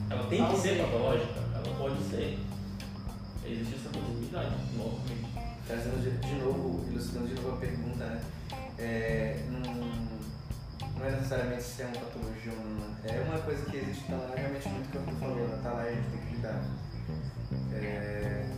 Ela 0.10 0.24
tem 0.24 0.46
que 0.48 0.58
ser 0.58 0.78
patológica? 0.78 1.40
Ela 1.54 1.76
pode 1.78 2.04
ser. 2.04 2.40
Existe 3.46 3.76
essa 3.76 3.90
possibilidade, 3.90 4.56
novamente. 4.76 5.29
Trazendo 5.70 6.02
de, 6.02 6.18
de 6.18 6.34
novo, 6.42 6.84
ilustrando 6.90 7.28
de 7.28 7.36
novo 7.36 7.52
a 7.52 7.58
pergunta, 7.58 8.04
né? 8.04 8.22
É, 8.80 9.40
não, 9.52 9.62
não 10.98 11.06
é 11.06 11.12
necessariamente 11.12 11.62
se 11.62 11.84
é 11.84 11.86
uma 11.86 11.96
patologia 11.98 12.52
ou 12.54 12.66
não. 12.72 12.96
É 13.04 13.22
uma 13.30 13.38
coisa 13.38 13.64
que 13.70 13.78
existe, 13.78 14.04
tá 14.06 14.16
lá, 14.16 14.34
realmente 14.36 14.68
muito 14.68 14.90
que 14.90 14.98
eu 14.98 15.04
tô 15.04 15.12
falando, 15.12 15.62
tá 15.62 15.72
lá 15.74 15.86
e 15.86 15.90
a 15.90 15.92
gente 15.92 16.10
tem 16.10 16.22
que 16.22 16.36
lidar. 16.38 16.64
É, 17.72 18.50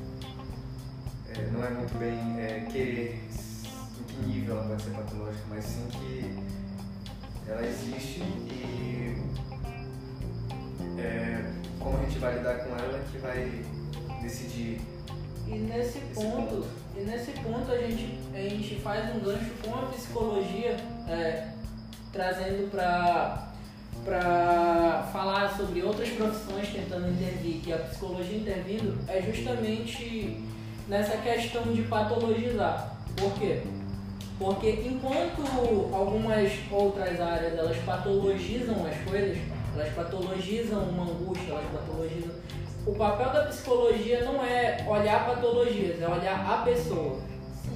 é, 1.27 1.49
não 1.51 1.65
é 1.65 1.69
muito 1.71 1.99
bem 1.99 2.39
é, 2.39 2.65
querer 2.71 3.27
em 3.99 4.05
que 4.05 4.25
nível 4.27 4.55
ela 4.55 4.69
pode 4.69 4.81
ser 4.81 4.91
patológica, 4.91 5.43
mas 5.49 5.65
sim 5.65 5.87
que 5.91 6.39
ela 7.45 7.67
existe 7.67 8.21
e 8.21 9.21
é, 10.97 11.51
como 11.77 11.97
a 11.97 12.03
gente 12.03 12.19
vai 12.19 12.37
lidar 12.37 12.55
com 12.59 12.69
ela 12.69 12.97
é 12.97 13.05
que 13.11 13.17
vai 13.17 13.65
decidir 14.21 14.79
E 15.45 15.55
nesse 15.55 15.99
ponto, 16.15 16.65
e 16.95 17.01
nesse 17.01 17.31
ponto 17.31 17.71
a 17.71 17.77
gente, 17.77 18.19
a 18.33 18.41
gente 18.41 18.75
faz 18.75 19.15
um 19.15 19.19
gancho 19.19 19.51
com 19.63 19.73
a 19.75 19.87
psicologia, 19.87 20.77
é, 21.07 21.47
trazendo 22.11 22.69
para 22.69 23.49
falar 25.13 25.55
sobre 25.55 25.81
outras 25.83 26.09
profissões 26.09 26.69
tentando 26.69 27.09
intervir, 27.09 27.61
que 27.61 27.71
a 27.71 27.77
psicologia 27.77 28.37
intervindo 28.37 28.99
é 29.07 29.21
justamente 29.21 30.43
nessa 30.87 31.17
questão 31.17 31.63
de 31.63 31.83
patologizar. 31.83 32.97
Por 33.15 33.33
quê? 33.35 33.61
Porque 34.37 34.83
enquanto 34.85 35.41
algumas 35.93 36.51
outras 36.71 37.21
áreas 37.21 37.57
elas 37.57 37.77
patologizam 37.85 38.85
as 38.85 38.97
coisas, 39.09 39.37
elas 39.75 39.93
patologizam 39.93 40.81
uma 40.89 41.03
angústia, 41.03 41.51
elas 41.51 41.65
patologizam 41.71 42.31
o 42.85 42.93
papel 42.93 43.31
da 43.31 43.43
psicologia 43.45 44.23
não 44.23 44.43
é 44.43 44.83
olhar 44.87 45.25
patologias, 45.25 46.01
é 46.01 46.07
olhar 46.07 46.49
a 46.49 46.63
pessoa. 46.63 47.19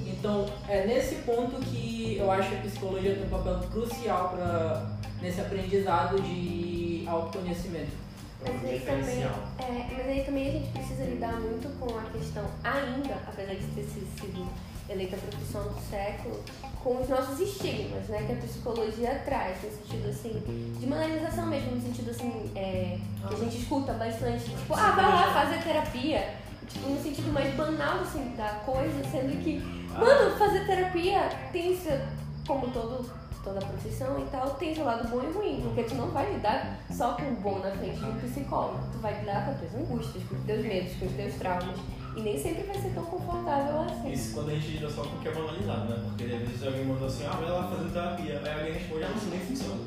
Então, 0.06 0.46
é 0.68 0.86
nesse 0.86 1.16
ponto 1.16 1.60
que 1.60 2.16
eu 2.18 2.30
acho 2.30 2.48
que 2.48 2.56
a 2.56 2.60
psicologia 2.60 3.14
tem 3.14 3.24
um 3.24 3.28
papel 3.28 3.60
crucial 3.70 4.30
pra, 4.30 4.86
nesse 5.20 5.40
aprendizado 5.40 6.20
de 6.20 7.04
autoconhecimento. 7.06 8.06
Mas 8.40 8.64
aí, 8.64 8.80
também, 8.80 9.22
é, 9.22 9.86
mas 9.96 10.06
aí 10.06 10.24
também 10.24 10.48
a 10.48 10.52
gente 10.52 10.68
precisa 10.68 11.04
lidar 11.04 11.32
muito 11.40 11.68
com 11.78 11.98
a 11.98 12.02
questão, 12.12 12.44
ainda, 12.62 13.14
apesar 13.26 13.54
de 13.54 13.66
ter 13.68 13.82
sido 13.82 14.06
sido 14.20 14.46
eleita 14.88 15.16
profissão 15.16 15.62
do 15.62 15.80
século 15.90 16.42
com 16.82 17.02
os 17.02 17.08
nossos 17.08 17.40
estigmas, 17.40 18.06
né? 18.08 18.22
Que 18.26 18.32
a 18.32 18.36
psicologia 18.36 19.20
traz, 19.24 19.56
no 19.62 19.70
sentido 19.70 20.08
assim, 20.08 20.74
de 20.78 20.86
banalização 20.86 21.46
mesmo, 21.46 21.72
no 21.72 21.82
sentido 21.82 22.10
assim, 22.10 22.52
é, 22.54 22.98
que 23.26 23.34
a 23.34 23.38
gente 23.38 23.58
escuta 23.58 23.92
bastante, 23.94 24.44
tipo, 24.44 24.74
ah, 24.74 24.92
vai 24.92 25.04
lá 25.04 25.32
fazer 25.32 25.62
terapia. 25.64 26.34
Tipo, 26.68 26.88
no 26.90 27.02
sentido 27.02 27.32
mais 27.32 27.54
banal 27.54 28.00
assim, 28.00 28.34
da 28.36 28.60
coisa, 28.64 29.02
sendo 29.10 29.42
que, 29.42 29.58
mano, 29.98 30.36
fazer 30.36 30.64
terapia 30.66 31.28
tem 31.52 31.76
seu, 31.76 31.98
como 32.46 32.68
todo, 32.70 33.08
toda 33.42 33.60
profissão 33.64 34.20
e 34.20 34.24
tal, 34.30 34.50
tem 34.50 34.74
seu 34.74 34.84
lado 34.84 35.08
bom 35.08 35.22
e 35.22 35.32
ruim, 35.32 35.62
porque 35.62 35.84
tu 35.84 35.94
não 35.96 36.10
vai 36.10 36.32
lidar 36.32 36.78
só 36.90 37.14
com 37.14 37.22
o 37.22 37.36
bom 37.36 37.58
na 37.58 37.70
frente 37.72 37.98
de 37.98 38.04
um 38.04 38.18
psicólogo, 38.18 38.80
tu 38.92 38.98
vai 38.98 39.18
lidar 39.20 39.44
com 39.44 39.50
as 39.52 39.58
tuas 39.58 39.74
angústias, 39.74 40.24
com 40.24 40.36
os 40.36 40.44
teus 40.44 40.64
medos, 40.64 40.96
com 40.98 41.06
os 41.06 41.12
teus 41.12 41.34
traumas. 41.34 41.78
E 42.16 42.20
nem 42.22 42.42
sempre 42.42 42.62
vai 42.62 42.80
ser 42.80 42.94
tão 42.94 43.04
confortável 43.04 43.82
assim. 43.82 44.10
Isso 44.10 44.32
quando 44.32 44.48
a 44.48 44.54
gente 44.54 44.68
lida 44.68 44.88
só 44.88 45.02
com 45.02 45.16
o 45.16 45.20
que 45.20 45.28
é 45.28 45.32
banalizado, 45.32 45.88
né? 45.90 46.02
Porque 46.02 46.24
às 46.24 46.48
vezes 46.48 46.62
alguém 46.66 46.84
mandou 46.86 47.06
assim, 47.06 47.26
ah, 47.26 47.36
vai 47.36 47.50
lá 47.50 47.68
fazer 47.68 47.90
terapia. 47.90 48.42
Aí 48.42 48.52
alguém 48.52 48.72
responde, 48.72 49.04
ah, 49.04 49.12
isso 49.14 49.26
nem 49.26 49.40
funciona. 49.40 49.80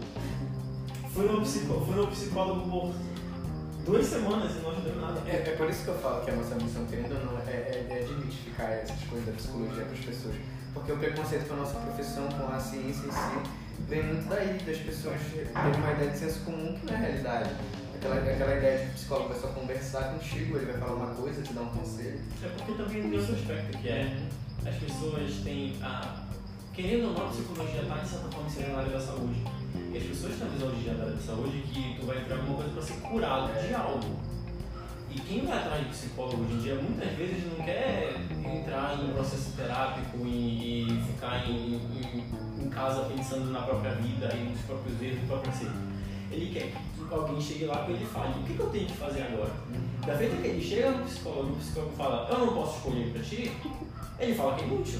Fui 1.11 1.27
no, 1.27 1.41
psicó 1.41 1.81
fui 1.81 1.95
no 1.95 2.07
psicólogo 2.07 2.69
por 2.69 2.93
duas 3.83 4.05
semanas 4.05 4.55
e 4.55 4.59
não 4.59 4.69
ajudou 4.69 4.95
nada. 5.01 5.23
É, 5.27 5.37
é 5.37 5.55
por 5.57 5.67
isso 5.67 5.83
que 5.83 5.89
eu 5.89 5.97
falo 5.97 6.23
que 6.23 6.29
a 6.29 6.35
nossa 6.35 6.55
missão, 6.55 6.85
querendo 6.85 7.17
ou 7.17 7.25
não, 7.25 7.39
é, 7.39 7.51
é, 7.51 7.87
é 7.89 8.83
essas 8.83 9.03
coisas 9.09 9.25
da 9.25 9.33
psicologia 9.33 9.83
para 9.85 9.93
as 9.93 10.05
pessoas. 10.05 10.35
Porque 10.73 10.91
o 10.91 10.97
preconceito 10.97 11.47
com 11.47 11.53
a 11.55 11.57
nossa 11.57 11.79
profissão, 11.79 12.27
com 12.27 12.53
a 12.53 12.59
ciência 12.59 13.07
em 13.07 13.11
si, 13.11 13.49
vem 13.87 14.03
muito 14.03 14.29
daí, 14.29 14.59
das 14.59 14.77
pessoas 14.77 15.19
terem 15.33 15.81
uma 15.81 15.91
ideia 15.93 16.11
de 16.11 16.17
senso 16.17 16.41
comum 16.41 16.77
que 16.77 16.85
não 16.85 16.93
é 16.93 16.97
realidade. 16.97 17.49
Aquela, 17.99 18.15
aquela 18.15 18.55
ideia 18.55 18.77
de 18.77 18.83
que 18.85 18.89
o 18.91 18.93
psicólogo 18.93 19.29
vai 19.29 19.39
só 19.39 19.47
conversar 19.47 20.03
contigo, 20.13 20.55
ele 20.55 20.71
vai 20.71 20.79
falar 20.79 20.93
uma 20.93 21.15
coisa, 21.15 21.41
te 21.41 21.51
dar 21.51 21.63
um 21.63 21.69
conselho. 21.69 22.21
É 22.41 22.47
porque 22.47 22.71
também 22.71 23.01
tem 23.01 23.19
outro 23.19 23.35
aspecto, 23.35 23.77
que 23.77 23.89
é 23.89 24.17
as 24.65 24.75
pessoas 24.75 25.33
têm 25.43 25.75
a. 25.83 26.23
Querendo 26.73 27.07
ou 27.07 27.13
não, 27.13 27.27
a 27.27 27.29
psicologia 27.29 27.81
está 27.81 27.95
de 27.95 28.07
certa 28.07 28.29
forma 28.29 28.47
inserida 28.47 28.71
na 28.71 28.79
área 28.79 28.91
da 28.91 29.01
saúde. 29.01 29.43
E 29.91 29.97
as 29.97 30.03
pessoas 30.03 30.35
têm 30.37 30.47
a 30.47 30.51
visão 30.51 30.71
de 30.71 30.89
área 30.89 31.05
da 31.11 31.21
saúde 31.21 31.61
que 31.63 31.97
tu 31.99 32.05
vai 32.05 32.23
ter 32.23 32.33
alguma 32.35 32.55
coisa 32.55 32.71
para 32.71 32.81
ser 32.81 32.93
curado 33.01 33.67
de 33.67 33.73
algo. 33.73 34.19
E 35.11 35.19
quem 35.19 35.45
vai 35.45 35.57
atrás 35.57 35.83
de 35.83 35.89
psicólogo 35.89 36.43
hoje 36.43 36.53
em 36.53 36.59
dia 36.59 36.75
muitas 36.75 37.11
vezes 37.17 37.43
não 37.51 37.65
quer 37.65 38.15
entrar 38.45 38.97
em 38.97 39.09
um 39.09 39.13
processo 39.13 39.51
terápico 39.57 40.25
e, 40.25 40.83
e 40.83 41.03
ficar 41.03 41.49
em, 41.49 41.73
em, 41.75 42.63
em 42.63 42.69
casa 42.69 43.01
pensando 43.13 43.51
na 43.51 43.63
própria 43.63 43.95
vida 43.95 44.33
e 44.35 44.51
nos 44.51 44.61
próprios 44.61 45.01
erros, 45.01 45.21
no 45.21 45.27
próprio 45.27 45.51
ser. 45.51 45.98
Ele 46.31 46.53
quer 46.53 46.71
que 46.71 47.13
alguém 47.13 47.41
chegue 47.41 47.65
lá 47.65 47.83
com 47.83 47.91
ele 47.91 48.03
e 48.03 48.07
fale: 48.07 48.39
o 48.39 48.43
que, 48.43 48.53
que 48.53 48.59
eu 48.59 48.69
tenho 48.69 48.87
que 48.87 48.97
fazer 48.97 49.23
agora? 49.23 49.51
Da 50.05 50.17
feita 50.17 50.35
que 50.37 50.47
ele 50.47 50.61
chega 50.61 50.91
no 50.91 51.05
psicólogo 51.05 51.49
e 51.49 51.51
o 51.53 51.55
psicólogo 51.55 51.95
fala: 51.95 52.29
eu 52.29 52.39
não 52.39 52.53
posso 52.53 52.77
escolher 52.77 53.11
pra 53.11 53.21
ti, 53.21 53.51
ele 54.19 54.35
fala 54.35 54.55
que 54.55 54.63
é 54.63 54.67
inútil. 54.67 54.99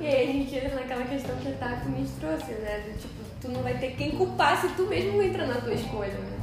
E 0.00 0.06
aí 0.06 0.30
a 0.30 0.32
gente 0.32 0.54
entra 0.54 0.74
naquela 0.74 1.04
questão 1.04 1.36
que 1.36 1.48
a 1.48 1.52
Tati 1.52 1.88
me 1.88 2.08
trouxe, 2.18 2.52
né? 2.52 2.80
Do 2.80 2.98
tipo, 2.98 3.14
tu 3.40 3.48
não 3.48 3.62
vai 3.62 3.78
ter 3.78 3.94
quem 3.94 4.12
culpar 4.12 4.60
se 4.60 4.68
tu 4.70 4.86
mesmo 4.86 5.20
entra 5.20 5.46
na 5.46 5.60
tua 5.60 5.74
escolha, 5.74 6.14
né? 6.14 6.38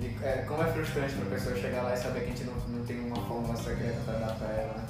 E 0.00 0.24
é, 0.24 0.44
como 0.46 0.62
é 0.62 0.72
frustrante 0.72 1.14
pra 1.14 1.36
pessoa 1.36 1.56
chegar 1.56 1.82
lá 1.82 1.94
e 1.94 1.96
saber 1.96 2.20
que 2.20 2.26
a 2.26 2.28
gente 2.28 2.44
não, 2.44 2.54
não 2.68 2.84
tem 2.84 3.00
uma 3.00 3.16
fórmula 3.16 3.56
secreta 3.56 4.00
pra 4.04 4.14
dar 4.14 4.34
pra 4.36 4.48
ela, 4.48 4.74
né? 4.74 4.86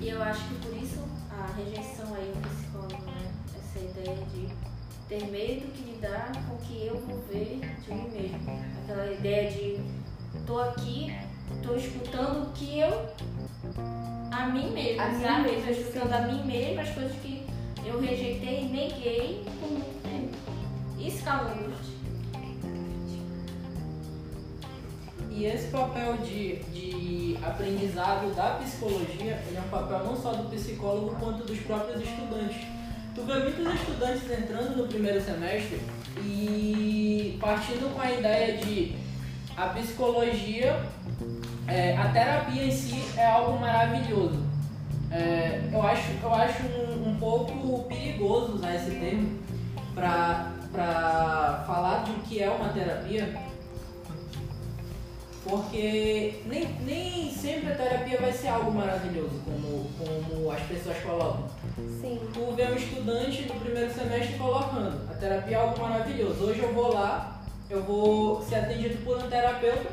E 0.00 0.08
eu 0.08 0.22
acho 0.22 0.48
que 0.48 0.54
por 0.66 0.76
isso 0.76 1.00
a 1.30 1.52
rejeição 1.56 2.14
aí 2.14 2.32
do 2.34 2.48
psicólogo, 2.48 3.10
né? 3.10 3.32
Essa 3.58 3.84
ideia 3.84 4.16
de 4.32 4.48
ter 5.08 5.24
medo 5.30 5.72
que 5.72 5.82
lidar 5.90 6.32
com 6.48 6.54
o 6.54 6.58
que 6.58 6.86
eu 6.86 6.96
vou 6.98 7.18
ver 7.32 7.60
de 7.80 7.94
mim 7.94 8.08
mesmo. 8.10 8.60
Aquela 8.84 9.12
ideia 9.12 9.50
de 9.50 9.80
tô 10.46 10.58
aqui, 10.60 11.14
tô 11.62 11.74
escutando 11.76 12.48
o 12.48 12.52
que 12.52 12.80
eu. 12.80 13.06
a 14.32 14.46
mim 14.48 14.70
mesma, 14.72 15.04
A 15.04 15.08
mim 15.08 15.22
sabe? 15.22 15.50
mesma, 15.52 15.64
Tô 15.66 15.70
escutando 15.80 16.12
a 16.12 16.20
mim 16.22 16.44
mesma 16.44 16.82
as 16.82 16.90
coisas 16.90 17.16
que 17.18 17.46
eu 17.84 18.00
rejeitei 18.00 18.64
e 18.64 18.68
neguei 18.68 19.44
por 19.60 19.70
muito 19.70 20.02
tempo. 20.02 20.36
Isso 20.98 21.22
causa 21.24 21.52
angústia. 21.52 21.96
E 25.30 25.44
esse 25.44 25.68
papel 25.68 26.16
de, 26.18 26.56
de 26.72 27.36
aprendizado 27.44 28.34
da 28.34 28.54
psicologia, 28.54 29.42
ele 29.46 29.56
é 29.56 29.60
um 29.60 29.68
papel 29.68 30.02
não 30.04 30.16
só 30.16 30.32
do 30.32 30.48
psicólogo 30.50 31.14
quanto 31.20 31.44
dos 31.44 31.60
próprios 31.60 32.00
estudantes. 32.02 32.75
Tu 33.16 33.22
vê 33.22 33.32
muitos 33.32 33.80
estudantes 33.80 34.30
entrando 34.30 34.76
no 34.76 34.88
primeiro 34.88 35.18
semestre 35.22 35.80
e 36.22 37.38
partindo 37.40 37.90
com 37.94 37.98
a 37.98 38.12
ideia 38.12 38.58
de 38.58 38.94
a 39.56 39.68
psicologia, 39.68 40.78
é, 41.66 41.96
a 41.96 42.08
terapia 42.08 42.64
em 42.64 42.70
si 42.70 43.02
é 43.16 43.24
algo 43.24 43.58
maravilhoso. 43.58 44.44
É, 45.10 45.62
eu 45.72 45.80
acho, 45.80 46.12
eu 46.22 46.34
acho 46.34 46.62
um, 46.64 47.08
um 47.08 47.16
pouco 47.18 47.84
perigoso 47.84 48.56
usar 48.56 48.74
esse 48.74 48.90
termo 48.90 49.38
para 49.94 51.64
falar 51.66 52.04
de 52.04 52.10
o 52.10 52.14
que 52.16 52.42
é 52.42 52.50
uma 52.50 52.68
terapia, 52.68 53.34
porque 55.42 56.42
nem, 56.44 56.68
nem 56.82 57.32
sempre 57.32 57.72
a 57.72 57.76
terapia 57.76 58.20
vai 58.20 58.32
ser 58.34 58.48
algo 58.48 58.72
maravilhoso, 58.72 59.40
como, 59.42 59.90
como 59.96 60.52
as 60.52 60.60
pessoas 60.64 60.98
colocam. 60.98 61.55
Sim. 61.76 62.20
Tu 62.32 62.54
vê 62.54 62.64
um 62.64 62.74
estudante 62.74 63.42
no 63.42 63.60
primeiro 63.60 63.92
semestre 63.92 64.38
colocando, 64.38 65.10
a 65.10 65.14
terapia 65.14 65.56
é 65.56 65.60
algo 65.60 65.78
maravilhoso. 65.78 66.44
Hoje 66.44 66.60
eu 66.60 66.72
vou 66.72 66.94
lá, 66.94 67.42
eu 67.68 67.82
vou 67.82 68.42
ser 68.42 68.56
atendido 68.56 69.04
por 69.04 69.18
um 69.18 69.28
terapeuta 69.28 69.90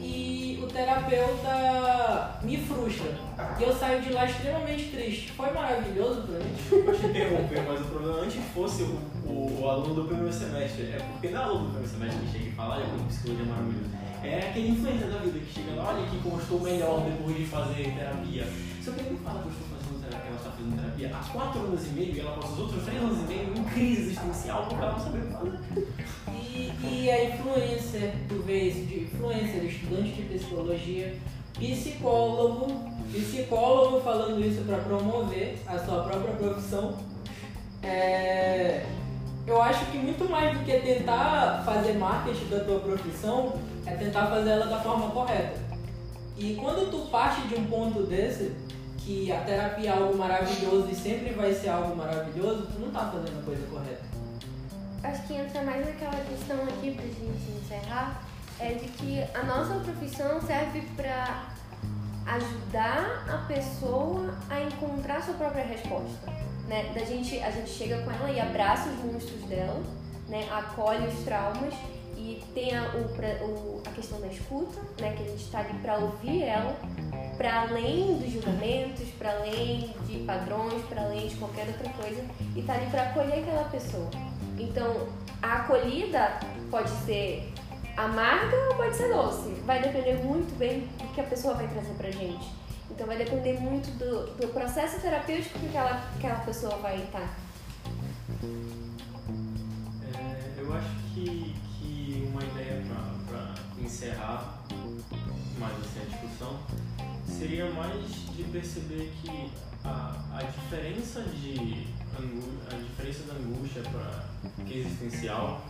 e 0.00 0.58
o 0.60 0.66
terapeuta 0.66 2.40
me 2.42 2.56
frustra. 2.56 3.12
E 3.60 3.62
eu 3.62 3.72
saio 3.72 4.02
de 4.02 4.12
lá 4.12 4.26
extremamente 4.26 4.90
triste. 4.90 5.30
Foi 5.32 5.52
maravilhoso 5.52 6.22
pra 6.22 6.38
mim. 6.40 6.52
Desculpa 6.56 6.92
te 6.92 7.06
interromper, 7.06 7.62
mas 7.62 7.80
o 7.80 7.84
problema 7.84 8.20
antes 8.22 8.42
fosse 8.52 8.82
o, 8.82 8.98
o, 9.24 9.60
o 9.60 9.68
aluno 9.68 9.94
do 9.94 10.04
primeiro 10.04 10.32
semestre. 10.32 10.82
É 10.82 10.98
porque 11.12 11.28
não 11.28 11.42
é 11.42 11.46
o 11.46 11.48
aluno 11.48 11.64
do 11.66 11.70
primeiro 11.70 11.92
semestre 11.92 12.26
que 12.26 12.32
chega 12.32 12.50
e 12.50 12.52
fala, 12.52 12.76
olha 12.76 12.86
como 12.86 13.04
psicologia 13.04 13.44
é 13.44 13.48
maravilhoso. 13.48 13.90
É 14.24 14.48
aquele 14.50 14.68
influencer 14.70 15.08
da 15.08 15.18
vida 15.18 15.38
que 15.38 15.52
chega 15.52 15.74
lá, 15.76 15.90
olha 15.90 16.04
aqui 16.04 16.18
como 16.24 16.40
estou 16.40 16.60
melhor 16.60 17.00
depois 17.02 17.36
de 17.36 17.46
fazer 17.46 17.94
terapia. 17.96 18.48
Só 18.82 18.90
que 18.90 19.00
ele 19.00 19.10
não 19.10 19.18
fala 19.18 19.42
que 19.42 19.46
eu 19.46 19.52
estou 19.52 19.68
fazendo 19.68 19.77
fazendo 20.58 20.76
terapia 20.76 21.10
há 21.14 21.32
4 21.32 21.60
anos 21.60 21.86
e 21.86 21.90
meio 21.90 22.14
e 22.14 22.20
ela 22.20 22.32
passa 22.32 22.52
os 22.52 22.58
outros 22.58 22.84
3 22.84 23.02
anos 23.02 23.18
e 23.18 23.22
meio 23.22 23.54
em 23.56 23.64
crise 23.64 24.02
existencial 24.02 24.66
porque 24.66 24.82
ela 24.82 24.92
não 24.92 25.00
sabe 25.00 25.18
o 25.18 25.22
que 25.22 25.32
fazer. 25.32 25.88
E, 26.28 26.72
e 26.82 27.10
a 27.10 27.24
influencer, 27.24 28.14
tu 28.28 28.42
vê 28.42 28.62
isso 28.64 28.86
de 28.86 29.00
influencer, 29.04 29.64
estudante 29.64 30.10
de 30.10 30.22
psicologia, 30.22 31.16
psicólogo, 31.54 32.66
psicólogo 33.12 34.00
falando 34.00 34.44
isso 34.44 34.62
para 34.62 34.78
promover 34.78 35.58
a 35.66 35.78
sua 35.78 36.02
própria 36.02 36.34
profissão. 36.34 36.98
É, 37.82 38.84
eu 39.46 39.62
acho 39.62 39.86
que 39.86 39.98
muito 39.98 40.28
mais 40.28 40.58
do 40.58 40.64
que 40.64 40.72
tentar 40.80 41.62
fazer 41.64 41.94
marketing 41.94 42.48
da 42.48 42.60
tua 42.60 42.80
profissão, 42.80 43.54
é 43.86 43.92
tentar 43.92 44.26
fazer 44.26 44.50
ela 44.50 44.66
da 44.66 44.80
forma 44.80 45.10
correta. 45.10 45.68
E 46.36 46.54
quando 46.54 46.90
tu 46.90 47.10
parte 47.10 47.40
de 47.48 47.54
um 47.54 47.64
ponto 47.64 48.02
desse, 48.02 48.52
que 49.08 49.32
a 49.32 49.40
terapia 49.40 49.88
é 49.88 49.92
algo 49.94 50.18
maravilhoso 50.18 50.90
e 50.90 50.94
sempre 50.94 51.32
vai 51.32 51.50
ser 51.54 51.70
algo 51.70 51.96
maravilhoso, 51.96 52.66
tu 52.70 52.78
não 52.78 52.90
tá 52.90 53.10
fazendo 53.10 53.40
a 53.40 53.42
coisa 53.42 53.66
correta. 53.68 54.02
Acho 55.02 55.26
que 55.26 55.32
entra 55.32 55.62
mais 55.62 55.86
naquela 55.86 56.22
questão 56.26 56.62
aqui 56.64 56.90
pra 56.94 57.04
gente 57.06 57.50
encerrar, 57.64 58.22
é 58.60 58.74
de 58.74 58.86
que 58.88 59.22
a 59.34 59.42
nossa 59.44 59.76
profissão 59.80 60.38
serve 60.42 60.82
pra 60.94 61.46
ajudar 62.26 63.24
a 63.32 63.38
pessoa 63.48 64.34
a 64.50 64.60
encontrar 64.60 65.22
sua 65.22 65.32
própria 65.34 65.64
resposta. 65.64 66.30
Né? 66.68 66.92
Da 66.94 67.02
gente, 67.02 67.40
a 67.42 67.50
gente 67.50 67.70
chega 67.70 68.02
com 68.02 68.10
ela 68.10 68.30
e 68.30 68.38
abraça 68.38 68.90
os 68.90 69.10
monstros 69.10 69.40
dela, 69.44 69.80
né? 70.28 70.46
acolhe 70.52 71.06
os 71.06 71.24
traumas 71.24 71.72
e 72.14 72.42
tem 72.54 72.76
a, 72.76 72.82
o- 72.94 73.80
a 73.86 73.90
questão 73.92 74.20
da 74.20 74.26
escuta, 74.26 74.78
né? 75.00 75.14
que 75.16 75.22
a 75.22 75.26
gente 75.28 75.44
está 75.44 75.60
ali 75.60 75.72
para 75.78 75.96
ouvir 75.96 76.42
ela, 76.42 76.76
para 77.38 77.62
além 77.62 78.18
dos 78.18 78.32
julgamentos, 78.32 79.08
para 79.10 79.30
além 79.30 79.94
de 80.06 80.18
padrões, 80.24 80.82
para 80.86 81.02
além 81.02 81.28
de 81.28 81.36
qualquer 81.36 81.68
outra 81.68 81.88
coisa, 81.90 82.22
e 82.56 82.62
tá 82.62 82.74
ali 82.74 82.86
para 82.90 83.04
acolher 83.04 83.38
aquela 83.38 83.64
pessoa. 83.68 84.10
Então, 84.58 85.08
a 85.40 85.58
acolhida 85.58 86.40
pode 86.68 86.90
ser 87.06 87.54
amarga 87.96 88.56
ou 88.68 88.74
pode 88.74 88.96
ser 88.96 89.12
doce. 89.14 89.50
Vai 89.64 89.80
depender 89.80 90.14
muito 90.24 90.56
bem 90.58 90.80
do 90.80 91.14
que 91.14 91.20
a 91.20 91.24
pessoa 91.24 91.54
vai 91.54 91.68
trazer 91.68 91.94
pra 91.94 92.10
gente. 92.10 92.48
Então 92.90 93.06
vai 93.06 93.16
depender 93.16 93.60
muito 93.60 93.88
do, 93.98 94.34
do 94.34 94.48
processo 94.48 95.00
terapêutico 95.00 95.58
que 95.60 95.66
aquela, 95.66 96.02
aquela 96.16 96.40
pessoa 96.40 96.76
vai 96.78 96.96
estar. 96.96 97.36
É, 100.02 100.60
eu 100.60 100.74
acho 100.74 100.90
que, 101.14 101.54
que 101.78 102.28
uma 102.32 102.42
ideia 102.42 102.82
para 103.28 103.54
encerrar 103.80 104.64
mais 105.58 105.74
assim, 105.74 106.00
a 106.02 106.04
discussão 106.04 106.58
seria 107.38 107.70
mais 107.70 108.04
de 108.36 108.42
perceber 108.44 109.12
que 109.22 109.50
a, 109.84 110.14
a 110.34 110.42
diferença 110.42 111.20
de 111.22 111.86
a 112.18 112.76
diferença 112.76 113.22
da 113.32 113.34
angústia 113.34 113.80
para 113.82 114.24
que 114.64 114.74
é 114.74 114.76
existencial 114.78 115.64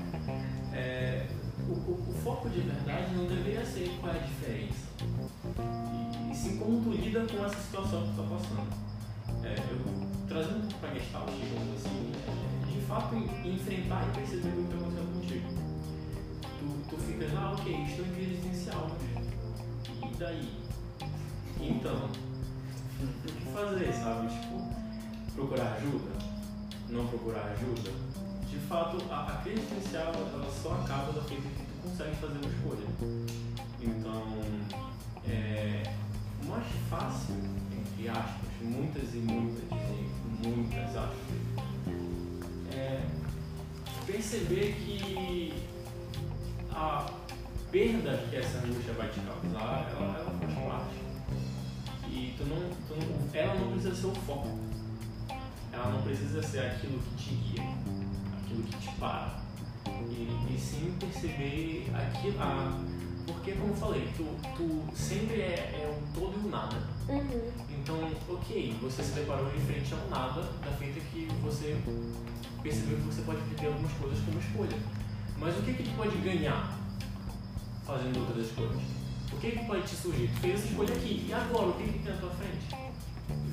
é, 0.72 1.26
o, 1.68 1.72
o- 1.72 2.06
o 2.08 2.14
foco 2.24 2.48
de 2.48 2.60
verdade 2.60 3.14
não 3.14 3.26
deveria 3.26 3.64
ser 3.66 3.90
qual 4.00 4.14
é 4.14 4.16
a 4.18 4.22
diferença 4.22 4.88
e, 6.28 6.32
e 6.32 6.34
sim 6.34 6.56
como 6.58 6.80
tu 6.82 6.90
lida 6.92 7.20
com 7.26 7.44
essa 7.44 7.60
situação 7.60 8.00
que 8.06 8.14
tu 8.14 8.22
está 8.22 8.34
passando 8.34 8.88
é, 9.44 9.54
eu, 9.70 10.08
trazendo 10.26 10.74
pra 10.80 10.94
Gestalt, 10.94 11.30
digamos 11.30 11.84
assim, 11.84 12.12
é, 12.26 12.72
de 12.72 12.80
fato 12.86 13.14
en- 13.14 13.54
enfrentar 13.54 14.08
e 14.08 14.16
perceber 14.18 14.48
o 14.48 14.52
que 14.52 14.60
está 14.62 14.76
acontecendo 14.76 15.20
contigo. 15.20 15.48
Tu, 16.58 16.90
tu 16.90 16.96
fica, 17.02 17.26
ah, 17.36 17.52
ok, 17.52 17.82
estou 17.84 18.06
em 18.06 18.10
crise 18.14 18.30
existencial, 18.32 18.90
mas 18.90 20.10
e 20.10 20.14
daí? 20.16 20.48
Então, 21.60 22.08
o 23.00 23.32
que 23.32 23.52
fazer, 23.52 23.92
sabe? 23.92 24.28
Tipo, 24.28 24.62
procurar 25.34 25.74
ajuda? 25.74 26.10
Não 26.88 27.06
procurar 27.06 27.52
ajuda? 27.52 27.90
De 28.48 28.58
fato, 28.60 28.98
a, 29.10 29.26
a 29.26 29.36
crise 29.42 29.60
existencial 29.60 30.12
ela 30.14 30.50
só 30.62 30.72
acaba 30.74 31.12
da 31.12 31.22
feita 31.22 31.42
que 31.42 31.64
tu 31.64 31.88
consegue 31.88 32.16
fazer 32.16 32.38
uma 32.38 32.50
escolha. 32.50 32.86
Então, 33.80 34.24
é, 35.26 35.82
mais 36.46 36.66
fácil, 36.88 37.34
entre 37.72 38.08
aspas, 38.08 38.48
muitas 38.60 39.14
e 39.14 39.18
muitas 39.18 39.64
e 39.70 40.46
muitas 40.46 40.96
aspas, 40.96 41.18
é 42.72 43.02
perceber 44.06 44.74
que 44.84 45.52
a 46.70 47.10
perda 47.70 48.24
que 48.30 48.36
essa 48.36 48.58
angústia 48.58 48.94
vai 48.94 49.08
te 49.08 49.20
causar, 49.20 49.90
ela, 49.92 50.18
ela 50.18 50.38
faz 50.38 50.54
parte. 50.54 51.07
E 52.18 52.34
tu 52.36 52.44
não, 52.46 52.56
tu 52.88 52.96
não, 52.96 53.28
ela 53.32 53.54
não 53.54 53.70
precisa 53.70 53.94
ser 53.94 54.06
o 54.08 54.14
foco. 54.26 54.58
Ela 55.72 55.90
não 55.92 56.02
precisa 56.02 56.42
ser 56.42 56.58
aquilo 56.58 56.98
que 56.98 57.14
te 57.14 57.34
guia, 57.36 57.62
aquilo 58.42 58.62
que 58.64 58.76
te 58.76 58.90
para. 58.96 59.40
E, 59.86 60.52
e 60.52 60.58
sim 60.58 60.96
perceber 60.98 61.88
aquilo. 61.94 62.42
A, 62.42 62.76
porque, 63.24 63.52
como 63.52 63.68
eu 63.68 63.76
falei, 63.76 64.08
tu, 64.16 64.24
tu 64.56 64.96
sempre 64.96 65.42
é, 65.42 65.80
é 65.80 65.86
o 65.96 66.20
todo 66.20 66.36
e 66.42 66.46
o 66.48 66.50
nada. 66.50 66.76
Uhum. 67.08 67.52
Então, 67.70 68.10
ok, 68.28 68.76
você 68.82 69.02
se 69.04 69.12
deparou 69.12 69.46
em 69.54 69.60
frente 69.60 69.94
ao 69.94 70.08
nada, 70.08 70.42
da 70.42 70.72
feita 70.72 70.98
que 71.12 71.28
você 71.40 71.76
percebeu 72.60 72.96
que 72.96 73.04
você 73.04 73.22
pode 73.22 73.40
ter 73.54 73.66
algumas 73.66 73.92
coisas 73.92 74.18
como 74.24 74.40
escolha. 74.40 74.76
Mas 75.38 75.56
o 75.56 75.62
que 75.62 75.74
que 75.74 75.84
tu 75.84 75.96
pode 75.96 76.16
ganhar 76.18 76.76
fazendo 77.86 78.18
outras 78.18 78.46
escolhas? 78.46 78.97
O 79.32 79.36
que 79.40 79.50
que 79.52 79.64
pode 79.64 79.82
te 79.82 79.94
surgir? 79.94 80.28
Tu 80.28 80.40
fez 80.40 80.54
essa 80.58 80.68
escolha 80.68 80.94
aqui, 80.94 81.26
e 81.28 81.32
agora 81.32 81.68
o 81.68 81.72
que 81.74 81.84
que 81.84 81.98
tem 82.00 82.12
na 82.12 82.20
tua 82.20 82.30
frente? 82.30 82.94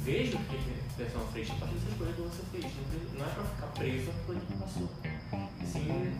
Veja 0.03 0.37
o 0.37 0.39
que 0.39 0.57
que 0.57 0.95
tem 0.97 1.05
na 1.05 1.11
tua 1.11 1.27
frente 1.31 1.51
a 1.51 1.55
partir 1.55 1.75
dessa 1.75 1.89
escolha 1.89 2.13
que 2.13 2.21
você 2.21 2.43
fez. 2.51 2.65
Não 3.17 3.25
é 3.25 3.29
pra 3.29 3.43
ficar 3.43 3.67
preso 3.67 4.09
àquilo 4.11 4.39
que 4.39 4.53
passou. 4.53 4.89
E 5.61 5.65
sim 5.65 6.13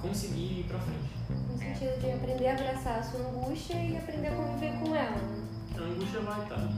conseguir 0.00 0.60
ir 0.60 0.64
pra 0.68 0.78
frente. 0.78 1.10
No 1.50 1.58
sentido 1.58 2.00
de 2.00 2.12
aprender 2.12 2.46
a 2.48 2.52
abraçar 2.52 2.98
a 2.98 3.02
sua 3.02 3.20
angústia 3.20 3.74
e 3.74 3.96
aprender 3.96 4.28
a 4.28 4.36
conviver 4.36 4.72
com 4.78 4.94
ela. 4.94 5.20
A 5.76 5.80
angústia 5.80 6.20
vai 6.20 6.42
estar, 6.42 6.68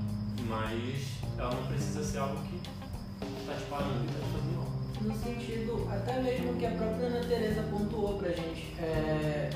mas 0.49 1.19
ela 1.37 1.55
não 1.55 1.67
precisa 1.67 2.03
ser 2.03 2.19
algo 2.19 2.37
que 2.45 2.59
tá 3.47 3.55
te 3.55 3.65
parando 3.65 4.05
e 4.05 4.09
tá 4.09 4.19
te 4.19 4.33
fazendo 4.33 4.57
mal. 4.57 4.69
No 5.01 5.15
sentido, 5.17 5.89
até 5.91 6.21
mesmo 6.21 6.57
que 6.57 6.67
a 6.67 6.71
própria 6.71 7.07
Ana 7.07 7.21
Teresa 7.27 7.63
pontuou 7.71 8.19
pra 8.19 8.31
gente, 8.31 8.75
é, 8.81 9.51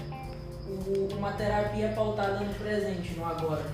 uma 1.17 1.33
terapia 1.33 1.89
pautada 1.89 2.41
no 2.41 2.55
presente, 2.55 3.15
no 3.15 3.25
agora. 3.25 3.65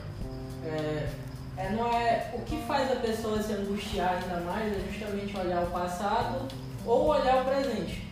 É, 0.64 1.08
é, 1.56 1.70
não 1.70 1.88
é, 1.92 2.30
o 2.34 2.40
que 2.42 2.62
faz 2.62 2.90
a 2.90 2.96
pessoa 2.96 3.42
se 3.42 3.52
angustiar 3.52 4.22
ainda 4.22 4.40
mais 4.40 4.72
é 4.72 4.80
justamente 4.90 5.36
olhar 5.36 5.62
o 5.62 5.70
passado 5.70 6.46
ou 6.86 7.08
olhar 7.08 7.42
o 7.42 7.44
presente. 7.44 8.06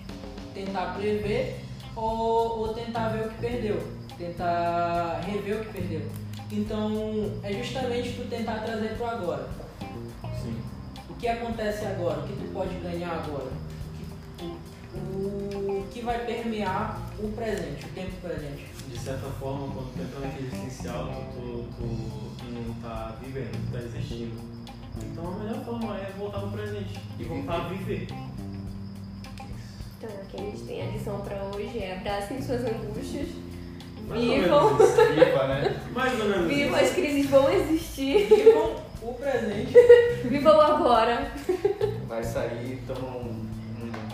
Tentar 0.55 0.95
prever 0.95 1.61
ou, 1.95 2.61
ou 2.61 2.75
tentar 2.75 3.09
ver 3.11 3.27
o 3.27 3.31
que 3.31 3.39
perdeu. 3.39 3.83
Tentar 4.19 5.21
rever 5.27 5.61
o 5.61 5.65
que 5.65 5.73
perdeu. 5.73 6.03
Então, 6.51 7.33
é 7.43 7.53
justamente 7.53 8.15
tu 8.17 8.29
tentar 8.29 8.65
trazer 8.65 8.97
pro 8.97 9.07
agora. 9.07 9.49
Sim. 10.43 10.57
O 11.09 11.15
que 11.15 11.29
acontece 11.29 11.85
agora? 11.87 12.21
O 12.21 12.23
que 12.23 12.35
tu 12.35 12.53
pode 12.53 12.75
ganhar 12.77 13.13
agora? 13.13 13.51
O, 15.87 15.89
o, 15.89 15.91
o 15.91 15.93
que 15.93 16.01
vai 16.03 16.27
permear 16.27 17.01
o 17.19 17.29
presente, 17.29 17.87
o 17.87 17.89
tempo 17.91 18.13
presente? 18.23 18.67
De 18.89 18.99
certa 18.99 19.29
forma, 19.39 19.73
quando 19.75 19.95
tu 19.95 20.03
entra 20.03 20.21
naquele 20.21 20.47
existencial, 20.49 21.11
tu, 21.33 21.65
tu, 21.77 22.37
tu 22.39 22.45
não 22.45 22.75
tá 22.83 23.17
vivendo, 23.23 23.53
tu 23.67 23.73
tá 23.73 23.79
existindo. 23.79 24.41
Então 25.03 25.33
a 25.33 25.39
melhor 25.39 25.65
forma 25.65 25.97
é 25.97 26.13
voltar 26.19 26.41
pro 26.41 26.51
presente 26.51 27.01
e 27.19 27.25
voltar 27.25 27.55
a 27.55 27.69
viver. 27.69 28.09
Então, 29.99 30.11
aqui 30.23 30.37
a 30.37 30.41
gente 30.41 30.63
tem 30.65 30.83
a 30.83 30.91
lição 30.91 31.21
pra 31.21 31.43
hoje 31.55 31.79
é 31.79 31.97
abracem 31.97 32.43
suas 32.43 32.63
angústias, 32.63 33.29
vivam. 34.13 34.77
Viva, 34.77 35.47
né? 35.47 35.83
Mais 35.93 36.21
ou 36.21 36.29
menos 36.29 36.49
vivam, 36.49 36.79
as 36.79 36.91
crises 36.91 37.31
vão 37.31 37.51
existir, 37.51 38.27
Vivam 38.27 38.77
o 39.03 39.15
presente. 39.15 39.73
vivam 40.29 40.61
agora. 40.61 41.33
Vai 42.07 42.23
sair, 42.23 42.83
toma 42.87 43.17
um 43.19 43.47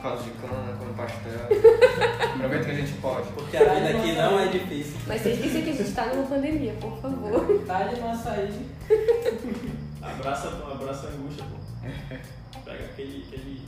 caldo 0.01 0.23
de 0.23 0.31
cana, 0.31 0.77
come 0.79 0.95
pastel. 0.95 1.49
Aproveita 2.35 2.65
que 2.65 2.71
a 2.71 2.75
gente 2.75 2.93
pode. 2.95 3.29
Porque 3.33 3.57
a 3.57 3.75
vida 3.75 3.89
aqui 3.91 4.13
não 4.13 4.41
é 4.41 4.49
difícil. 4.49 5.01
Mas 5.07 5.23
vocês 5.23 5.39
esquecem 5.39 5.63
que 5.63 5.71
a 5.71 5.75
gente 5.75 5.93
tá 5.93 6.07
numa 6.07 6.27
pandemia, 6.27 6.75
por 6.81 6.97
favor. 7.01 7.65
Tá 7.67 7.85
de 7.85 8.01
no 8.01 8.11
açaí. 8.11 8.67
Abraça, 10.03 10.49
abraça 10.49 11.07
a 11.07 11.11
angústia, 11.11 11.45
pô. 11.45 11.57
Pega 12.65 12.85
aquele, 12.85 13.25
aquele 13.29 13.65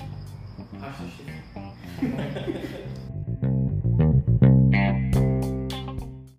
racha 0.80 1.04
chifre. 1.04 1.34